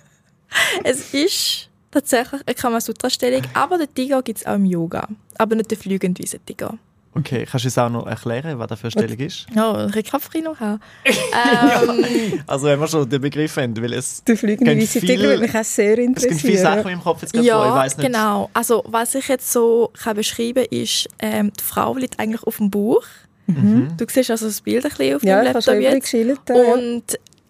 Es 0.85 1.13
ist 1.13 1.69
tatsächlich 1.91 2.41
eine 2.47 2.55
Kamasutra-Stellung, 2.55 3.43
aber 3.55 3.79
den 3.79 3.93
Tiger 3.93 4.23
gibt 4.23 4.39
es 4.41 4.47
auch 4.47 4.55
im 4.55 4.65
Yoga. 4.67 5.09
Aber 5.37 5.57
nicht 5.57 5.71
den 5.71 5.79
fliegende 5.79 6.23
weiße 6.23 6.39
Tiger. 6.47 6.79
Okay, 7.17 7.47
kannst 7.49 7.65
du 7.65 7.69
uns 7.69 7.79
auch 7.79 7.89
noch 7.91 8.07
erklären, 8.07 8.59
was 8.59 8.69
das 8.69 8.81
für 8.81 8.85
eine 8.87 8.91
Stellung 8.91 9.19
ist? 9.19 9.47
Ja, 9.55 9.87
ich 9.87 10.05
kann 10.11 10.21
frei 10.21 10.41
noch 10.41 10.59
haben. 10.59 10.81
Ähm, 11.05 12.41
Also 12.47 12.67
wenn 12.67 12.79
wir 12.81 12.89
schon 12.89 13.09
den 13.09 13.21
Begriff 13.21 13.57
haben, 13.57 13.77
weil 13.81 13.93
es, 13.93 14.23
Der 14.25 14.37
fliegende 14.37 14.77
weiße 14.77 15.01
Tiger 15.01 15.23
würde 15.23 15.43
mich 15.43 15.55
auch 15.57 15.65
sehr 15.65 15.99
es 15.99 16.23
gibt 16.27 16.41
viele 16.41 16.59
Sachen 16.59 16.79
interessieren. 16.79 16.79
in 16.79 16.85
meinem 16.85 17.03
Kopf 17.03 17.23
jetzt 17.23 17.33
gerade 17.33 17.49
vor. 17.49 17.63
Ich 17.65 17.69
ja, 17.69 17.75
weiss 17.75 17.97
nicht. 17.97 18.07
genau. 18.07 18.51
Also, 18.53 18.83
was 18.87 19.15
ich 19.15 19.29
jetzt 19.29 19.53
so 19.53 19.91
kann 20.01 20.17
beschreiben 20.17 20.65
kann, 20.71 20.79
ist, 20.79 21.09
ähm, 21.21 21.53
die 21.59 21.63
Frau 21.65 21.97
liegt 21.97 22.19
eigentlich 22.19 22.43
auf 22.45 22.57
dem 22.59 22.71
Bauch. 22.71 23.05
Du 23.47 24.07
siehst 24.09 24.31
also 24.31 24.47
das 24.47 24.61
Bild 24.61 24.85
ein 24.85 24.91
bisschen 24.91 25.17
auf 25.17 25.23
Ja, 25.25 25.43
dem 25.43 25.53
Laptop 25.53 25.75
jetzt. 25.75 26.03
geschildert. 26.03 26.41
ja. 26.49 26.55
Und 26.55 27.03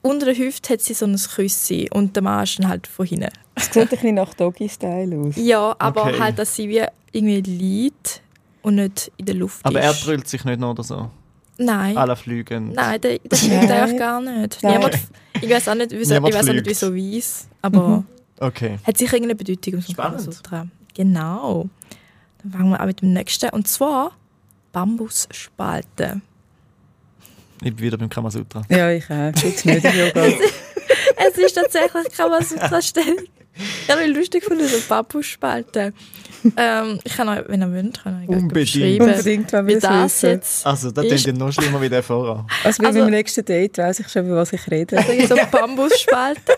unter 0.02 0.26
der 0.26 0.36
Hüfte 0.36 0.72
hat 0.74 0.80
sie 0.80 0.92
so 0.94 1.06
ein 1.06 1.16
Küssi 1.16 1.88
und 1.92 2.14
der 2.16 2.22
Mann 2.22 2.44
ist 2.44 2.58
dann 2.58 2.68
halt 2.68 2.86
von 2.86 3.06
hinten. 3.06 3.28
Es 3.54 3.66
sieht 3.66 3.76
ein 3.84 3.88
bisschen 3.88 4.14
nach 4.16 4.34
Doggy-Style 4.34 5.16
aus. 5.18 5.34
Ja, 5.36 5.74
aber 5.78 6.02
Okay. 6.06 6.18
halt, 6.18 6.38
dass 6.38 6.54
sie 6.56 6.68
wie 6.68 6.84
irgendwie 7.12 7.40
liegt 7.40 8.20
und 8.62 8.74
nicht 8.74 9.12
in 9.16 9.26
der 9.26 9.36
Luft 9.36 9.64
Aber 9.64 9.78
ist. 9.80 9.84
er 9.86 10.04
brüllt 10.04 10.26
sich 10.28 10.44
nicht 10.44 10.58
noch 10.60 10.70
oder 10.72 10.82
so. 10.82 11.10
Nein. 11.56 11.96
Alle 11.96 12.16
fliegen. 12.16 12.72
Nein, 12.72 13.00
der, 13.00 13.18
der 13.20 13.38
fliegt 13.38 13.70
eigentlich 13.70 13.98
gar 13.98 14.20
nicht. 14.20 14.62
Niemand, 14.64 14.98
ich 15.40 15.48
weiß 15.48 15.68
auch 15.68 15.74
nicht, 15.76 15.92
wieso, 15.92 16.14
Niemand 16.14 16.34
ich 16.34 16.40
weiß 16.40 16.48
auch 16.48 16.52
nicht 16.54 16.66
wieso 16.66 16.92
weiss, 16.94 17.46
aber 17.62 18.04
Okay. 18.40 18.78
hat 18.84 18.98
sicher 18.98 19.14
irgendeine 19.14 19.36
Bedeutung 19.36 19.80
Spannend. 19.80 20.42
Genau. 20.94 21.68
Dann 22.42 22.52
fangen 22.52 22.70
wir 22.70 22.80
an 22.80 22.86
mit 22.88 23.00
dem 23.00 23.12
nächsten. 23.12 23.48
Und 23.50 23.68
zwar 23.68 24.10
Bambusspalten. 24.74 26.20
Ich 27.62 27.74
bin 27.74 27.78
wieder 27.78 27.96
beim 27.96 28.08
Kamasutra. 28.10 28.62
Ja, 28.68 28.90
ich 28.90 29.04
auch. 29.08 29.32
Jetzt 29.42 29.64
nicht 29.64 29.84
im 29.84 29.98
Yoga. 29.98 30.24
es 31.28 31.38
ist 31.38 31.54
tatsächlich 31.54 32.12
Kamasutra-Stellung. 32.14 33.24
Ich 33.56 33.90
habe 33.90 34.04
lustig 34.06 34.42
gefunden, 34.42 34.66
so 34.66 34.76
Bambusspalten. 34.88 35.94
ähm, 36.56 36.98
ich 37.04 37.14
kann 37.16 37.28
euch, 37.28 37.44
wenn 37.46 37.62
ihr 37.62 37.72
wollt, 37.72 38.02
kann 38.02 38.22
ich 38.24 38.28
euch 38.28 38.36
Unbedingt. 38.36 39.52
wenn 39.52 39.66
wie 39.66 39.74
wir 39.74 39.80
das 39.80 40.04
wissen. 40.22 40.30
jetzt 40.30 40.66
Also, 40.66 40.90
das 40.90 41.06
klingt 41.06 41.24
ja 41.26 41.32
noch 41.32 41.52
schlimmer 41.52 41.80
wie 41.80 41.88
der 41.88 42.02
vorher. 42.02 42.44
Also 42.64 42.82
bei 42.82 42.88
Also- 42.88 42.98
meinem 42.98 43.10
nächsten 43.12 43.44
Date 43.44 43.78
weiss 43.78 44.00
ich 44.00 44.08
schon, 44.08 44.26
über 44.26 44.36
was 44.36 44.52
ich 44.52 44.68
rede. 44.70 44.98
so 45.28 45.36
Bambusspalten. 45.52 46.54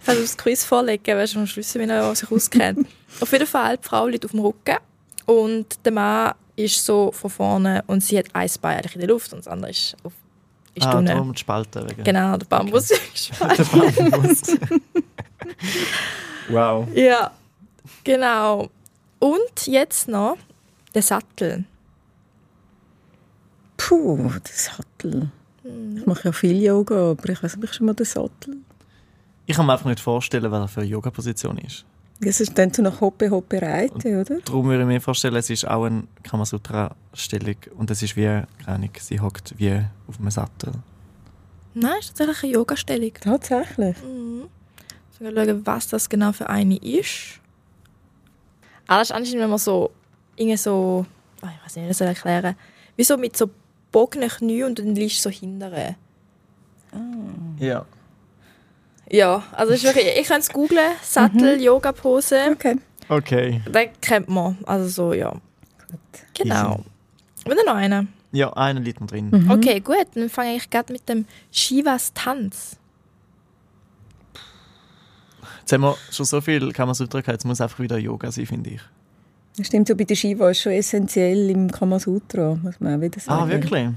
Ich 0.00 0.06
kann 0.06 0.16
das 0.20 0.36
Quiz 0.36 0.62
vorlegen, 0.62 1.16
weißt 1.16 1.34
du, 1.34 1.38
am 1.40 1.46
Schluss, 1.46 1.74
wenn 1.74 1.88
er 1.90 2.14
sich 2.14 2.30
auskennt. 2.30 2.86
Auf 3.20 3.32
jeden 3.32 3.46
Fall, 3.46 3.78
die 3.78 3.88
Frau 3.88 4.06
liegt 4.06 4.26
auf 4.26 4.30
dem 4.32 4.40
Rücken 4.40 4.76
und 5.24 5.66
der 5.84 5.92
Mann 5.92 6.32
ist 6.58 6.84
so 6.84 7.12
von 7.12 7.30
vorne 7.30 7.84
und 7.86 8.02
sie 8.02 8.18
hat 8.18 8.26
ein 8.34 8.50
Bein 8.60 8.78
eigentlich 8.78 8.94
in 8.94 9.00
der 9.00 9.08
Luft 9.08 9.32
und 9.32 9.38
das 9.38 9.48
andere 9.48 9.70
ist, 9.70 9.96
auf, 10.02 10.12
ist 10.74 10.86
ah, 10.86 10.98
unten. 10.98 11.06
darum 11.06 11.32
die 11.32 11.38
Spalten. 11.38 11.88
Wegen. 11.88 12.02
Genau, 12.04 12.36
der 12.36 12.46
Bambus 12.46 12.90
ist 13.14 13.30
Der 13.40 13.64
Bambus. 13.64 14.42
wow. 16.48 16.88
Ja, 16.94 17.30
genau. 18.02 18.68
Und 19.20 19.66
jetzt 19.66 20.08
noch 20.08 20.36
der 20.94 21.02
Sattel. 21.02 21.64
Puh, 23.76 24.16
der 24.16 24.52
Sattel. 24.52 25.30
Ich 25.96 26.06
mache 26.06 26.24
ja 26.24 26.32
viel 26.32 26.60
Yoga, 26.60 27.12
aber 27.12 27.28
ich 27.28 27.42
weiß 27.42 27.54
nicht, 27.54 27.64
ob 27.64 27.70
ich 27.70 27.74
schon 27.74 27.86
mal 27.86 27.94
den 27.94 28.06
Sattel. 28.06 28.56
Ich 29.46 29.56
kann 29.56 29.66
mir 29.66 29.74
einfach 29.74 29.86
nicht 29.86 30.00
vorstellen, 30.00 30.50
was 30.50 30.62
das 30.62 30.72
für 30.72 30.80
eine 30.80 30.90
Yoga-Position 30.90 31.58
ist. 31.58 31.84
Das 32.20 32.40
ist 32.40 32.58
dann 32.58 32.72
so 32.72 32.82
nach 32.82 33.00
Hoppe 33.00 33.30
Hoppe 33.30 33.62
reiten, 33.62 34.20
oder? 34.20 34.40
Darum 34.40 34.66
würde 34.66 34.82
ich 34.82 34.88
mir 34.88 35.00
vorstellen, 35.00 35.36
es 35.36 35.50
ist 35.50 35.66
auch 35.68 35.84
eine 35.84 36.04
Kamasutra-Stellung 36.24 37.56
und 37.76 37.90
es 37.90 38.02
ist 38.02 38.16
wie, 38.16 38.24
keine 38.24 38.46
Ahnung, 38.66 38.90
sie 38.98 39.20
hockt 39.20 39.54
wie 39.56 39.84
auf 40.08 40.18
einem 40.18 40.30
Sattel. 40.30 40.72
Nein, 41.74 41.92
ist 42.00 42.16
tatsächlich 42.16 42.44
eine 42.44 42.52
Yoga-Stellung. 42.54 43.12
Tatsächlich. 43.20 43.96
So, 43.98 45.24
wir 45.24 45.32
schauen, 45.32 45.66
was 45.66 45.88
das 45.88 46.08
genau 46.08 46.32
für 46.32 46.48
eine 46.48 46.76
ist. 46.78 47.40
Ah, 48.88 48.98
das 48.98 49.10
ist 49.10 49.14
anscheinend, 49.14 49.42
wenn 49.42 49.50
man 49.50 49.58
so, 49.58 49.92
irgendwie 50.34 50.56
so, 50.56 51.06
oh, 51.42 51.46
ich 51.46 51.64
weiß 51.64 51.76
nicht, 51.76 51.84
wie 51.84 51.90
ich 51.90 51.98
das 51.98 52.00
erklären 52.00 52.56
wie 52.98 53.04
so 53.04 53.16
mit 53.16 53.36
so 53.36 53.48
bogenen 53.92 54.28
Knie 54.28 54.64
und 54.64 54.78
dann 54.78 54.94
liegst 54.94 55.24
du 55.24 55.30
so 55.30 55.34
hinterher. 55.34 55.94
Ja. 57.58 57.86
Ja, 59.10 59.42
also 59.52 59.72
ist 59.72 59.84
wirklich, 59.84 60.06
ich 60.18 60.26
kann 60.28 60.40
es 60.40 60.50
googlen, 60.50 60.92
Sattel, 61.02 61.60
Yoga-Pose, 61.60 62.50
Okay. 62.52 62.76
Okay. 63.08 63.62
den 63.66 63.88
kennt 64.00 64.28
man. 64.28 64.58
Also 64.66 64.88
so, 64.88 65.12
ja. 65.14 65.34
Genau. 66.34 66.84
Und 67.44 67.56
dann 67.56 67.64
noch 67.64 67.74
einer. 67.74 68.06
Ja, 68.32 68.52
einer 68.52 68.80
liegt 68.80 69.00
noch 69.00 69.06
drin. 69.06 69.30
Mhm. 69.30 69.50
Okay, 69.50 69.80
gut, 69.80 70.06
dann 70.14 70.28
fange 70.28 70.56
ich 70.56 70.68
gerade 70.68 70.92
mit 70.92 71.08
dem 71.08 71.24
Shivas 71.50 72.12
Tanz. 72.12 72.76
Jetzt 75.60 75.72
haben 75.72 75.80
wir 75.82 75.96
schon 76.10 76.26
so 76.26 76.40
viel 76.40 76.72
Kamasutra 76.72 77.20
gehabt, 77.20 77.34
jetzt 77.36 77.44
muss 77.44 77.60
einfach 77.60 77.78
wieder 77.78 77.98
Yoga 77.98 78.30
sein, 78.30 78.46
finde 78.46 78.70
ich. 78.70 78.80
Das 79.56 79.66
stimmt, 79.66 79.88
so 79.88 79.96
bei 79.96 80.04
der 80.04 80.14
Shiva 80.14 80.50
ist 80.50 80.60
schon 80.60 80.72
essentiell 80.72 81.50
im 81.50 81.70
Kamasutra, 81.70 82.58
muss 82.62 82.78
man 82.80 82.96
auch 82.96 83.00
wieder 83.00 83.20
sagen. 83.20 83.42
Ah, 83.42 83.48
wirklich? 83.48 83.88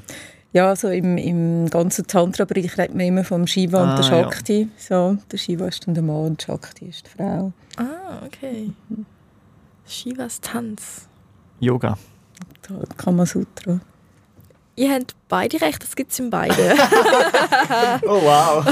Ja, 0.53 0.67
also 0.69 0.89
im, 0.89 1.17
im 1.17 1.69
ganzen 1.69 2.07
Tantra-Bereich 2.07 2.77
redet 2.77 2.95
man 2.95 3.05
immer 3.05 3.23
vom 3.23 3.47
Shiva 3.47 3.83
und 3.83 3.89
Ah, 3.89 3.95
der 3.95 4.05
ja. 4.05 4.23
Shakti. 4.23 4.67
So, 4.77 5.17
der 5.31 5.37
Shiva 5.37 5.67
ist 5.67 5.87
dann 5.87 5.93
der 5.93 6.03
Mann 6.03 6.25
und 6.25 6.41
Shakti 6.41 6.85
ist 6.89 7.05
die 7.05 7.09
Frau. 7.17 7.53
Ah, 7.77 8.25
okay. 8.25 8.71
Shivas 9.87 10.41
Tanz. 10.41 11.07
Yoga. 11.59 11.97
Der 12.69 12.79
Kamasutra. 12.97 13.79
Ihr 14.75 14.93
habt 14.93 15.15
beide 15.29 15.61
recht, 15.61 15.83
das 15.83 15.95
gibt 15.95 16.11
es 16.11 16.19
in 16.19 16.29
beiden. 16.29 16.55
Oh, 18.03 18.21
wow. 18.21 18.65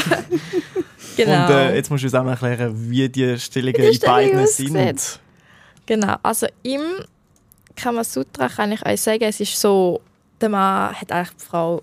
genau. 1.16 1.46
Und 1.46 1.52
äh, 1.52 1.76
jetzt 1.76 1.90
musst 1.90 2.04
du 2.04 2.08
uns 2.08 2.16
auch 2.16 2.24
noch 2.24 2.32
erklären, 2.42 2.74
wie 2.90 3.08
die 3.10 3.38
Stellungen 3.40 3.82
in 3.82 4.00
beiden 4.00 4.48
sind. 4.48 5.20
Genau, 5.86 6.16
also 6.24 6.48
im 6.64 6.82
Kamasutra 7.76 8.50
kann 8.50 8.72
ich 8.72 8.86
euch 8.86 9.02
sagen, 9.02 9.24
es 9.24 9.40
ist 9.40 9.60
so, 9.60 10.02
der 10.42 10.50
Mann 10.50 10.94
hat 10.94 11.12
eigentlich 11.12 11.36
die 11.38 11.46
Frau 11.46 11.82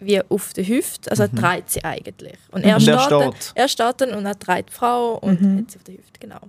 wie 0.00 0.20
auf 0.22 0.52
der 0.54 0.66
Hüfte, 0.66 1.10
also 1.10 1.24
er 1.24 1.28
dreht 1.28 1.70
sie 1.70 1.84
eigentlich. 1.84 2.38
Und 2.50 2.62
er, 2.62 2.76
Und 2.76 2.88
er 2.88 2.98
steht, 2.98 3.10
dann, 3.10 3.32
steht. 3.32 3.52
er 3.54 3.68
steht 3.68 4.00
dann 4.00 4.14
und 4.14 4.24
er 4.26 4.34
dreht 4.34 4.68
die 4.68 4.72
Frau 4.72 5.16
und 5.18 5.32
hat 5.58 5.70
sie 5.70 5.76
auf 5.76 5.84
der 5.84 5.94
Hüfte, 5.94 6.18
genau. 6.18 6.40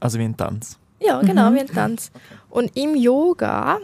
Also 0.00 0.18
wie 0.18 0.24
ein 0.24 0.36
Tanz. 0.36 0.78
Ja, 1.00 1.20
genau, 1.20 1.52
wie 1.52 1.60
ein 1.60 1.66
Tanz. 1.66 2.10
Und 2.50 2.74
im 2.76 2.96
Yoga 2.96 3.78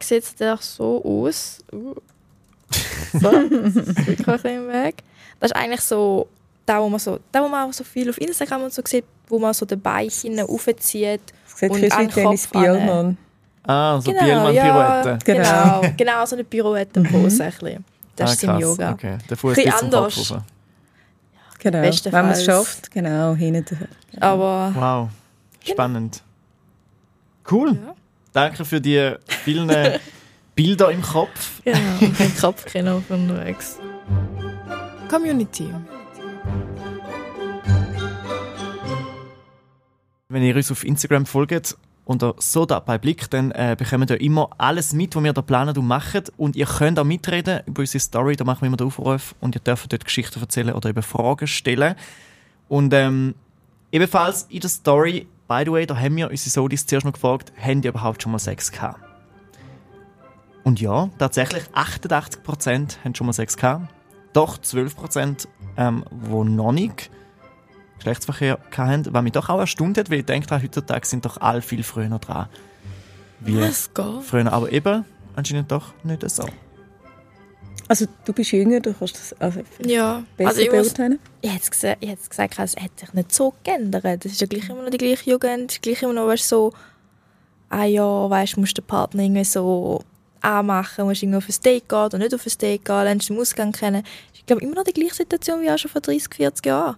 sieht 0.00 0.38
der 0.40 0.58
so 0.58 1.02
aus. 1.04 1.58
Uh. 1.72 1.94
So, 3.12 3.30
das 3.30 3.76
ist 3.76 4.06
wirklich 4.06 4.44
im 4.44 4.68
Weg. 4.68 4.96
Das 5.40 5.50
ist 5.50 5.56
eigentlich 5.56 5.80
so, 5.80 6.28
da 6.66 6.82
wo 6.82 6.88
man 6.88 6.98
so, 6.98 7.18
da 7.32 7.42
wo 7.42 7.48
man 7.48 7.68
auch 7.68 7.72
so 7.72 7.84
viel 7.84 8.10
auf 8.10 8.20
Instagram 8.20 8.64
und 8.64 8.72
so 8.74 8.82
sieht, 8.84 9.04
wo 9.28 9.38
man 9.38 9.54
so 9.54 9.64
den 9.64 9.80
Beichen 9.80 10.38
aufzieht. 10.40 11.20
Das 11.48 11.58
sieht 11.60 11.70
Und 11.70 11.76
ein 11.76 11.82
bisschen 11.82 11.98
einen 11.98 12.10
wie 12.10 12.14
Dennis. 12.20 12.46
Bielmann. 12.48 13.18
Ah, 13.66 14.00
so 14.00 14.12
ja, 14.12 14.22
Bielmann-Pirouette. 14.22 15.18
genau, 15.24 15.82
genau, 15.96 16.24
so 16.26 16.36
eine 16.36 16.44
Pirouettenpose. 16.44 17.44
ein 17.44 17.50
bisschen. 17.50 17.84
Das 18.14 18.30
ah, 18.30 18.32
ist 18.32 18.44
im. 18.44 18.58
Yoga. 18.58 18.92
Okay. 18.92 19.18
Der 19.28 19.36
Fuß 19.36 19.54
Bisschen 19.54 19.70
geht 19.70 19.78
zum 19.78 19.90
Kopf 19.90 19.98
anders. 20.16 20.30
rauf. 20.30 20.42
Genau. 21.58 21.82
Wenn 21.82 22.12
man 22.12 22.30
es 22.30 22.44
schafft, 22.44 22.90
genau, 22.90 23.34
hinten. 23.34 23.88
Aber 24.20 24.72
Wow, 24.74 25.08
spannend. 25.64 26.22
Cool. 27.50 27.72
Ja. 27.72 27.94
Danke 28.32 28.64
für 28.64 28.80
die 28.80 29.14
vielen 29.44 29.70
Bilder 30.54 30.90
im 30.90 31.02
Kopf. 31.02 31.62
genau, 31.64 31.78
ein 32.00 32.32
Kopfkino 32.40 33.02
von 33.06 33.28
unterwegs. 33.28 33.78
Community. 35.08 35.72
Wenn 40.28 40.42
ihr 40.42 40.56
uns 40.56 40.70
auf 40.70 40.84
Instagram 40.84 41.26
folgt 41.26 41.76
unter 42.06 42.36
so 42.38 42.64
dabei 42.64 42.98
Blick, 42.98 43.28
dann 43.30 43.50
äh, 43.50 43.76
bekommt 43.76 44.10
ihr 44.10 44.20
immer 44.20 44.48
alles 44.58 44.92
mit, 44.92 45.16
was 45.16 45.24
wir 45.24 45.32
da 45.32 45.42
planen 45.42 45.76
und 45.76 45.86
machen. 45.86 46.22
Und 46.36 46.54
ihr 46.56 46.66
könnt 46.66 46.98
auch 46.98 47.04
mitreden 47.04 47.60
über 47.66 47.80
unsere 47.80 48.00
Story, 48.00 48.36
da 48.36 48.44
machen 48.44 48.62
wir 48.62 48.68
immer 48.68 48.76
den 48.76 48.86
Aufruf 48.86 49.34
und 49.40 49.56
ihr 49.56 49.60
dürft 49.60 49.92
dort 49.92 50.04
Geschichten 50.04 50.40
erzählen 50.40 50.72
oder 50.72 50.88
eben 50.88 51.02
Fragen 51.02 51.48
stellen. 51.48 51.96
Und 52.68 52.94
ähm, 52.94 53.34
ebenfalls 53.90 54.46
in 54.48 54.60
der 54.60 54.70
Story, 54.70 55.26
by 55.48 55.62
the 55.64 55.72
way, 55.72 55.84
da 55.84 55.96
haben 55.96 56.16
wir 56.16 56.30
unsere 56.30 56.50
Sodis 56.50 56.86
zuerst 56.86 57.04
noch 57.04 57.12
gefragt, 57.12 57.52
haben 57.60 57.82
die 57.82 57.88
überhaupt 57.88 58.22
schon 58.22 58.30
mal 58.30 58.38
Sex 58.38 58.70
gehabt? 58.70 59.00
Und 60.62 60.80
ja, 60.80 61.10
tatsächlich 61.18 61.64
88% 61.74 62.98
haben 63.04 63.14
schon 63.14 63.26
mal 63.26 63.32
Sex 63.32 63.56
gehabt. 63.56 63.92
Doch 64.32 64.58
12%, 64.58 65.48
ähm, 65.76 66.04
wo 66.10 66.44
noch 66.44 66.72
nicht 66.72 67.10
Geschlechtsverkehr 68.06 68.58
hatten, 68.76 69.12
was 69.12 69.22
mich 69.22 69.32
doch 69.32 69.48
auch 69.48 69.58
erstaunt 69.58 69.98
hat, 69.98 70.10
weil 70.10 70.20
ich 70.20 70.26
denke, 70.26 70.62
heutzutage 70.62 71.06
sind 71.06 71.24
doch 71.24 71.38
alle 71.40 71.60
viel 71.60 71.82
früher 71.82 72.08
dran. 72.18 72.48
Wie 73.40 73.60
Was 73.60 73.92
geht? 73.92 74.22
früher, 74.22 74.52
aber 74.52 74.70
eben 74.70 75.04
anscheinend 75.34 75.70
doch 75.70 75.92
nicht 76.04 76.28
so. 76.30 76.48
Also 77.88 78.06
du 78.24 78.32
bist 78.32 78.50
jünger, 78.52 78.80
du 78.80 78.92
kannst 78.94 79.14
das 79.16 79.40
also 79.40 79.60
Ja, 79.84 80.22
besser 80.36 80.48
also 80.50 80.60
ich, 80.60 80.72
muss, 80.72 80.88
beurteilen. 80.88 81.18
ich 81.40 81.52
hätte 81.52 81.70
gesagt, 81.70 81.98
ich 82.00 82.10
hätte 82.10 82.28
gesagt, 82.28 82.58
es 82.58 82.76
hat 82.76 82.98
sich 82.98 83.12
nicht 83.12 83.32
so 83.32 83.54
geändert. 83.62 84.24
Es 84.24 84.32
ist 84.32 84.40
ja 84.40 84.46
gleich 84.46 84.68
immer 84.68 84.82
noch 84.82 84.90
die 84.90 84.98
gleiche 84.98 85.30
Jugend, 85.30 85.80
gleich 85.82 86.02
immer 86.02 86.12
noch 86.12 86.26
weißt, 86.26 86.48
so, 86.48 86.72
ah 87.68 87.84
ja, 87.84 88.30
weißt, 88.30 88.56
du 88.56 88.60
musst 88.60 88.76
den 88.76 88.84
Partner 88.84 89.22
irgendwie 89.22 89.44
so 89.44 90.02
anmachen, 90.40 91.04
musst 91.04 91.22
irgendwie 91.22 91.38
auf 91.38 91.48
ein 91.48 91.62
Date 91.64 91.88
gehen 91.88 91.98
oder 91.98 92.18
nicht 92.18 92.34
auf 92.34 92.46
ein 92.46 92.52
Date 92.60 92.84
gehen, 92.84 93.04
lernst 93.04 93.28
den 93.28 93.38
Ausgang 93.38 93.72
kennen. 93.72 94.02
Ich 94.34 94.46
glaube, 94.46 94.62
immer 94.62 94.76
noch 94.76 94.84
die 94.84 94.92
gleiche 94.92 95.14
Situation 95.14 95.60
wie 95.60 95.70
auch 95.70 95.78
schon 95.78 95.90
vor 95.90 96.00
30, 96.00 96.34
40 96.34 96.66
Jahren. 96.66 96.96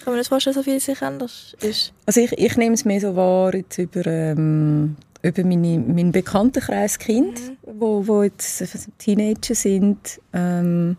Ich 0.00 0.04
kann 0.04 0.14
mir 0.14 0.18
nicht 0.20 0.30
vorstellen, 0.30 0.54
so 0.54 0.62
viel 0.62 0.80
sich 0.80 1.02
anders 1.02 1.54
ist. 1.60 1.92
Also 2.06 2.22
ich, 2.22 2.32
ich 2.32 2.56
nehme 2.56 2.72
es 2.72 2.86
mehr 2.86 3.02
so 3.02 3.14
wahr 3.16 3.54
jetzt 3.54 3.76
über, 3.76 4.06
ähm, 4.06 4.96
über 5.20 5.44
meine, 5.44 5.78
meinen 5.78 6.10
Bekanntenkreis 6.10 6.98
Kind, 6.98 7.38
wo, 7.64 8.06
wo 8.06 8.22
jetzt 8.22 8.64
Teenager 8.96 9.54
sind. 9.54 10.18
Ähm, 10.32 10.96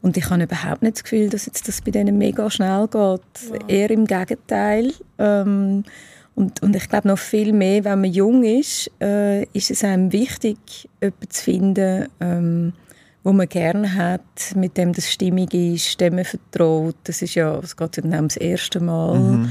und 0.00 0.16
ich 0.16 0.30
habe 0.30 0.42
überhaupt 0.42 0.80
nicht 0.80 0.96
das 0.96 1.04
Gefühl, 1.04 1.28
dass 1.28 1.44
jetzt 1.44 1.68
das 1.68 1.82
bei 1.82 1.90
denen 1.90 2.16
mega 2.16 2.48
schnell 2.50 2.88
geht. 2.88 3.68
Eher 3.68 3.90
im 3.90 4.06
Gegenteil. 4.06 4.94
Ähm, 5.18 5.84
und, 6.34 6.62
und 6.62 6.74
ich 6.74 6.88
glaube 6.88 7.08
noch 7.08 7.18
viel 7.18 7.52
mehr, 7.52 7.84
wenn 7.84 8.00
man 8.00 8.10
jung 8.10 8.42
ist, 8.42 8.90
äh, 9.02 9.42
ist 9.52 9.70
es 9.70 9.84
einem 9.84 10.12
wichtig, 10.12 10.88
jemanden 11.02 11.28
zu 11.28 11.42
finden, 11.44 12.08
ähm, 12.20 12.72
wo 13.24 13.32
man 13.32 13.48
gerne 13.48 13.94
hat, 13.94 14.54
mit 14.54 14.76
dem 14.76 14.92
das 14.92 15.10
stimmig 15.10 15.52
ist, 15.54 16.00
dem 16.00 16.16
man 16.16 16.24
vertraut. 16.24 16.96
Das 17.04 17.22
ist 17.22 17.34
ja, 17.34 17.58
es 17.58 17.76
geht 17.76 17.96
ja 17.96 18.02
dann 18.02 18.14
ums 18.14 18.36
erste 18.36 18.80
Mal. 18.80 19.48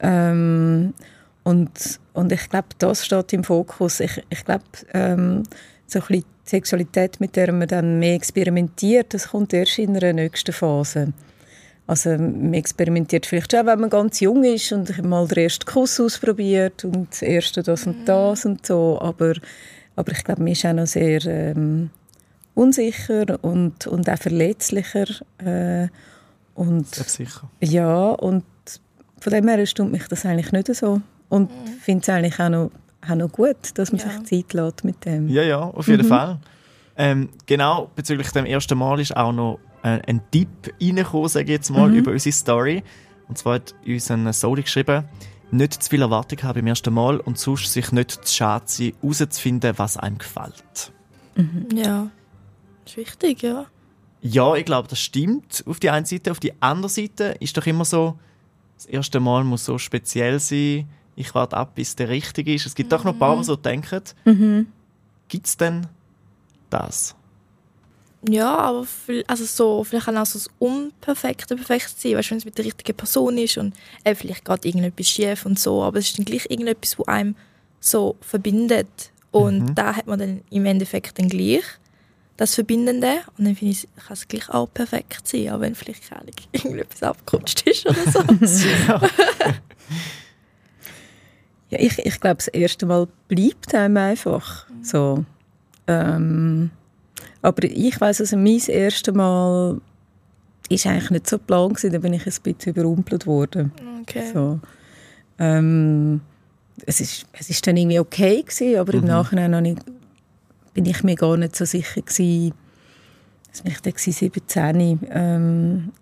Ähm, 0.00 0.94
und, 1.42 2.00
und 2.12 2.32
ich 2.32 2.48
glaube, 2.48 2.68
das 2.78 3.04
steht 3.04 3.32
im 3.32 3.44
Fokus. 3.44 4.00
Ich, 4.00 4.22
ich 4.30 4.44
glaube, 4.44 4.64
ähm, 4.94 5.42
so 5.86 5.98
ein 5.98 6.06
bisschen 6.06 6.24
die 6.44 6.50
Sexualität, 6.50 7.20
mit 7.20 7.36
der 7.36 7.52
man 7.52 7.68
dann 7.68 7.98
mehr 7.98 8.14
experimentiert, 8.14 9.12
das 9.12 9.28
kommt 9.28 9.52
erst 9.52 9.78
in 9.78 9.96
einer 9.96 10.12
nächsten 10.12 10.52
Phase. 10.52 11.12
Also 11.88 12.10
man 12.10 12.54
experimentiert 12.54 13.26
vielleicht 13.26 13.52
schon, 13.52 13.66
wenn 13.66 13.80
man 13.80 13.90
ganz 13.90 14.20
jung 14.20 14.42
ist 14.44 14.72
und 14.72 15.04
mal 15.04 15.26
den 15.28 15.44
ersten 15.44 15.66
Kuss 15.66 16.00
ausprobiert 16.00 16.84
und 16.84 17.10
das 17.10 17.22
erste 17.22 17.62
das 17.62 17.86
und 17.86 18.04
das 18.06 18.44
und 18.44 18.66
so. 18.66 18.98
Aber, 19.00 19.34
aber 19.94 20.12
ich 20.12 20.24
glaube, 20.24 20.42
man 20.42 20.52
ist 20.52 20.66
auch 20.66 20.72
noch 20.72 20.86
sehr 20.86 21.24
ähm, 21.26 21.90
unsicher 22.56 23.38
und, 23.42 23.86
und 23.86 24.10
auch 24.10 24.18
verletzlicher. 24.18 25.04
Äh, 25.38 25.88
und 26.54 26.92
Selbstsicher. 26.94 27.48
ja, 27.60 28.10
und 28.10 28.44
von 29.20 29.32
dem 29.32 29.46
her 29.46 29.64
stimmt 29.66 29.92
mich 29.92 30.08
das 30.08 30.24
eigentlich 30.26 30.52
nicht 30.52 30.74
so. 30.74 31.00
Und 31.28 31.50
finde 31.80 32.02
es 32.02 32.08
eigentlich 32.08 32.40
auch 32.40 32.48
noch, 32.48 32.70
auch 33.08 33.14
noch 33.14 33.30
gut, 33.30 33.56
dass 33.74 33.92
man 33.92 34.00
Ja. 34.00 34.10
sich 34.24 34.44
Zeit 34.46 34.52
lässt 34.54 34.84
mit 34.84 35.04
dem. 35.04 35.28
Ja, 35.28 35.42
ja, 35.42 35.58
auf 35.60 35.86
jeden 35.88 36.06
Fall. 36.06 36.38
Ähm, 36.96 37.28
genau, 37.44 37.90
bezüglich 37.94 38.30
dem 38.30 38.46
ersten 38.46 38.78
Mal 38.78 38.98
ist 39.00 39.14
auch 39.16 39.32
noch 39.32 39.58
äh, 39.82 40.00
ein 40.06 40.22
Tipp 40.30 40.48
reingekommen, 40.80 41.28
sage 41.28 41.44
ich 41.46 41.50
jetzt 41.50 41.70
mal, 41.70 41.94
über 41.94 42.10
unsere 42.12 42.32
Story. 42.32 42.82
Und 43.28 43.36
zwar 43.36 43.56
hat 43.56 43.74
uns 43.86 44.10
ein 44.10 44.32
Soli 44.32 44.62
geschrieben, 44.62 45.04
nicht 45.50 45.82
zu 45.82 45.90
viel 45.90 46.00
Erwartung 46.00 46.42
haben 46.42 46.54
beim 46.54 46.66
ersten 46.68 46.94
Mal 46.94 47.20
und 47.20 47.38
sonst 47.38 47.70
sich 47.72 47.92
nicht 47.92 48.12
zu 48.12 48.34
schade 48.34 48.64
sein, 48.66 48.92
herauszufinden, 49.02 49.74
was 49.76 49.96
einem 49.98 50.18
gefällt. 50.18 50.92
Ja, 51.74 52.08
ist 52.86 52.96
wichtig, 52.96 53.42
ja. 53.42 53.66
Ja, 54.22 54.54
ich 54.54 54.64
glaube, 54.64 54.88
das 54.88 54.98
stimmt 55.00 55.62
auf 55.66 55.78
die 55.78 55.90
eine 55.90 56.06
Seite. 56.06 56.30
Auf 56.30 56.40
die 56.40 56.52
andere 56.60 56.88
Seite 56.88 57.36
ist 57.40 57.56
doch 57.56 57.66
immer 57.66 57.84
so, 57.84 58.18
das 58.76 58.86
erste 58.86 59.20
Mal 59.20 59.44
muss 59.44 59.64
so 59.64 59.78
speziell 59.78 60.40
sein. 60.40 60.88
Ich 61.14 61.34
warte 61.34 61.56
ab, 61.56 61.74
bis 61.74 61.94
der 61.96 62.08
richtige 62.08 62.52
ist. 62.54 62.66
Es 62.66 62.74
gibt 62.74 62.92
doch 62.92 63.04
noch 63.04 63.12
ein 63.12 63.18
paar, 63.18 63.36
die 63.36 63.44
so 63.44 63.56
denken. 63.56 64.02
Gibt 65.28 65.46
es 65.46 65.56
denn 65.56 65.86
das? 66.70 67.14
Ja, 68.28 68.56
aber 68.58 68.84
viel- 68.84 69.24
also 69.28 69.44
so, 69.44 69.84
vielleicht 69.84 70.06
kann 70.06 70.16
auch 70.18 70.26
so 70.26 70.38
das 70.38 70.48
Unperfekte 70.58 71.54
perfekt 71.54 71.94
sein, 71.96 72.16
weißt, 72.16 72.30
wenn 72.32 72.38
es 72.38 72.44
mit 72.44 72.58
der 72.58 72.64
richtigen 72.64 72.96
Person 72.96 73.38
ist 73.38 73.56
und 73.58 73.74
äh, 74.02 74.14
vielleicht 74.14 74.44
geht 74.44 74.64
irgendetwas 74.64 75.08
schief 75.08 75.46
und 75.46 75.58
so, 75.60 75.82
aber 75.84 75.98
es 75.98 76.06
ist 76.06 76.18
dann 76.18 76.24
gleich 76.24 76.46
irgendetwas, 76.50 76.98
was 76.98 77.06
einem 77.06 77.36
so 77.78 78.16
verbindet 78.20 78.88
und 79.30 79.74
da 79.76 79.94
hat 79.94 80.06
man 80.08 80.18
dann 80.18 80.40
im 80.50 80.66
Endeffekt 80.66 81.18
dann 81.18 81.28
gleich 81.28 81.62
das 82.36 82.54
Verbindende 82.54 83.14
und 83.36 83.46
dann 83.46 83.56
finde 83.56 83.72
ich, 83.72 83.88
kann 83.96 84.12
es 84.12 84.28
gleich 84.28 84.48
auch 84.50 84.72
perfekt 84.72 85.26
sein, 85.26 85.50
auch 85.50 85.60
wenn 85.60 85.74
vielleicht 85.74 86.10
keine 86.10 86.30
irgendetwas 86.52 87.02
abgerutscht 87.02 87.62
ist 87.66 87.86
oder 87.86 88.10
so. 88.10 88.20
Ja, 91.70 91.80
ich, 91.80 91.98
ich 91.98 92.20
glaube, 92.20 92.36
das 92.36 92.48
erste 92.48 92.86
Mal 92.86 93.08
bleibt 93.28 93.74
einem 93.74 93.96
einfach 93.96 94.66
so. 94.82 95.24
Ähm, 95.88 96.70
aber 97.42 97.64
ich 97.64 98.00
weiß 98.00 98.20
also 98.20 98.36
mein 98.36 98.60
erstes 98.68 99.14
Mal 99.14 99.80
ist 100.68 100.86
eigentlich 100.86 101.10
nicht 101.10 101.28
so 101.28 101.38
plan 101.38 101.70
gewesen, 101.70 101.92
da 101.92 101.98
bin 101.98 102.12
ich 102.12 102.26
ein 102.26 102.32
bisschen 102.42 102.72
überrumpelt 102.72 103.26
worden. 103.26 103.72
Okay. 104.02 104.30
So. 104.32 104.60
Ähm, 105.38 106.20
es, 106.86 107.00
ist, 107.00 107.26
es 107.32 107.50
ist 107.50 107.66
dann 107.66 107.76
irgendwie 107.76 107.98
okay 107.98 108.42
gewesen, 108.42 108.78
aber 108.78 108.94
im 108.94 109.04
Nachhinein 109.04 109.54
habe 109.54 109.68
ich, 109.68 109.76
bin 110.76 110.84
ich 110.84 111.02
mir 111.02 111.14
gar 111.14 111.38
nicht 111.38 111.56
so 111.56 111.64
sicher 111.64 112.02
gewesen. 112.02 112.52
Das 113.50 113.64
war 113.64 113.72
ich 113.72 113.80
dann 113.80 113.94
gewesen, 113.94 114.12
17. 114.12 115.00
Ähm, 115.10 115.92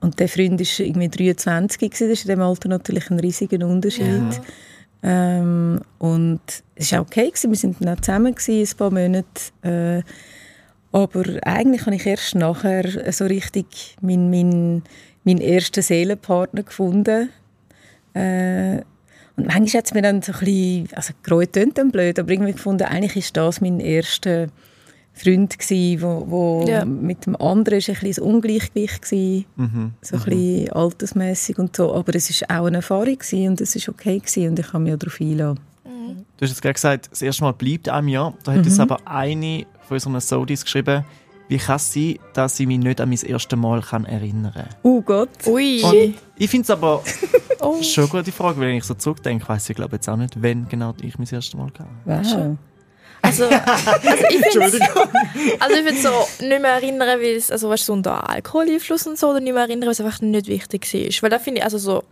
und 0.00 0.18
der 0.18 0.28
Freund 0.28 0.58
war 0.58 0.86
irgendwie 0.86 1.08
23 1.08 1.78
gewesen. 1.78 2.08
Das 2.08 2.18
ist 2.18 2.24
in 2.24 2.30
dem 2.30 2.40
Alter 2.40 2.68
natürlich 2.68 3.08
ein 3.10 3.20
riesiger 3.20 3.64
Unterschied. 3.64 4.40
Ähm, 5.04 5.80
und 6.00 6.40
es 6.74 6.90
war 6.90 7.02
auch 7.02 7.06
okay 7.06 7.28
gewesen. 7.28 7.50
Wir 7.52 7.56
sind 7.56 7.76
dann 7.80 7.96
auch 7.96 8.00
zusammen 8.00 8.34
gewesen, 8.34 8.74
ein 8.74 8.76
paar 8.76 8.90
Monate. 8.90 9.52
Äh, 9.62 10.02
aber 10.90 11.24
eigentlich 11.44 11.86
habe 11.86 11.94
ich 11.94 12.06
erst 12.06 12.34
nachher 12.34 13.12
so 13.12 13.26
richtig 13.26 13.96
meinen 14.00 14.30
mein, 14.30 14.82
mein 15.22 15.40
ersten 15.40 15.80
Seelenpartner 15.80 16.64
gefunden. 16.64 17.30
Äh, 18.14 18.80
und 19.36 19.46
manchmal 19.48 19.78
hat 19.80 19.86
es 19.86 19.94
mir 19.94 20.02
dann 20.02 20.22
so 20.22 20.32
ein 20.32 20.38
bisschen, 20.40 20.88
also 20.94 21.12
gereut 21.22 21.52
tönt 21.52 21.76
dann 21.78 21.90
blöd, 21.90 22.18
aber 22.18 22.30
irgendwie 22.30 22.52
gefunden, 22.52 22.84
eigentlich 22.84 23.16
ist 23.16 23.36
das 23.36 23.60
mein 23.60 23.80
erster 23.80 24.46
Freund 25.16 25.56
gsi, 25.58 25.98
wo, 26.00 26.24
wo 26.28 26.64
Ja. 26.68 26.84
mit 26.84 27.26
dem 27.26 27.36
anderen 27.36 27.78
ist 27.78 27.88
ein 27.88 27.96
bisschen 28.00 28.24
ein 28.24 28.34
Ungleichgewicht 28.34 29.02
gsi, 29.02 29.46
Mhm. 29.56 29.92
so 30.02 30.16
ein 30.16 30.22
bisschen 30.24 30.72
altersmäßig 30.72 31.58
und 31.58 31.76
so, 31.76 31.94
aber 31.94 32.14
es 32.14 32.30
ist 32.30 32.48
auch 32.50 32.66
eine 32.66 32.76
Erfahrung 32.78 33.16
gsi 33.18 33.46
und 33.48 33.60
es 33.60 33.76
ist 33.76 33.88
okay 33.88 34.18
gsi 34.20 34.48
und 34.48 34.58
ich 34.58 34.66
kann 34.68 34.82
mich 34.82 34.92
auch 34.94 34.98
darauf 34.98 35.20
einlassen. 35.20 35.60
Du 36.36 36.42
hast 36.42 36.50
jetzt 36.50 36.62
gerade 36.62 36.74
gesagt, 36.74 37.08
das 37.12 37.22
erste 37.22 37.44
Mal 37.44 37.52
bleibt 37.52 37.88
einem 37.88 38.08
ja. 38.08 38.34
Da 38.42 38.52
hat 38.52 38.58
Mhm. 38.60 38.64
uns 38.66 38.80
aber 38.80 38.98
eine 39.04 39.66
von 39.86 39.94
unseren 39.94 40.20
Sodis 40.20 40.64
geschrieben, 40.64 41.04
wie 41.48 41.58
kann 41.58 41.76
es 41.76 41.92
sein, 41.92 42.18
dass 42.32 42.58
ich 42.58 42.66
mich 42.66 42.78
nicht 42.78 43.00
an 43.00 43.08
mein 43.08 43.18
erstes 43.20 43.56
Mal 43.58 43.80
kann 43.82 44.04
erinnern 44.06 44.52
kann. 44.52 44.68
Oh 44.82 45.00
Gott. 45.00 45.28
Ui. 45.46 45.80
Und 45.82 46.14
ich 46.36 46.50
finde 46.50 46.64
es 46.64 46.70
aber 46.70 47.02
Oh. 47.64 47.82
schon 47.82 48.04
eine 48.04 48.10
gute 48.10 48.32
Frage, 48.32 48.60
weil 48.60 48.68
wenn 48.68 48.76
ich 48.76 48.84
so 48.84 48.94
zurückdenke, 48.94 49.48
weiß 49.48 49.70
ich 49.70 49.76
glaube 49.76 49.96
jetzt 49.96 50.08
auch 50.08 50.16
nicht, 50.16 50.34
wann 50.42 50.66
genau 50.68 50.94
ich 51.00 51.18
mein 51.18 51.28
erstes 51.30 51.54
Mal 51.54 51.66
hatte. 51.66 51.86
Wow. 52.04 52.56
Also, 53.22 53.44
also 53.46 54.24
ich 54.28 54.44
finde 54.52 54.60
also 55.58 55.76
ich 55.76 56.02
so 56.02 56.44
nicht 56.44 56.60
mehr 56.60 56.72
erinnern, 56.72 57.20
weil 57.20 57.36
es, 57.36 57.50
also 57.50 57.70
weißt 57.70 57.84
du, 57.84 57.86
so 57.86 57.92
unter 57.94 58.28
Alkoholeinfluss 58.28 59.06
und 59.06 59.18
so, 59.18 59.30
oder 59.30 59.40
nicht 59.40 59.54
mehr 59.54 59.62
erinnern, 59.62 59.86
weil 59.86 59.92
es 59.92 60.00
einfach 60.00 60.20
nicht 60.20 60.46
wichtig 60.46 60.92
ist. 60.92 61.22
Weil 61.22 61.30
da 61.30 61.38
finde 61.38 61.60
ich, 61.60 61.64
also 61.64 61.78
so, 61.78 62.04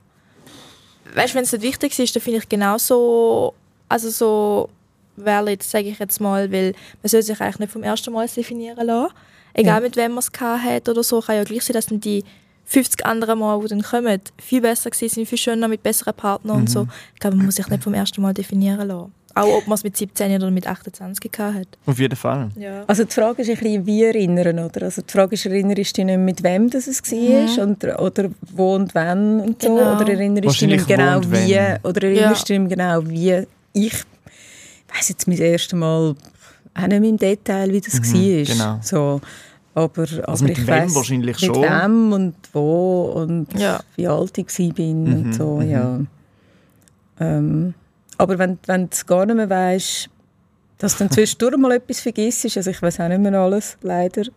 weißt 1.14 1.34
du, 1.34 1.36
wenn 1.36 1.44
es 1.44 1.52
nicht 1.52 1.62
wichtig 1.62 1.98
ist, 1.98 2.16
dann 2.16 2.22
finde 2.22 2.38
ich 2.38 2.48
genauso, 2.48 3.52
also 3.90 4.08
so 4.08 4.70
valid, 5.16 5.62
sage 5.62 5.88
ich 5.88 5.98
jetzt 5.98 6.20
mal, 6.20 6.50
weil 6.50 6.74
man 7.02 7.08
soll 7.08 7.22
sich 7.22 7.38
eigentlich 7.40 7.58
nicht 7.58 7.72
vom 7.72 7.82
ersten 7.82 8.12
Mal 8.12 8.26
definieren 8.26 8.86
lassen. 8.86 9.12
Egal 9.54 9.76
ja. 9.76 9.80
mit 9.80 9.96
wem 9.96 10.12
man 10.12 10.20
es 10.20 10.30
hat 10.40 10.88
oder 10.88 11.02
so, 11.02 11.20
kann 11.20 11.36
ja 11.36 11.44
gleich 11.44 11.62
sein, 11.62 11.74
dass 11.74 11.86
dann 11.86 12.00
die 12.00 12.24
50 12.66 13.04
anderen 13.04 13.38
Mal, 13.38 13.60
die 13.60 13.68
dann 13.68 13.82
kommen, 13.82 14.20
viel 14.38 14.60
besser 14.60 14.90
sind, 14.92 15.26
viel 15.26 15.38
schöner, 15.38 15.68
mit 15.68 15.82
besseren 15.82 16.14
Partnern 16.14 16.56
mhm. 16.56 16.62
und 16.62 16.70
so. 16.70 16.88
Ich 17.14 17.20
glaube, 17.20 17.36
man 17.36 17.46
muss 17.46 17.56
sich 17.56 17.68
nicht 17.68 17.82
vom 17.82 17.94
ersten 17.94 18.22
Mal 18.22 18.34
definieren 18.34 18.88
lassen. 18.88 19.12
Auch 19.34 19.58
ob 19.58 19.66
man 19.66 19.76
es 19.76 19.84
mit 19.84 19.96
17 19.96 20.36
oder 20.36 20.50
mit 20.50 20.66
28 20.66 21.30
hat. 21.38 21.66
Auf 21.86 21.98
jeden 21.98 22.16
Fall. 22.16 22.50
Ja. 22.54 22.84
Also 22.86 23.04
die 23.04 23.12
Frage 23.12 23.40
ist 23.40 23.48
ein 23.48 23.56
bisschen, 23.56 23.86
wie 23.86 24.04
erinnern, 24.04 24.58
oder? 24.58 24.82
Also 24.82 25.00
die 25.00 25.10
Frage 25.10 25.34
ist, 25.34 25.46
erinnerst 25.46 25.96
du 25.96 26.02
dich 26.02 26.04
nicht 26.04 26.18
mit 26.18 26.42
wem 26.42 26.68
das 26.68 26.86
es 26.86 27.02
war? 27.10 27.18
Mhm. 27.18 27.58
Und, 27.58 27.84
oder 27.84 28.30
wo 28.54 28.74
und 28.74 28.94
wann 28.94 29.40
und 29.40 29.62
so? 29.62 29.74
Genau. 29.74 29.96
Oder 29.96 30.12
erinnerst 30.12 30.60
du 30.60 30.66
dich 30.66 30.86
genau 30.86 31.20
wie? 31.22 31.58
Oder 31.82 32.02
erinnerst 32.02 32.48
ja. 32.48 32.56
du 32.56 32.62
dich 32.62 32.76
genau 32.76 33.08
wie 33.08 33.46
ich 33.72 33.94
ich 33.94 34.04
weiß 34.94 35.08
jetzt 35.08 35.26
mein 35.26 35.38
erstes 35.38 35.78
Mal 35.78 36.14
auch 36.74 36.86
nicht 36.86 37.00
mehr 37.00 37.10
im 37.10 37.16
Detail, 37.16 37.72
wie 37.72 37.80
das 37.80 37.94
mhm, 37.94 38.14
war. 38.14 38.44
Genau. 38.44 38.80
So, 38.82 39.20
aber, 39.74 40.02
also 40.02 40.22
aber 40.22 40.42
mit 40.42 40.58
ich 40.58 40.66
wem 40.66 40.68
weiss, 40.68 40.94
wahrscheinlich 40.94 41.40
mit 41.40 41.46
schon. 41.46 41.60
Mit 41.60 41.70
wem 41.70 42.12
und 42.12 42.34
wo 42.52 43.02
und 43.14 43.46
ja. 43.58 43.80
wie 43.96 44.06
alt 44.06 44.36
ich 44.36 44.58
war 44.58 44.84
mhm, 44.84 45.12
und 45.12 45.32
so, 45.34 45.56
mhm. 45.56 45.70
ja. 45.70 46.00
Ähm, 47.20 47.74
aber 48.18 48.38
wenn, 48.38 48.58
wenn 48.66 48.90
du 48.90 48.96
gar 49.06 49.24
nicht 49.26 49.36
mehr 49.36 49.48
weißt, 49.48 50.10
dass 50.78 50.92
du 50.92 50.98
dann 50.98 51.10
zwischendurch 51.14 51.56
mal 51.56 51.72
etwas 51.72 52.00
vergisst, 52.00 52.56
also 52.56 52.70
ich 52.70 52.82
weiß 52.82 53.00
auch 53.00 53.08
nicht 53.08 53.20
mehr 53.20 53.34
alles, 53.34 53.78
leider. 53.80 54.22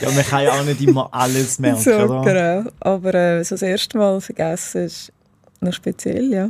ja, 0.00 0.10
man 0.10 0.24
kann 0.24 0.44
ja 0.44 0.52
auch 0.52 0.64
nicht 0.64 0.80
immer 0.80 1.08
alles 1.12 1.58
merken, 1.60 1.80
so, 1.80 1.90
oder? 1.92 2.22
Genau, 2.22 2.70
aber 2.80 3.14
äh, 3.14 3.44
so 3.44 3.56
das 3.56 3.62
erste 3.62 3.98
Mal 3.98 4.20
vergessen 4.20 4.84
ist 4.84 5.12
noch 5.60 5.72
speziell, 5.72 6.32
ja. 6.32 6.48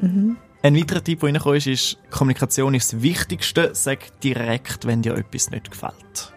Mhm. 0.00 0.38
Ein 0.62 0.76
weiterer 0.76 1.02
Tipp, 1.02 1.20
der 1.20 1.28
reingekommen 1.28 1.58
ist, 1.58 1.66
ist, 1.66 1.98
Kommunikation 2.10 2.74
ist 2.74 2.92
das 2.92 3.02
Wichtigste. 3.02 3.74
Sag 3.74 4.20
direkt, 4.20 4.86
wenn 4.86 5.02
dir 5.02 5.14
etwas 5.14 5.50
nicht 5.50 5.70
gefällt. 5.70 6.32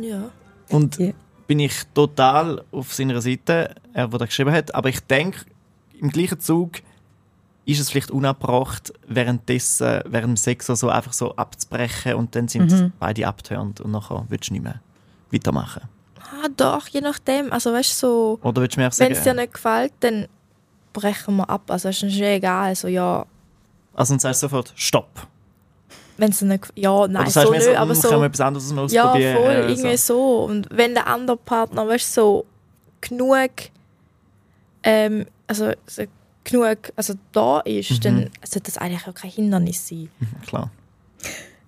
Ja. 0.00 0.30
Und 0.68 0.98
yeah. 0.98 1.14
bin 1.46 1.60
ich 1.60 1.74
total 1.94 2.64
auf 2.72 2.92
seiner 2.92 3.20
Seite, 3.20 3.74
er, 3.92 4.08
der 4.08 4.18
das 4.18 4.28
geschrieben 4.28 4.52
hat. 4.52 4.74
Aber 4.74 4.88
ich 4.88 5.00
denke, 5.00 5.46
im 5.98 6.10
gleichen 6.10 6.40
Zug 6.40 6.82
ist 7.64 7.80
es 7.80 7.90
vielleicht 7.90 8.10
unabbracht, 8.10 8.92
währenddessen, 9.06 10.00
während 10.06 10.32
dem 10.32 10.36
Sex 10.36 10.66
so 10.66 10.88
einfach 10.88 11.12
so 11.12 11.36
abzubrechen 11.36 12.14
und 12.14 12.34
dann 12.34 12.48
sind 12.48 12.72
mhm. 12.72 12.92
beide 12.98 13.26
abgeturnt 13.26 13.80
und 13.80 13.92
nachher 13.92 14.24
willst 14.28 14.50
du 14.50 14.54
nicht 14.54 14.64
mehr 14.64 14.80
weitermachen. 15.30 15.82
Ah, 16.18 16.48
doch, 16.56 16.88
je 16.88 17.00
nachdem. 17.00 17.52
Also 17.52 17.72
weißt 17.72 17.98
so, 17.98 18.38
Oder 18.42 18.62
willst 18.62 18.76
du 18.76 18.80
mir 18.80 18.90
sagen, 18.90 19.10
wenn 19.10 19.16
es 19.16 19.22
dir 19.22 19.34
nicht 19.34 19.54
gefällt, 19.54 19.92
dann 20.00 20.26
brechen 20.92 21.36
wir 21.36 21.48
ab. 21.48 21.70
Also 21.70 21.88
es 21.88 22.02
ist 22.02 22.20
egal. 22.20 22.68
Also, 22.68 22.88
ja. 22.88 23.26
Also 23.94 24.14
dann 24.14 24.20
sagst 24.20 24.42
du 24.42 24.46
sofort 24.46 24.72
Stopp. 24.76 25.26
Wenn 26.18 26.30
es 26.30 26.42
nicht, 26.42 26.68
ja, 26.76 27.08
nein, 27.08 27.28
so, 27.30 27.50
nicht, 27.50 27.62
so, 27.62 27.74
aber 27.74 27.94
so. 27.94 28.08
Können 28.08 28.20
wir 28.20 28.26
etwas 28.26 28.40
anderes 28.40 28.64
ausprobieren? 28.70 29.20
Ja, 29.20 29.34
voll, 29.34 29.50
äh, 29.50 29.70
irgendwie 29.70 29.96
so. 29.96 30.14
so. 30.14 30.44
Und 30.44 30.68
wenn 30.70 30.94
der 30.94 31.06
andere 31.06 31.36
Partner, 31.36 31.88
weißt 31.88 32.14
so 32.14 32.46
genug, 33.00 33.50
ähm, 34.82 35.26
also 35.46 35.72
so 35.86 36.04
genug, 36.44 36.92
also 36.96 37.14
da 37.32 37.60
ist, 37.60 37.90
mhm. 37.90 38.00
dann 38.00 38.30
sollte 38.44 38.72
das 38.72 38.78
eigentlich 38.78 39.06
auch 39.06 39.14
kein 39.14 39.30
Hindernis 39.30 39.88
sein. 39.88 40.08
Mhm, 40.20 40.42
klar. 40.46 40.70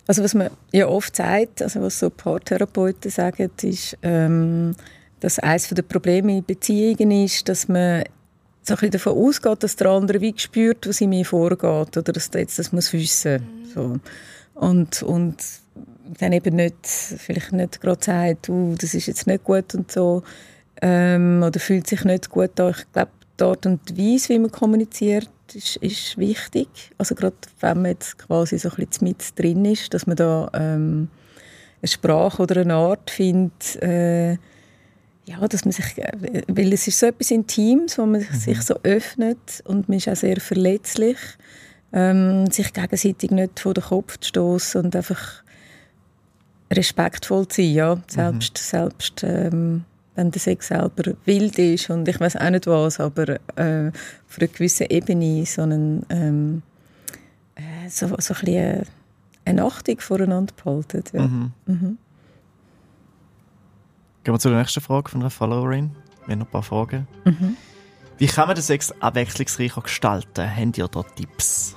Also 0.07 0.23
was 0.23 0.35
man 0.35 0.51
ja 0.71 0.87
oft 0.87 1.15
sagt, 1.15 1.61
also 1.61 1.81
was 1.81 1.99
so 1.99 2.09
Paartherapeuten 2.09 3.09
sagen, 3.09 3.49
ist, 3.61 3.97
ähm, 4.03 4.75
dass 5.19 5.39
eines 5.39 5.67
der 5.69 5.81
Probleme 5.81 6.37
in 6.37 6.45
Beziehungen 6.45 7.09
ist, 7.11 7.49
dass 7.49 7.67
man 7.67 8.03
so 8.67 8.73
ein 8.73 8.77
bisschen 8.77 8.91
davon 8.91 9.17
ausgeht, 9.17 9.63
dass 9.63 9.75
der 9.75 9.87
andere 9.87 10.21
wie 10.21 10.33
spürt, 10.37 10.87
was 10.87 11.01
in 11.01 11.09
mir 11.09 11.25
vorgeht 11.25 11.97
oder 11.97 12.11
dass 12.13 12.29
der 12.29 12.41
jetzt 12.41 12.57
das 12.57 12.71
muss 12.71 12.91
wissen. 12.93 13.41
Mhm. 13.41 13.65
So. 13.73 13.99
Und, 14.55 15.03
und 15.03 15.37
dann 16.19 16.33
eben 16.33 16.55
nicht, 16.55 16.85
vielleicht 16.85 17.51
nicht 17.51 17.81
gerade 17.81 18.03
sagt, 18.03 18.49
uh, 18.49 18.75
das 18.79 18.93
ist 18.93 19.07
jetzt 19.07 19.27
nicht 19.27 19.43
gut 19.43 19.75
und 19.75 19.91
so 19.91 20.23
ähm, 20.81 21.43
oder 21.45 21.59
fühlt 21.59 21.87
sich 21.87 22.03
nicht 22.05 22.29
gut 22.29 22.59
an. 22.59 22.75
Ich 22.77 22.91
glaube, 22.91 23.11
die 23.39 23.43
Art 23.43 23.65
und 23.65 23.97
Weise, 23.97 24.29
wie 24.29 24.39
man 24.39 24.51
kommuniziert, 24.51 25.29
ist, 25.53 25.75
ist 25.77 26.17
wichtig. 26.17 26.67
Also 26.97 27.15
gerade 27.15 27.35
wenn 27.59 27.81
man 27.81 27.91
jetzt 27.91 28.17
quasi 28.17 28.57
so 28.57 28.69
ein 28.69 28.85
bisschen 28.85 29.07
mit 29.07 29.37
drin 29.37 29.65
ist, 29.65 29.93
dass 29.93 30.07
man 30.07 30.15
da 30.15 30.49
ähm, 30.53 31.09
eine 31.81 31.87
Sprache 31.87 32.41
oder 32.41 32.61
eine 32.61 32.75
Art 32.75 33.09
findet, 33.09 33.75
äh, 33.81 34.37
ja, 35.25 35.47
dass 35.47 35.65
man 35.65 35.71
sich, 35.71 35.97
äh, 35.97 36.43
weil 36.47 36.71
es 36.73 36.87
ist 36.87 36.99
so 36.99 37.07
etwas 37.07 37.31
Intimes, 37.31 37.97
wo 37.97 38.05
man 38.05 38.21
mhm. 38.21 38.35
sich 38.35 38.61
so 38.61 38.75
öffnet 38.83 39.63
und 39.65 39.89
man 39.89 39.97
ist 39.97 40.07
auch 40.07 40.15
sehr 40.15 40.39
verletzlich, 40.39 41.17
ähm, 41.93 42.49
sich 42.51 42.73
gegenseitig 42.73 43.31
nicht 43.31 43.59
vor 43.59 43.73
den 43.73 43.83
Kopf 43.83 44.17
zu 44.19 44.29
stoßen 44.29 44.85
und 44.85 44.95
einfach 44.95 45.43
respektvoll 46.71 47.47
zu 47.47 47.61
sein, 47.61 47.73
ja, 47.73 47.97
selbst, 48.07 48.53
mhm. 48.55 48.77
selbst 48.77 49.23
ähm, 49.23 49.85
wenn 50.15 50.31
der 50.31 50.39
Sex 50.39 50.67
selber 50.67 51.13
wild 51.25 51.57
ist 51.59 51.89
und 51.89 52.07
ich 52.07 52.19
weiß 52.19 52.37
auch 52.37 52.49
nicht 52.49 52.67
was, 52.67 52.99
aber 52.99 53.29
äh, 53.55 53.91
auf 54.27 54.37
einer 54.39 54.47
gewissen 54.47 54.87
Ebene 54.89 55.45
so, 55.45 55.63
einen, 55.63 56.05
ähm, 56.09 56.61
äh, 57.55 57.89
so, 57.89 58.07
so 58.19 58.33
ein 58.33 58.39
bisschen 58.45 58.83
eine 59.43 59.63
Achtung 59.63 59.99
voreinander 59.99 60.53
behalten. 60.55 61.03
Ja. 61.13 61.27
Mhm. 61.27 61.51
Mhm. 61.65 61.97
Gehen 64.25 64.33
wir 64.33 64.39
zur 64.39 64.53
nächsten 64.53 64.81
Frage 64.81 65.11
von 65.11 65.21
einer 65.21 65.29
Followerin. 65.29 65.91
Wir 66.25 66.31
haben 66.31 66.39
noch 66.39 66.47
ein 66.47 66.51
paar 66.51 66.63
Fragen. 66.63 67.07
Mhm. 67.25 67.55
Wie 68.17 68.25
kann 68.25 68.47
man 68.47 68.55
den 68.55 68.63
Sex 68.63 68.91
abwechslungsreicher 68.99 69.81
gestalten? 69.81 70.55
Habt 70.55 70.77
ihr 70.79 70.87
da 70.87 71.03
Tipps? 71.03 71.75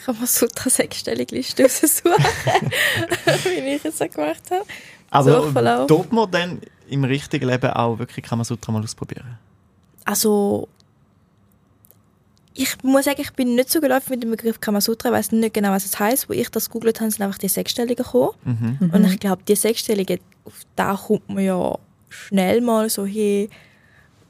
Ich 0.00 0.08
habe 0.08 0.16
mal 0.16 0.26
so 0.26 0.46
eine 0.46 0.70
sechsstellige 0.70 1.36
raussuchen, 1.36 2.12
wie 3.44 3.74
ich 3.74 3.84
es 3.84 3.98
so 3.98 4.08
gemacht 4.08 4.50
habe. 4.50 4.64
Aber 5.10 5.86
tut 5.86 6.10
man 6.10 6.30
dann 6.30 6.62
im 6.88 7.04
richtigen 7.04 7.50
Leben 7.50 7.70
auch 7.70 7.98
wirklich 7.98 8.24
Kamasutra 8.24 8.72
mal 8.72 8.82
ausprobieren? 8.82 9.38
Also 10.06 10.68
ich 12.54 12.82
muss 12.82 13.04
sagen, 13.04 13.20
ich 13.20 13.32
bin 13.32 13.56
nicht 13.56 13.70
so 13.70 13.80
gelaufen 13.80 14.10
mit 14.10 14.22
dem 14.22 14.30
Begriff 14.30 14.60
Kamasutra, 14.60 15.08
ich 15.08 15.14
weiß 15.14 15.32
nicht 15.32 15.54
genau, 15.54 15.70
was 15.70 15.84
es 15.84 15.98
heißt. 15.98 16.28
Wo 16.28 16.32
ich 16.32 16.48
das 16.50 16.70
googelt 16.70 17.00
habe, 17.00 17.10
sind 17.10 17.22
einfach 17.22 17.38
die 17.38 17.48
Sechsstelligen 17.48 18.04
gekommen. 18.04 18.32
Mhm. 18.44 18.90
Und 18.92 19.04
ich 19.06 19.18
glaube, 19.18 19.42
die 19.46 19.56
Sechsstelligen, 19.56 20.20
auf 20.44 20.60
da 20.76 20.94
kommt 20.94 21.28
man 21.28 21.44
ja 21.44 21.76
schnell 22.08 22.60
mal 22.60 22.88
so 22.88 23.04
hin, 23.04 23.48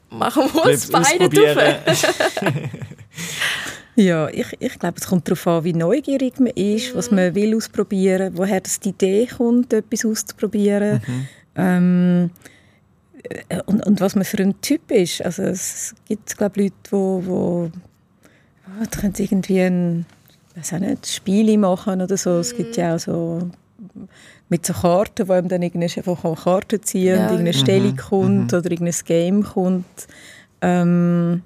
machen 0.08 0.44
wir 0.54 0.64
uns 0.64 0.90
beide 0.90 1.28
drauf. 1.28 2.16
ja, 3.96 4.28
ich, 4.30 4.46
ich 4.58 4.78
glaube, 4.78 4.96
es 4.98 5.06
kommt 5.06 5.28
darauf 5.28 5.46
an, 5.46 5.64
wie 5.64 5.74
neugierig 5.74 6.40
man 6.40 6.52
ist, 6.54 6.92
mhm. 6.92 6.98
was 6.98 7.10
man 7.10 7.34
will 7.34 7.54
ausprobieren, 7.54 8.32
woher 8.36 8.60
das 8.60 8.80
die 8.80 8.90
Idee 8.90 9.26
kommt, 9.26 9.72
etwas 9.74 10.06
auszuprobieren. 10.06 11.02
Mhm. 11.06 11.28
Ähm, 11.56 12.30
äh, 13.48 13.60
und, 13.66 13.86
und 13.86 14.00
was 14.00 14.14
man 14.14 14.24
für 14.24 14.38
ein 14.38 14.58
Typ 14.62 14.90
ist. 14.90 15.22
Also 15.22 15.42
es 15.42 15.94
gibt, 16.08 16.36
glaube 16.38 16.62
ich, 16.62 16.72
Leute, 16.90 17.72
die 17.74 17.93
oh, 18.68 18.84
die 18.84 18.98
können 18.98 19.14
irgendwie 19.16 19.60
ein, 19.60 20.06
weiß 20.56 20.74
auch 20.74 20.78
nicht, 20.78 21.06
Spiele 21.06 21.58
machen 21.58 22.00
oder 22.00 22.16
so. 22.16 22.38
Es 22.38 22.56
gibt 22.56 22.76
ja 22.76 22.94
auch 22.94 22.98
so 22.98 23.50
mit 24.48 24.66
so 24.66 24.72
Karten, 24.72 25.28
wo 25.28 25.32
einem 25.32 25.48
dann 25.48 25.62
einfach 25.62 26.42
Karten 26.44 26.82
ziehen 26.82 27.16
ja. 27.16 27.26
und 27.26 27.32
irgendeine 27.32 27.52
Stellung 27.54 27.92
mhm. 27.92 27.96
kommt 27.96 28.52
mhm. 28.52 28.58
oder 28.58 28.70
irgendein 28.70 29.04
Game 29.04 29.42
kommt. 29.42 30.06
Ähm, 30.60 31.42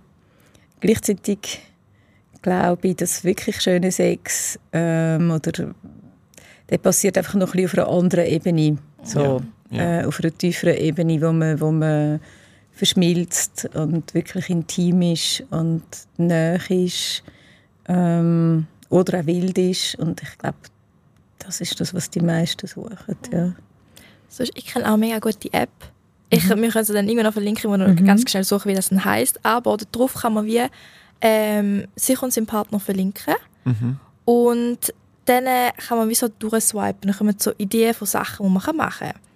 gleichzeitig 0.80 1.60
glaube 2.42 2.88
ich, 2.88 2.96
dass 2.96 3.24
wirklich 3.24 3.60
schöne 3.60 3.90
Sex 3.90 4.58
ähm, 4.72 5.30
oder 5.30 5.74
der 6.70 6.78
passiert 6.78 7.16
einfach 7.16 7.34
noch 7.34 7.54
ein 7.54 7.62
bisschen 7.62 7.80
auf 7.82 7.88
einer 7.88 7.98
anderen 7.98 8.26
Ebene, 8.26 8.78
so 9.02 9.20
ja. 9.20 9.40
Ja. 9.70 10.00
Äh, 10.00 10.04
auf 10.04 10.20
einer 10.20 10.36
tieferen 10.36 10.76
Ebene, 10.76 11.20
wo 11.20 11.32
man, 11.32 11.60
wo 11.60 11.70
man 11.70 12.20
verschmilzt 12.78 13.68
und 13.74 14.14
wirklich 14.14 14.48
intim 14.50 15.02
ist 15.02 15.42
und 15.50 15.82
näher 16.16 16.60
ist 16.70 17.24
ähm, 17.88 18.68
oder 18.88 19.20
auch 19.20 19.26
wild 19.26 19.58
ist. 19.58 19.96
Und 19.96 20.22
ich 20.22 20.38
glaube, 20.38 20.58
das 21.40 21.60
ist 21.60 21.80
das, 21.80 21.92
was 21.92 22.08
die 22.08 22.20
meisten 22.20 22.68
suchen. 22.68 23.16
Ja. 23.32 23.52
ich 24.54 24.66
kenne 24.66 24.84
auch 24.84 24.94
eine 24.94 24.98
mega 24.98 25.18
gute 25.18 25.52
App. 25.52 25.70
Ich, 26.30 26.44
mhm. 26.48 26.62
Wir 26.62 26.70
können 26.70 26.84
sie 26.84 26.92
dann 26.92 27.08
irgendwann 27.08 27.26
noch 27.26 27.32
verlinken, 27.32 27.64
wo 27.64 27.76
man 27.76 27.94
mhm. 27.94 28.04
ganz 28.06 28.30
schnell 28.30 28.44
suchen, 28.44 28.70
wie 28.70 28.76
das 28.76 28.90
dann 28.90 29.04
heisst. 29.04 29.44
Aber 29.44 29.76
darauf 29.90 30.14
kann 30.14 30.34
man 30.34 30.46
wie 30.46 30.62
ähm, 31.20 31.88
sich 31.96 32.22
und 32.22 32.32
seinen 32.32 32.46
Partner 32.46 32.78
verlinken. 32.78 33.34
Mhm. 33.64 33.98
Und 34.24 34.94
dann 35.24 35.72
kann 35.76 35.98
man 35.98 36.08
wie 36.08 36.14
so 36.14 36.28
durchswipen. 36.28 37.10
Dann 37.10 37.16
kommen 37.16 37.34
so 37.38 37.52
Ideen 37.58 37.92
von 37.92 38.06
Sachen, 38.06 38.46
die 38.46 38.52
man 38.52 38.76
machen 38.76 39.08
kann. 39.08 39.27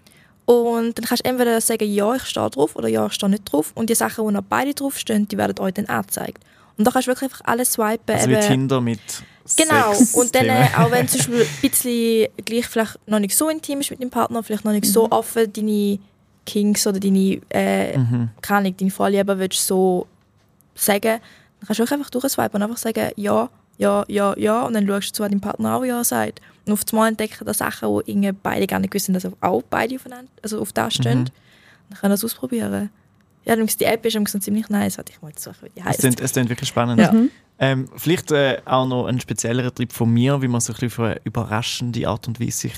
Und 0.44 0.98
dann 0.98 1.04
kannst 1.04 1.24
du 1.24 1.28
entweder 1.30 1.60
sagen, 1.60 1.90
ja, 1.92 2.14
ich 2.14 2.24
stehe 2.24 2.50
drauf 2.50 2.74
oder 2.76 2.88
ja, 2.88 3.06
ich 3.06 3.12
stehe 3.12 3.30
nicht 3.30 3.44
drauf. 3.50 3.72
Und 3.74 3.88
die 3.90 3.94
Sachen, 3.94 4.26
die 4.26 4.32
noch 4.34 4.42
beide 4.42 4.74
draufstehen, 4.74 5.28
die 5.28 5.38
werden 5.38 5.58
euch 5.60 5.74
dann 5.74 5.86
angezeigt. 5.86 6.42
Und 6.76 6.86
da 6.86 6.90
kannst 6.90 7.06
du 7.06 7.12
wirklich 7.12 7.30
einfach 7.30 7.44
alles 7.44 7.72
swipen. 7.72 8.16
Also 8.16 8.28
wie 8.30 8.40
Tinder 8.40 8.80
mit 8.80 9.00
Genau, 9.56 9.92
Sex 9.92 10.14
und 10.14 10.34
dann, 10.34 10.46
äh, 10.46 10.66
auch 10.76 10.90
wenn 10.92 11.08
zum 11.08 11.18
Beispiel 11.18 11.42
ein 11.42 11.70
bisschen 11.70 12.28
gleich 12.44 12.66
vielleicht 12.66 12.98
noch 13.08 13.18
nicht 13.18 13.36
so 13.36 13.48
intim 13.48 13.80
ist 13.80 13.90
mit 13.90 14.00
dem 14.00 14.08
Partner, 14.10 14.42
vielleicht 14.42 14.64
noch 14.64 14.72
nicht 14.72 14.86
so 14.86 15.10
offen 15.10 15.52
deine 15.52 15.98
Kings 16.46 16.86
oder 16.86 17.00
deine, 17.00 17.40
äh, 17.50 17.98
Mhm. 17.98 18.30
keine 18.40 18.58
Ahnung, 18.58 18.76
deine 18.78 18.90
Vorlieben 18.90 19.38
willst 19.38 19.68
du 19.68 19.74
so 19.74 20.06
sagen, 20.76 21.18
dann 21.58 21.66
kannst 21.66 21.80
du 21.80 21.84
auch 21.84 21.90
einfach 21.90 22.10
durchswipen 22.10 22.54
und 22.54 22.62
einfach 22.62 22.76
sagen, 22.78 23.10
ja, 23.16 23.48
ja, 23.82 24.04
ja, 24.06 24.34
ja, 24.38 24.62
und 24.62 24.74
dann 24.74 24.86
schaust 24.86 25.08
du 25.10 25.12
zu, 25.14 25.22
was 25.24 25.30
dein 25.30 25.40
Partner 25.40 25.76
auch 25.76 25.84
ja 25.84 26.04
sagt. 26.04 26.40
Und 26.66 26.72
auf 26.72 26.82
einmal 26.92 27.08
entdecken 27.08 27.44
da 27.44 27.52
Sachen, 27.52 27.88
wo 27.88 28.00
irgendwie 28.00 28.30
beide 28.30 28.68
gar 28.68 28.78
nicht 28.78 28.94
wissen, 28.94 29.12
dass 29.12 29.26
auch 29.40 29.62
beide 29.68 29.96
aufeinander, 29.96 30.30
also 30.40 30.60
auf 30.60 30.72
das 30.72 30.94
stehen. 30.94 31.20
Mhm. 31.20 31.24
Dann 31.90 31.98
können 31.98 32.10
das 32.12 32.24
ausprobieren. 32.24 32.90
Ja, 33.44 33.56
die 33.56 33.84
App 33.84 34.06
ist 34.06 34.42
ziemlich 34.42 34.68
nice, 34.68 34.98
warte, 34.98 35.12
ich 35.12 35.20
mal 35.20 35.30
jetzt 35.30 35.42
suchen, 35.42 35.56
wie 35.62 35.70
die 35.70 35.80
Es 35.80 35.86
heisst. 35.86 35.98
klingt, 35.98 36.20
es 36.20 36.32
klingt 36.32 36.48
wirklich 36.48 36.68
spannend. 36.68 37.00
Ja. 37.00 37.12
Ähm, 37.58 37.88
vielleicht 37.96 38.30
äh, 38.30 38.60
auch 38.64 38.86
noch 38.86 39.06
ein 39.06 39.20
speziellerer 39.20 39.74
Trip 39.74 39.92
von 39.92 40.10
mir, 40.10 40.40
wie 40.42 40.48
man 40.48 40.60
so 40.60 40.72
ein 40.72 40.78
bisschen 40.78 40.88
auf 40.90 40.98
eine 41.00 41.20
überraschende 41.24 42.06
Art 42.06 42.28
und 42.28 42.38
Weise 42.38 42.58
sich 42.58 42.74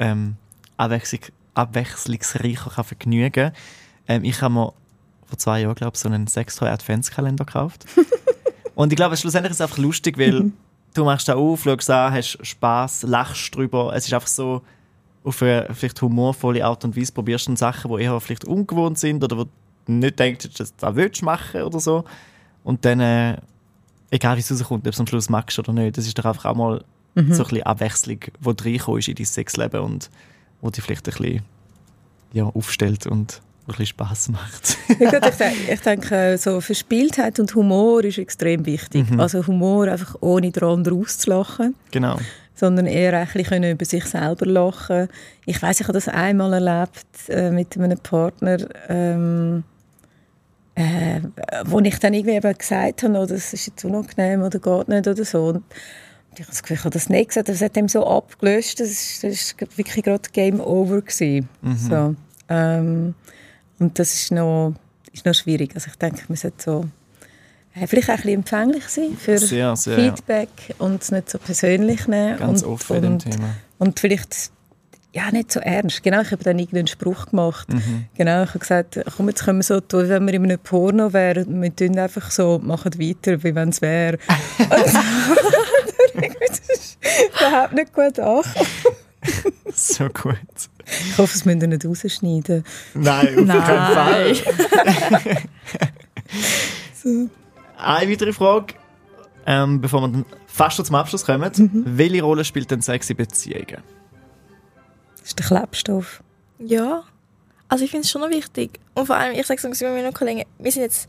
ähm, 0.00 0.34
abwechslung, 0.76 1.20
abwechslungsreicher 1.54 2.70
kann 2.70 2.84
vergnügen 2.84 3.30
kann. 3.30 3.52
Ähm, 4.08 4.24
ich 4.24 4.42
habe 4.42 4.54
mir 4.54 4.72
vor 5.26 5.38
zwei 5.38 5.60
Jahren, 5.60 5.76
glaube 5.76 5.92
ich, 5.94 6.00
so 6.00 6.08
einen 6.08 6.26
sextoy 6.26 6.68
Adventskalender 6.68 7.44
gekauft. 7.44 7.86
und 8.74 8.92
ich 8.92 8.96
glaube, 8.96 9.16
schlussendlich 9.16 9.50
ist 9.50 9.58
es 9.58 9.60
einfach 9.60 9.78
lustig, 9.78 10.18
weil 10.18 10.52
du 10.94 11.04
machst 11.04 11.28
da 11.28 11.34
auf, 11.34 11.62
schaust 11.62 11.90
an, 11.90 12.12
hast 12.12 12.38
Spaß, 12.42 13.04
lachst 13.04 13.54
drüber. 13.54 13.92
Es 13.94 14.06
ist 14.06 14.14
einfach 14.14 14.28
so 14.28 14.62
auf 15.24 15.42
eine 15.42 15.68
vielleicht 15.72 16.00
humorvolle 16.02 16.64
Art 16.64 16.84
und 16.84 16.96
Weise 16.96 17.12
probierst 17.12 17.48
du 17.48 17.56
Sachen, 17.56 17.94
die 17.94 18.02
eher 18.02 18.18
vielleicht 18.20 18.44
ungewohnt 18.44 18.98
sind 18.98 19.22
oder 19.22 19.38
wo 19.38 19.44
du 19.44 19.92
nicht 19.92 20.18
denkst, 20.18 20.48
dass 20.56 20.70
du 20.70 20.74
das 20.78 20.96
willst 20.96 21.22
machen 21.22 21.62
oder 21.62 21.80
so. 21.80 22.04
Und 22.64 22.84
dann, 22.84 23.00
äh, 23.00 23.36
egal 24.10 24.36
wie 24.36 24.40
es 24.40 24.50
rauskommt, 24.50 24.80
ob 24.80 24.84
du 24.84 24.90
es 24.90 25.00
am 25.00 25.06
Schluss 25.06 25.28
magst 25.28 25.58
oder 25.58 25.72
nicht, 25.72 25.96
das 25.96 26.06
ist 26.06 26.18
doch 26.18 26.24
einfach 26.24 26.46
auch 26.46 26.56
mal 26.56 26.84
so 27.14 27.20
ein 27.20 27.28
bisschen 27.28 27.62
Abwechslung, 27.64 28.20
die 28.20 28.70
reinkommt 28.70 29.08
in 29.08 29.14
dein 29.14 29.26
Sexleben 29.26 29.80
und 29.80 30.10
wo 30.60 30.70
dich 30.70 30.82
vielleicht 30.82 31.06
ein 31.08 31.14
bisschen 31.14 31.42
ja, 32.32 32.44
aufstellt 32.44 33.06
und 33.06 33.42
ein 33.62 33.66
bisschen 33.66 33.86
Spass 33.86 34.28
macht. 34.28 34.76
Ja, 34.98 35.10
gut, 35.10 35.28
ich, 35.28 35.36
denke, 35.36 35.72
ich 35.72 35.80
denke, 35.80 36.38
so 36.38 36.60
Verspieltheit 36.60 37.40
und 37.40 37.54
Humor 37.54 38.04
ist 38.04 38.18
extrem 38.18 38.66
wichtig. 38.66 39.06
Also 39.18 39.46
Humor 39.46 39.88
einfach 39.88 40.16
ohne 40.20 40.50
den 40.50 40.62
anderen 40.62 41.00
auszulachen, 41.00 41.74
genau. 41.90 42.18
sondern 42.54 42.86
eher 42.86 43.16
ein 43.18 43.28
bisschen 43.32 43.64
über 43.64 43.84
sich 43.84 44.04
selber 44.04 44.46
lachen. 44.46 45.08
Ich 45.46 45.60
weiß, 45.60 45.80
ich 45.80 45.88
habe 45.88 45.94
das 45.94 46.08
einmal 46.08 46.52
erlebt 46.52 47.06
äh, 47.28 47.50
mit 47.50 47.76
einem 47.76 47.98
Partner, 47.98 48.58
ähm, 48.88 49.64
äh, 50.74 51.20
wo 51.64 51.80
ich 51.80 51.98
dann 51.98 52.14
irgendwie 52.14 52.36
eben 52.36 52.58
gesagt 52.58 53.02
habe, 53.02 53.18
oh, 53.18 53.26
das 53.26 53.52
ist 53.52 53.66
jetzt 53.66 53.84
unangenehm 53.84 54.42
oder 54.42 54.58
geht 54.58 54.88
nicht 54.88 55.08
oder 55.08 55.24
so. 55.24 55.46
Und 55.48 55.62
ich 56.34 56.40
habe 56.40 56.50
das 56.50 56.62
Gefühl, 56.62 56.76
ich 56.76 56.84
habe 56.84 56.94
das 56.94 57.08
nicht 57.08 57.28
gesagt, 57.28 57.48
das 57.48 57.60
hat 57.60 57.76
ihm 57.76 57.88
so 57.88 58.06
abgelöst, 58.06 58.80
das 58.80 59.22
ist 59.22 59.56
wirklich 59.76 60.04
gerade 60.04 60.28
Game 60.32 60.60
Over 60.60 61.02
gewesen. 61.02 61.48
So, 61.76 62.14
ähm, 62.48 63.14
und 63.82 63.98
das 63.98 64.14
ist 64.14 64.30
noch, 64.30 64.74
ist 65.12 65.26
noch 65.26 65.34
schwierig. 65.34 65.72
Also 65.74 65.88
ich 65.90 65.96
denke, 65.96 66.22
man 66.28 66.36
sollte 66.36 66.62
so 66.62 66.84
äh, 67.74 67.86
vielleicht 67.86 68.08
auch 68.10 68.14
ein 68.14 68.16
bisschen 68.18 68.34
empfänglich 68.34 68.84
sein 68.88 69.16
für 69.18 69.38
Sehr, 69.38 69.74
sehr. 69.74 69.96
Feedback 69.96 70.50
und 70.78 71.02
es 71.02 71.10
nicht 71.10 71.28
so 71.28 71.38
persönlich 71.38 72.06
nehmen. 72.06 72.38
Ganz 72.38 72.62
und, 72.62 72.72
offen 72.72 72.96
in 72.96 73.02
dem 73.02 73.18
Thema. 73.18 73.56
und 73.78 73.98
vielleicht 73.98 74.52
ja, 75.14 75.30
nicht 75.30 75.52
so 75.52 75.60
ernst. 75.60 76.02
Genau, 76.02 76.22
ich 76.22 76.30
habe 76.30 76.42
dann 76.44 76.58
irgendeinen 76.58 76.86
Spruch 76.86 77.26
gemacht. 77.26 77.70
Mhm. 77.70 78.06
Genau, 78.16 78.44
ich 78.44 78.48
habe 78.50 78.60
gesagt, 78.60 79.00
komm, 79.16 79.28
jetzt 79.28 79.44
können 79.44 79.58
wir 79.58 79.64
so 79.64 79.80
tun, 79.80 80.08
wenn 80.08 80.26
wir 80.26 80.32
in 80.34 80.44
einem 80.44 80.58
Porno 80.58 81.12
wären. 81.12 81.60
Wir 81.60 81.74
tun 81.74 81.98
einfach 81.98 82.30
so, 82.30 82.58
machen 82.62 82.98
weiter, 82.98 83.42
wie 83.42 83.54
wenn 83.54 83.68
es 83.68 83.82
wäre. 83.82 84.16
Das 86.14 86.58
ist 86.68 86.98
überhaupt 87.38 87.72
nicht 87.74 87.92
gut 87.92 88.18
an. 88.20 88.42
So 89.74 90.08
gut. 90.08 90.36
Ich 91.00 91.18
hoffe, 91.18 91.34
es 91.34 91.44
müssen 91.44 91.60
wir 91.60 91.68
nicht 91.68 91.84
rausschneiden. 91.84 92.64
Nein, 92.94 93.38
auf 93.38 93.44
Nein. 93.46 93.62
keinen 93.62 94.36
Fall. 95.14 95.42
Eine 97.76 98.10
weitere 98.10 98.32
Frage, 98.32 98.74
ähm, 99.46 99.80
bevor 99.80 100.02
wir 100.02 100.08
dann 100.08 100.24
fast 100.46 100.76
schon 100.76 100.84
zum 100.84 100.94
Abschluss 100.96 101.24
kommen. 101.24 101.50
Welche 101.84 102.22
Rolle 102.22 102.44
spielt 102.44 102.70
denn 102.70 102.80
Sex 102.80 103.10
in 103.10 103.16
Beziehungen? 103.16 103.82
Das 105.18 105.28
ist 105.28 105.38
der 105.38 105.46
Klebstoff. 105.46 106.22
Ja, 106.58 107.04
also 107.68 107.84
ich 107.84 107.90
finde 107.90 108.04
es 108.04 108.10
schon 108.10 108.20
noch 108.20 108.30
wichtig. 108.30 108.78
Und 108.94 109.06
vor 109.06 109.16
allem, 109.16 109.38
ich 109.38 109.46
sage 109.46 109.66
es 109.66 109.80
mit 109.80 109.90
meinen 109.90 110.12
Kollegen, 110.12 110.44
wir 110.58 110.70
sind 110.72 110.82
jetzt, 110.82 111.08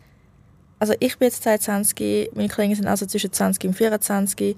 also 0.80 0.94
ich 1.00 1.18
bin 1.18 1.28
jetzt 1.28 1.44
22, 1.44 2.32
meine 2.34 2.50
Kollegen 2.50 2.76
sind 2.76 2.88
also 2.88 3.06
zwischen 3.06 3.32
20 3.32 3.66
und 3.66 3.74
24. 3.74 4.56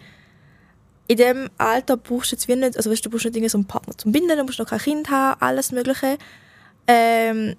In 1.08 1.18
dem 1.18 1.50
Alter 1.58 1.98
brauchst 1.98 2.32
du 2.32 2.36
jetzt 2.36 2.48
wie 2.48 2.56
nicht, 2.56 2.78
also 2.78 2.89
weißt, 2.89 3.06
du 3.06 3.10
brauchst 3.10 3.26
nicht 3.26 3.36
irgendwie 3.36 3.50
so 3.50 3.58
einen 3.58 3.65
Partner 3.65 3.96
zum 3.98 4.12
Binden, 4.12 4.38
du 4.38 4.44
musst 4.44 4.60
noch 4.60 4.68
kein 4.68 4.80
Kind 4.80 5.10
haben, 5.10 5.39
alles 5.39 5.72
mögliche. 5.72 6.18
Ähm, 6.88 7.56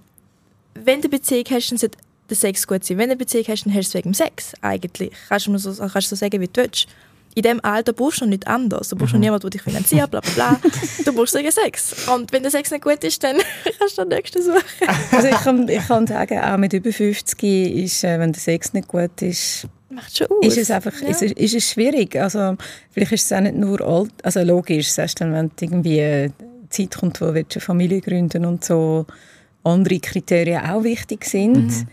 wenn 0.74 1.00
du 1.00 1.08
eine 1.08 1.08
Beziehung 1.10 1.44
hast, 1.50 1.70
dann 1.70 1.78
sollte 1.78 1.98
der 2.28 2.36
Sex 2.36 2.66
gut 2.66 2.84
sein. 2.84 2.98
Wenn 2.98 3.08
du 3.08 3.12
eine 3.12 3.16
Beziehung 3.16 3.44
hast, 3.48 3.64
dann 3.64 3.74
hast 3.74 3.86
du 3.86 3.90
es 3.90 3.94
wegen 3.94 4.10
dem 4.10 4.14
Sex, 4.14 4.52
eigentlich. 4.60 5.12
Kannst 5.28 5.46
du 5.46 5.58
so, 5.58 5.74
kannst 5.74 5.94
du 5.94 6.00
so 6.00 6.16
sagen, 6.16 6.40
wie 6.40 6.48
du 6.48 6.62
willst. 6.62 6.88
In 7.36 7.42
dem 7.42 7.62
Alter 7.62 7.92
brauchst 7.92 8.22
du 8.22 8.24
noch 8.24 8.30
nicht 8.30 8.46
anders. 8.46 8.88
Du 8.88 8.96
brauchst 8.96 9.12
noch 9.12 9.20
niemanden, 9.20 9.42
der 9.42 9.50
dich 9.50 9.62
finanziert, 9.62 10.10
bla 10.10 10.20
bla 10.20 10.32
bla. 10.32 10.60
Du 11.04 11.12
brauchst 11.12 11.34
wegen 11.34 11.50
Sex. 11.50 12.08
Und 12.08 12.32
wenn 12.32 12.42
der 12.42 12.50
Sex 12.50 12.70
nicht 12.70 12.82
gut 12.82 13.04
ist, 13.04 13.22
dann 13.22 13.36
kannst 13.78 13.98
du 13.98 14.04
den 14.04 14.16
nächsten 14.16 14.42
suchen. 14.42 14.62
Also 15.12 15.28
ich 15.28 15.36
kann, 15.36 15.68
ich 15.68 15.86
kann 15.86 16.06
sagen, 16.06 16.40
auch 16.40 16.56
mit 16.56 16.72
über 16.72 16.90
50 16.90 17.42
ist, 17.76 18.04
äh, 18.04 18.18
wenn 18.18 18.32
der 18.32 18.40
Sex 18.40 18.72
nicht 18.72 18.88
gut 18.88 19.20
ist, 19.20 19.66
Macht 19.96 20.16
schon 20.16 20.26
aus. 20.30 20.46
ist 20.46 20.58
es 20.58 20.70
einfach 20.70 20.92
Ja. 21.02 21.08
ist, 21.08 21.22
es- 21.22 21.32
ist 21.32 21.54
es 21.54 21.70
schwierig. 21.70 22.14
Also 22.16 22.56
vielleicht 22.92 23.12
ist 23.12 23.24
es 23.26 23.32
auch 23.32 23.40
nicht 23.40 23.56
nur 23.56 23.80
alt, 23.80 24.12
also 24.22 24.42
logisch, 24.42 24.88
sagst 24.92 25.20
dann, 25.20 25.32
wenn 25.32 25.50
irgendwie 25.60 26.30
Zeit 26.70 26.96
kommt, 26.96 27.20
wo 27.20 27.26
du 27.26 27.32
eine 27.32 27.46
Familie 27.60 28.00
gründen 28.00 28.44
und 28.44 28.64
so 28.64 29.06
andere 29.64 29.98
Kriterien 29.98 30.64
auch 30.64 30.84
wichtig 30.84 31.24
sind. 31.24 31.86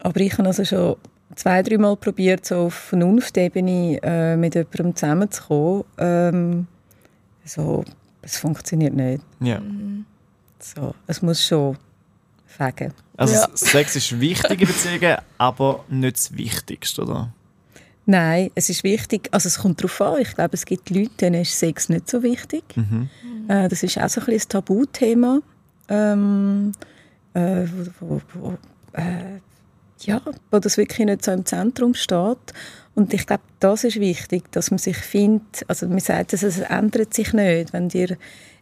Aber 0.00 0.20
ich 0.20 0.32
habe 0.36 0.48
also 0.48 0.64
schon 0.64 0.96
zwei, 1.34 1.62
dreimal 1.62 1.96
probiert, 1.96 2.44
so 2.46 2.56
auf 2.66 2.74
Vernunftebene 2.74 3.98
äh, 4.02 4.36
mit 4.36 4.54
jemandem 4.54 4.94
zusammenzukommen. 4.96 5.84
Ähm, 5.98 6.66
so, 7.44 7.84
es 8.22 8.36
funktioniert 8.38 8.94
nicht. 8.94 9.22
Ja. 9.40 9.60
So, 10.58 10.94
es 11.06 11.22
muss 11.22 11.44
schon 11.44 11.76
fegen. 12.56 12.92
Also 13.16 13.34
Ja. 13.34 13.48
Sex 13.54 13.96
ist 13.96 14.20
wichtig 14.20 14.60
in 14.60 14.66
Beziehungen, 14.66 15.16
aber 15.38 15.84
nicht 15.88 16.16
das 16.16 16.36
Wichtigste, 16.36 17.02
oder? 17.02 17.32
Nein, 18.06 18.50
es 18.54 18.70
ist 18.70 18.84
wichtig, 18.84 19.28
also 19.32 19.48
es 19.48 19.58
kommt 19.58 19.80
darauf 19.80 20.00
an. 20.00 20.20
Ich 20.20 20.34
glaube, 20.34 20.54
es 20.54 20.64
gibt 20.64 20.90
Leute, 20.90 21.10
denen 21.20 21.42
ist 21.42 21.58
Sex 21.58 21.88
nicht 21.88 22.08
so 22.08 22.22
wichtig. 22.22 22.62
Mhm. 22.76 23.08
Äh, 23.48 23.68
das 23.68 23.82
ist 23.82 23.98
auch 23.98 24.08
so 24.08 24.20
ein 24.20 24.26
bisschen 24.26 24.42
ein 24.42 24.48
Tabuthema. 24.48 25.40
Ähm, 25.88 26.72
äh, 27.34 27.66
wo, 28.00 28.20
wo, 28.20 28.20
wo, 28.34 28.58
äh, 28.92 29.40
ja, 30.00 30.20
wo 30.50 30.58
das 30.58 30.76
wirklich 30.76 31.06
nicht 31.06 31.24
so 31.24 31.32
im 31.32 31.44
Zentrum 31.44 31.94
steht. 31.94 32.52
Und 32.94 33.12
ich 33.12 33.26
glaube, 33.26 33.42
das 33.60 33.84
ist 33.84 34.00
wichtig, 34.00 34.50
dass 34.52 34.70
man 34.70 34.78
sich 34.78 34.96
findet, 34.96 35.64
also 35.68 35.86
man 35.86 35.98
sagt, 35.98 36.32
dass 36.32 36.42
es 36.42 36.58
ändert 36.60 37.12
sich 37.12 37.32
nicht, 37.32 37.72
wenn 37.72 37.88
dir 37.88 38.16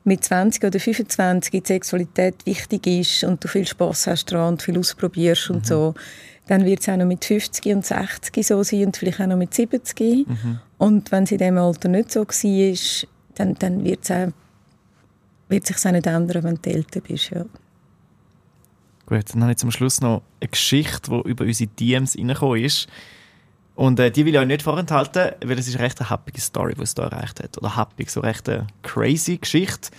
mit 0.04 0.24
20 0.24 0.64
oder 0.64 0.78
25 0.78 1.50
die 1.50 1.66
Sexualität 1.66 2.46
wichtig 2.46 2.86
ist 2.86 3.24
und 3.24 3.42
du 3.42 3.48
viel 3.48 3.66
Spaß 3.66 4.06
hast 4.08 4.26
dran 4.26 4.54
und 4.54 4.62
viel 4.62 4.78
ausprobierst 4.78 5.50
und 5.50 5.66
so, 5.66 5.94
dann 6.46 6.64
wird 6.64 6.80
es 6.80 6.88
auch 6.88 6.96
noch 6.96 7.06
mit 7.06 7.24
50 7.24 7.74
und 7.74 7.86
60 7.86 8.46
so 8.46 8.62
sein 8.62 8.86
und 8.86 8.96
vielleicht 8.96 9.20
auch 9.20 9.26
noch 9.26 9.36
mit 9.36 9.54
70. 9.54 10.26
Und 10.76 11.10
wenn 11.10 11.24
es 11.24 11.32
in 11.32 11.38
diesem 11.38 11.56
Alter 11.56 11.88
nicht 11.88 12.12
so 12.12 12.26
war, 12.26 13.08
dann, 13.34 13.54
dann 13.54 13.84
wird 13.84 14.04
es 14.04 14.10
auch 14.10 14.32
wird 15.48 15.66
sich 15.66 15.76
auch 15.86 15.92
nicht 15.92 16.06
ändern, 16.06 16.44
wenn 16.44 16.58
du 16.60 16.70
älter 16.70 17.00
bist. 17.00 17.30
Ja. 17.30 17.44
Gut, 19.06 19.34
dann 19.34 19.42
habe 19.42 19.52
ich 19.52 19.58
zum 19.58 19.70
Schluss 19.70 20.00
noch 20.00 20.22
eine 20.40 20.48
Geschichte, 20.48 21.10
die 21.10 21.30
über 21.30 21.44
unsere 21.44 21.70
DMs 21.70 22.16
reingekommen 22.16 22.64
ist. 22.64 22.88
Und 23.74 23.98
äh, 23.98 24.10
die 24.10 24.24
will 24.24 24.34
ich 24.34 24.40
euch 24.40 24.46
nicht 24.46 24.62
vorenthalten, 24.62 25.32
weil 25.44 25.58
es 25.58 25.66
ist 25.66 25.74
eine 25.74 25.84
recht 25.84 26.00
eine 26.00 26.10
happige 26.10 26.40
Story, 26.40 26.74
die 26.74 26.82
es 26.82 26.94
da 26.94 27.04
erreicht 27.04 27.42
hat. 27.42 27.58
Oder 27.58 27.74
happig, 27.76 28.10
so 28.10 28.20
recht 28.20 28.48
eine 28.48 28.66
crazy 28.82 29.36
Geschichte. 29.38 29.90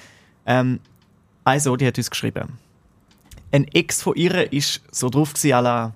Ähm, 0.45 0.79
also, 1.43 1.75
die 1.75 1.85
hat 1.85 1.97
uns 1.97 2.09
geschrieben. 2.09 2.57
Ein 3.51 3.65
Ex 3.65 4.01
von 4.01 4.15
ihr 4.15 4.51
ist 4.51 4.81
so 4.91 5.09
drauf 5.09 5.33
à 5.35 5.61
la, 5.61 5.93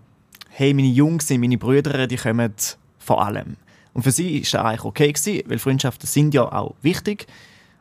hey, 0.49 0.73
meine 0.73 0.89
Jungs 0.89 1.29
meine 1.29 1.57
Brüder, 1.57 2.05
die 2.07 2.17
kommen 2.17 2.53
vor 2.99 3.25
allem. 3.25 3.55
Und 3.93 4.03
für 4.03 4.11
sie 4.11 4.37
ist 4.37 4.53
das 4.53 4.61
eigentlich 4.61 4.83
okay 4.83 5.11
gewesen, 5.11 5.43
weil 5.47 5.59
Freundschaften 5.59 6.07
sind 6.07 6.33
ja 6.33 6.43
auch 6.43 6.75
wichtig. 6.81 7.27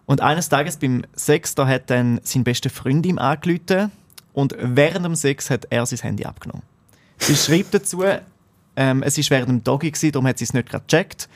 Und 0.07 0.21
eines 0.23 0.49
Tages 0.49 0.79
beim 0.79 1.05
Sex, 1.15 1.55
da 1.55 1.67
hat 1.67 1.91
dann 1.91 2.21
sein 2.23 2.45
bester 2.45 2.71
Freund 2.71 3.05
ihm 3.05 3.19
angerufen 3.19 3.93
und 4.33 4.57
während 4.59 5.05
dem 5.05 5.15
Sex 5.15 5.51
hat 5.51 5.67
er 5.71 5.85
sein 5.85 5.99
Handy 5.99 6.25
abgenommen. 6.25 6.63
Sie 7.19 7.37
schreibt 7.37 7.75
dazu, 7.75 8.03
ähm, 8.79 9.03
es 9.03 9.19
war 9.19 9.25
während 9.31 9.49
dem 9.49 9.65
Doggy, 9.65 9.91
darum 10.13 10.27
hat 10.29 10.39
sie 10.39 10.45
es 10.45 10.55
nicht 10.55 10.69
gerade 10.69 10.85
gecheckt. 10.87 11.29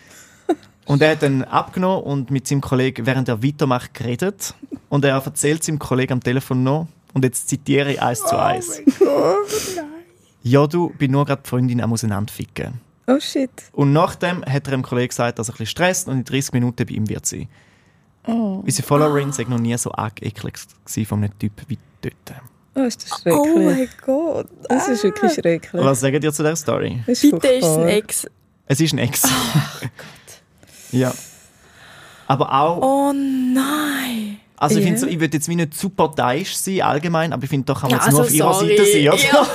Und 0.84 1.02
er 1.02 1.12
hat 1.12 1.22
dann 1.22 1.42
abgenommen 1.42 2.04
und 2.04 2.30
mit 2.30 2.46
seinem 2.46 2.60
Kollegen, 2.60 3.04
während 3.04 3.28
er 3.28 3.42
weitermacht, 3.42 3.94
geredet. 3.94 4.54
Und 4.88 5.04
er 5.04 5.14
erzählt 5.14 5.64
seinem 5.64 5.78
Kollegen 5.78 6.14
am 6.14 6.20
Telefon 6.20 6.62
noch, 6.62 6.86
und 7.14 7.24
jetzt 7.24 7.48
zitiere 7.48 7.92
ich 7.92 8.00
eins 8.00 8.20
zu 8.20 8.38
eins. 8.38 8.80
Ja, 10.42 10.66
du, 10.66 10.90
bin 10.90 11.10
nur 11.10 11.24
gerade 11.24 11.42
die 11.42 11.48
Freundin 11.48 11.80
am 11.80 11.92
Auseinanderficken. 11.92 12.80
Oh 13.06 13.20
shit. 13.20 13.50
Und 13.72 13.92
nachdem 13.92 14.44
hat 14.44 14.66
er 14.66 14.72
einem 14.74 14.82
Kollegen 14.82 15.08
gesagt, 15.08 15.38
dass 15.38 15.48
er 15.48 15.54
ein 15.54 15.58
bisschen 15.58 15.66
stresst 15.66 16.08
und 16.08 16.18
in 16.18 16.24
30 16.24 16.52
Minuten 16.52 16.86
bei 16.86 16.94
ihm 16.94 17.08
wird 17.08 17.26
sein. 17.26 17.48
Oh, 18.26 18.62
Unsere 18.64 18.86
Followerin 18.86 19.32
sei 19.32 19.44
noch 19.44 19.58
nie 19.58 19.76
so 19.76 19.90
gewesen 19.90 21.06
von 21.06 21.18
einem 21.22 21.38
Typ 21.38 21.52
wie 21.68 21.78
dort. 22.00 22.42
Oh 22.74 22.80
ist 22.82 23.02
das 23.02 23.20
schrecklich. 23.20 23.34
Oh 23.36 23.58
mein 23.58 23.88
Gott. 24.04 24.46
das 24.68 24.88
ist 24.88 25.04
wirklich 25.04 25.32
schrecklich. 25.32 25.82
Was 25.84 26.00
sagt 26.00 26.14
ihr 26.14 26.32
zu 26.32 26.42
dieser 26.42 26.56
Story? 26.56 27.02
Das 27.06 27.20
Bitte 27.20 27.48
ist 27.48 27.64
es 27.66 27.76
ein. 27.78 27.88
Ex. 27.88 28.26
Es 28.66 28.80
ist 28.80 28.92
ein 28.92 28.98
Ex. 28.98 29.22
Ja. 30.92 31.12
Aber 32.26 32.52
auch, 32.52 32.82
Oh 32.82 33.12
nein. 33.14 34.38
also 34.56 34.78
ich 34.78 34.84
finde 34.84 35.00
so, 35.00 35.06
ich 35.06 35.18
würde 35.20 35.36
jetzt 35.38 35.48
wie 35.48 35.56
nicht 35.56 35.74
zu 35.74 35.88
parteiisch 35.88 36.54
sein 36.56 36.82
allgemein, 36.82 37.32
aber 37.32 37.44
ich 37.44 37.50
finde, 37.50 37.64
doch 37.66 37.80
kann 37.80 37.90
man 37.90 37.98
Ja, 38.00 38.04
jetzt 38.06 38.12
nur 38.12 38.20
also 38.22 38.30
auf 38.30 38.34
ihrer 38.34 38.54
sorry. 38.54 38.76
Seite 38.76 38.92
sein? 38.92 39.46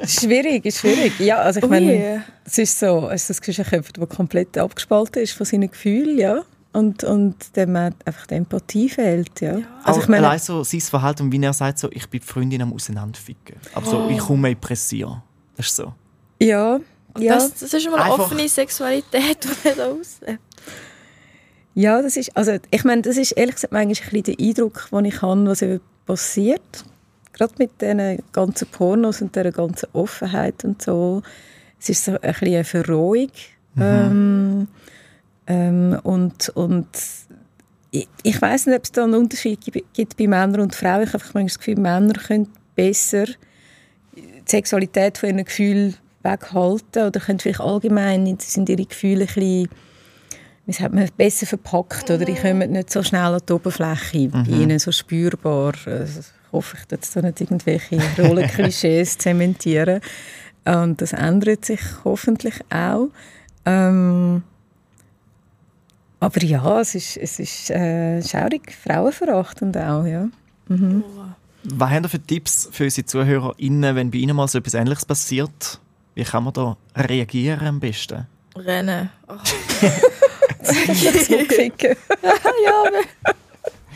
Ja. 0.00 0.06
Schwierig, 0.06 0.64
ist 0.64 0.78
schwierig. 0.78 1.12
Ja, 1.18 1.38
also 1.38 1.58
ich 1.58 1.64
Ui. 1.64 1.70
meine, 1.70 2.24
es 2.44 2.58
ist 2.58 2.78
so, 2.78 3.08
es 3.10 3.22
ist 3.22 3.30
das 3.30 3.40
Gefühl, 3.40 3.64
jemand, 3.70 3.96
der 3.96 4.06
komplett 4.06 4.56
abgespalten 4.58 5.22
ist 5.22 5.32
von 5.32 5.44
seinen 5.46 5.70
Gefühlen, 5.70 6.18
ja. 6.18 6.42
Und, 6.74 7.04
und 7.04 7.56
dem 7.56 7.74
einfach 7.76 8.26
die 8.26 8.34
Empathie 8.34 8.88
fehlt, 8.88 9.40
ja. 9.40 9.58
Also 9.84 10.00
ich 10.00 10.08
meine, 10.08 10.26
allein 10.26 10.40
so 10.40 10.62
sein 10.64 10.80
Verhalten 10.80 11.22
und 11.22 11.32
wie 11.32 11.40
er 11.42 11.52
sagt, 11.52 11.78
so, 11.78 11.88
ich 11.92 12.08
bin 12.10 12.20
die 12.20 12.26
Freundin 12.26 12.60
am 12.62 12.72
Auseinanderficken. 12.72 13.56
Aber 13.74 13.86
so, 13.86 13.98
Oh. 14.04 14.08
ich 14.10 14.18
komme 14.18 14.50
in 14.50 14.60
Pressieren. 14.60 15.22
Das 15.56 15.66
ist 15.66 15.76
so. 15.76 15.94
ja, 16.40 16.80
ja, 17.16 17.34
Das, 17.36 17.54
das 17.54 17.72
ist 17.72 17.86
mal 17.88 17.94
eine 18.00 18.04
Einfach- 18.12 18.24
offene 18.26 18.48
Sexualität, 18.48 19.38
die 19.44 19.68
er 19.68 19.76
da 19.76 19.86
auslebt. 19.86 20.40
ja, 21.74 22.02
das 22.02 22.16
ist, 22.16 22.36
also 22.36 22.56
ich 22.70 22.84
meine, 22.84 23.02
das 23.02 23.16
ist 23.16 23.30
ehrlich 23.32 23.54
gesagt 23.54 23.72
manchmal 23.72 23.94
ein 23.94 24.22
bisschen 24.22 24.36
der 24.36 24.46
Eindruck, 24.48 24.88
den 24.90 25.04
ich 25.04 25.22
habe, 25.22 25.46
was 25.46 25.62
eben 25.62 25.80
passiert. 26.06 26.84
Gerade 27.32 27.54
mit 27.58 27.80
diesen 27.80 28.18
ganzen 28.32 28.68
Pornos 28.68 29.22
und 29.22 29.34
dieser 29.34 29.52
ganzen 29.52 29.88
Offenheit 29.92 30.64
und 30.64 30.82
so. 30.82 31.22
Es 31.80 31.88
ist 31.88 32.04
so 32.04 32.12
ein 32.12 32.18
bisschen 32.20 32.48
eine 32.54 32.64
Verrohung. 32.64 33.30
Ähm, 33.78 34.68
ähm, 35.46 35.98
und, 36.02 36.48
und 36.50 36.88
ich, 37.90 38.08
ich 38.22 38.40
weiß 38.40 38.66
nicht, 38.66 38.76
ob 38.76 38.84
es 38.84 38.92
da 38.92 39.04
einen 39.04 39.14
Unterschied 39.14 39.60
gibt, 39.60 40.16
bei 40.16 40.26
Männern 40.26 40.60
und 40.60 40.74
Frauen. 40.74 41.02
Ich 41.02 41.08
habe 41.08 41.18
einfach 41.18 41.34
manchmal 41.34 41.44
das 41.44 41.58
Gefühl, 41.58 41.76
Männer 41.76 42.14
können 42.14 42.48
besser 42.74 43.26
die 44.16 44.42
Sexualität 44.46 45.18
von 45.18 45.28
ihren 45.30 45.44
Gefühlen 45.44 45.96
weghalten 46.22 47.06
oder 47.06 47.20
können 47.20 47.38
vielleicht 47.38 47.60
allgemein 47.60 48.36
sind 48.38 48.68
ihre 48.68 48.86
Gefühle 48.86 49.22
ein 49.22 49.26
bisschen 49.26 49.68
wie 50.66 50.72
sagt 50.72 50.94
man, 50.94 51.08
besser 51.16 51.46
verpackt 51.46 52.10
oder 52.10 52.24
die 52.24 52.34
kommen 52.34 52.72
nicht 52.72 52.90
so 52.90 53.02
schnell 53.02 53.34
an 53.34 53.40
die 53.46 53.52
Oberfläche 53.52 54.28
bei 54.28 54.44
ihnen 54.48 54.78
so 54.78 54.92
spürbar. 54.92 55.74
Also, 55.84 56.20
ich 56.20 56.52
hoffe, 56.52 56.78
ich 56.82 56.90
jetzt 56.90 57.14
da 57.14 57.20
nicht 57.20 57.40
irgendwelche 57.40 58.00
Rollenklischees 58.18 59.18
zementieren. 59.18 60.00
Und 60.64 61.02
das 61.02 61.12
ändert 61.12 61.66
sich 61.66 61.80
hoffentlich 62.04 62.54
auch. 62.70 63.08
Ähm, 63.66 64.42
aber 66.24 66.42
ja, 66.42 66.80
es 66.80 66.94
ist, 66.94 67.16
es 67.18 67.38
ist 67.38 67.70
äh, 67.70 68.22
schaurig, 68.22 68.72
frauenverachtend 68.72 69.76
auch, 69.76 70.06
ja. 70.06 70.28
Was 71.64 71.90
haben 71.90 72.04
ihr 72.04 72.08
für 72.08 72.20
Tipps 72.20 72.68
für 72.72 72.84
unsere 72.84 73.06
ZuhörerInnen, 73.06 73.94
wenn 73.94 74.10
bei 74.10 74.18
ihnen 74.18 74.34
mal 74.34 74.48
so 74.48 74.58
etwas 74.58 74.74
Ähnliches 74.74 75.04
passiert? 75.04 75.80
Wie 76.14 76.24
kann 76.24 76.44
man 76.44 76.54
da 76.54 76.76
reagieren 76.96 77.66
am 77.66 77.80
besten? 77.80 78.26
Rennen. 78.56 79.10
Oh. 79.28 79.34
so 80.62 80.72
ficken. 81.48 81.96
ja, 82.64 82.84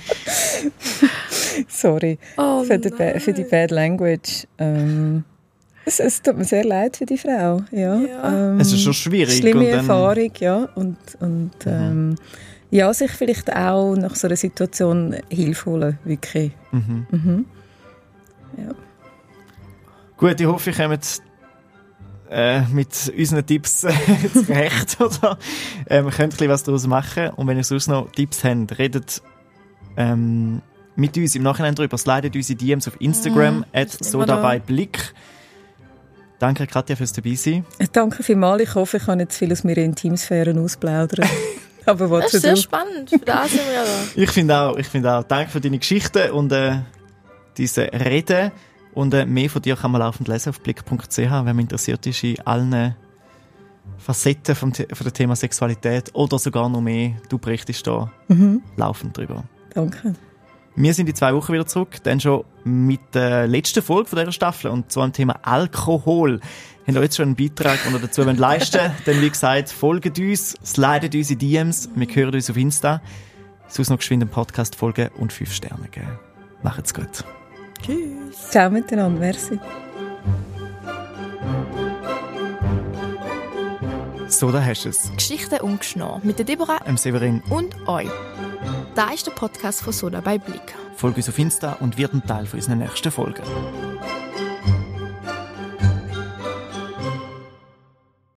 Sorry 1.68 2.18
oh 2.36 2.64
für 2.64 2.78
die 2.78 3.44
Bad 3.44 3.70
Language. 3.70 4.46
Ähm, 4.58 5.24
es, 5.88 5.98
es 6.00 6.22
tut 6.22 6.36
mir 6.38 6.44
sehr 6.44 6.64
leid 6.64 6.96
für 6.96 7.06
die 7.06 7.18
Frau. 7.18 7.62
Ja. 7.72 7.96
Ja. 8.00 8.50
Ähm, 8.52 8.60
Es 8.60 8.72
ist 8.72 8.82
schon 8.82 8.94
schwierig. 8.94 9.38
Schlimme 9.38 9.60
und 9.60 9.66
dann- 9.66 9.74
Erfahrung, 9.80 10.30
ja. 10.38 10.68
Und, 10.74 10.96
und 11.20 11.50
ähm, 11.66 12.14
ja, 12.70 12.92
sich 12.94 13.10
vielleicht 13.12 13.54
auch 13.54 13.94
nach 13.96 14.14
so 14.14 14.26
einer 14.28 14.36
Situation 14.36 15.16
Hilfe 15.30 15.70
holen, 15.70 15.98
wirklich. 16.04 16.52
Mhm. 16.72 17.06
Mhm. 17.10 17.44
Gut, 20.16 20.40
ich 20.40 20.46
hoffe, 20.46 20.70
ich 20.70 20.76
komme 20.76 20.98
äh, 22.30 22.60
mit 22.72 23.12
unseren 23.16 23.46
Tipps 23.46 23.80
zurecht. 24.32 24.96
Oder? 25.00 25.38
Ähm, 25.88 26.04
wir 26.06 26.12
können 26.12 26.28
ein 26.28 26.30
bisschen 26.30 26.48
was 26.48 26.62
daraus 26.64 26.86
machen. 26.86 27.30
Und 27.30 27.46
wenn 27.46 27.56
ihr 27.56 27.64
sonst 27.64 27.86
noch 27.88 28.10
Tipps 28.12 28.44
habt, 28.44 28.78
redet 28.78 29.22
ähm, 29.96 30.60
mit 30.96 31.16
uns 31.16 31.34
im 31.36 31.42
Nachhinein 31.44 31.74
darüber. 31.74 31.96
Slidet 31.96 32.34
unsere 32.34 32.56
DMs 32.58 32.88
auf 32.88 33.00
Instagram, 33.00 33.64
at 33.72 33.98
das 34.00 34.10
so 34.10 34.18
Danke, 36.38 36.66
Katja, 36.66 36.94
fürs 36.96 37.12
dabei 37.12 37.34
sein. 37.34 37.64
Danke 37.92 38.22
vielmals. 38.22 38.62
Ich 38.62 38.74
hoffe, 38.74 38.98
ich 38.98 39.04
kann 39.06 39.18
jetzt 39.20 39.36
viel 39.36 39.50
aus 39.52 39.64
meiner 39.64 39.78
Intimsphäre 39.78 40.58
ausplaudern. 40.60 41.28
Aber 41.86 42.10
was 42.10 42.24
Das 42.26 42.34
ist 42.34 42.44
du? 42.44 42.48
sehr 42.48 42.56
spannend. 42.56 43.10
Für 43.10 43.18
das 43.18 43.50
sind 43.50 43.60
wir 43.60 43.82
da. 43.82 44.22
Ich 44.22 44.30
finde 44.30 44.56
auch, 44.58 44.76
ich 44.76 44.86
finde 44.86 45.12
auch. 45.14 45.24
Danke 45.24 45.50
für 45.50 45.60
deine 45.60 45.78
Geschichten 45.78 46.30
und 46.30 46.52
äh, 46.52 46.80
diese 47.56 47.82
Reden. 47.92 48.52
Und 48.94 49.14
äh, 49.14 49.24
mehr 49.26 49.48
von 49.50 49.62
dir 49.62 49.74
kann 49.76 49.90
man 49.90 50.00
laufend 50.00 50.28
lesen 50.28 50.50
auf 50.50 50.60
blick.ch, 50.60 51.16
wenn 51.18 51.28
man 51.44 51.58
interessiert 51.60 52.06
ist 52.06 52.22
in 52.24 52.38
allen 52.40 52.94
Facetten 53.96 54.54
vom, 54.54 54.74
von 54.74 54.86
dem 54.86 55.12
Thema 55.12 55.34
Sexualität 55.34 56.10
oder 56.14 56.38
sogar 56.38 56.68
noch 56.68 56.80
mehr. 56.80 57.12
Du 57.28 57.38
berichtest 57.38 57.86
da 57.86 58.12
Mhm. 58.28 58.62
laufend 58.76 59.16
drüber. 59.16 59.44
Danke. 59.74 60.14
Wir 60.80 60.94
sind 60.94 61.08
in 61.08 61.14
zwei 61.16 61.34
Wochen 61.34 61.52
wieder 61.52 61.66
zurück, 61.66 61.96
dann 62.04 62.20
schon 62.20 62.44
mit 62.62 63.00
der 63.12 63.48
letzten 63.48 63.82
Folge 63.82 64.08
von 64.08 64.16
dieser 64.16 64.30
Staffel 64.30 64.70
und 64.70 64.92
zwar 64.92 65.06
am 65.06 65.12
Thema 65.12 65.40
Alkohol. 65.42 66.38
Habt 66.86 66.96
ihr 66.96 67.02
jetzt 67.02 67.16
schon 67.16 67.26
einen 67.26 67.34
Beitrag, 67.34 67.82
den 67.82 67.94
ihr 67.94 67.98
dazu 67.98 68.24
wollt 68.24 68.38
leisten 68.38 68.92
Dann, 69.04 69.20
wie 69.20 69.28
gesagt, 69.28 69.70
folgt 69.70 70.16
uns, 70.20 70.54
slidet 70.64 71.16
uns 71.16 71.32
in 71.32 71.38
DMs, 71.40 71.88
wir 71.96 72.06
hören 72.06 72.32
uns 72.32 72.48
auf 72.48 72.56
Insta. 72.56 73.02
Sonst 73.66 73.90
noch 73.90 73.98
geschwind 73.98 74.22
einen 74.22 74.30
Podcast 74.30 74.76
folgen 74.76 75.08
und 75.18 75.32
5 75.32 75.52
Sterne 75.52 75.88
geben. 75.88 76.16
Macht's 76.62 76.94
gut. 76.94 77.24
Tschüss. 77.82 78.50
Ciao 78.50 78.70
miteinander. 78.70 79.18
Merci. 79.18 79.58
So, 84.28 84.52
da 84.52 84.64
hast 84.64 84.84
du 84.84 84.90
es. 84.90 85.10
Geschichten 85.16 85.58
ungeschnau 85.60 86.20
mit 86.22 86.38
der 86.38 86.46
Deborah 86.46 86.78
Ähm, 86.86 86.96
Severin, 86.96 87.42
und 87.50 87.88
euch. 87.88 88.08
Da 88.98 89.10
ist 89.10 89.24
der 89.28 89.30
Podcast 89.30 89.82
von 89.82 89.92
Soda 89.92 90.20
bei 90.20 90.38
Blick. 90.38 90.74
folgt 90.96 91.18
uns 91.18 91.28
auf 91.28 91.38
Insta 91.38 91.74
und 91.74 91.96
wird 91.98 92.14
ein 92.14 92.26
Teil 92.26 92.46
von 92.46 92.58
unseren 92.58 92.78
nächsten 92.78 93.12
Folgen. 93.12 93.44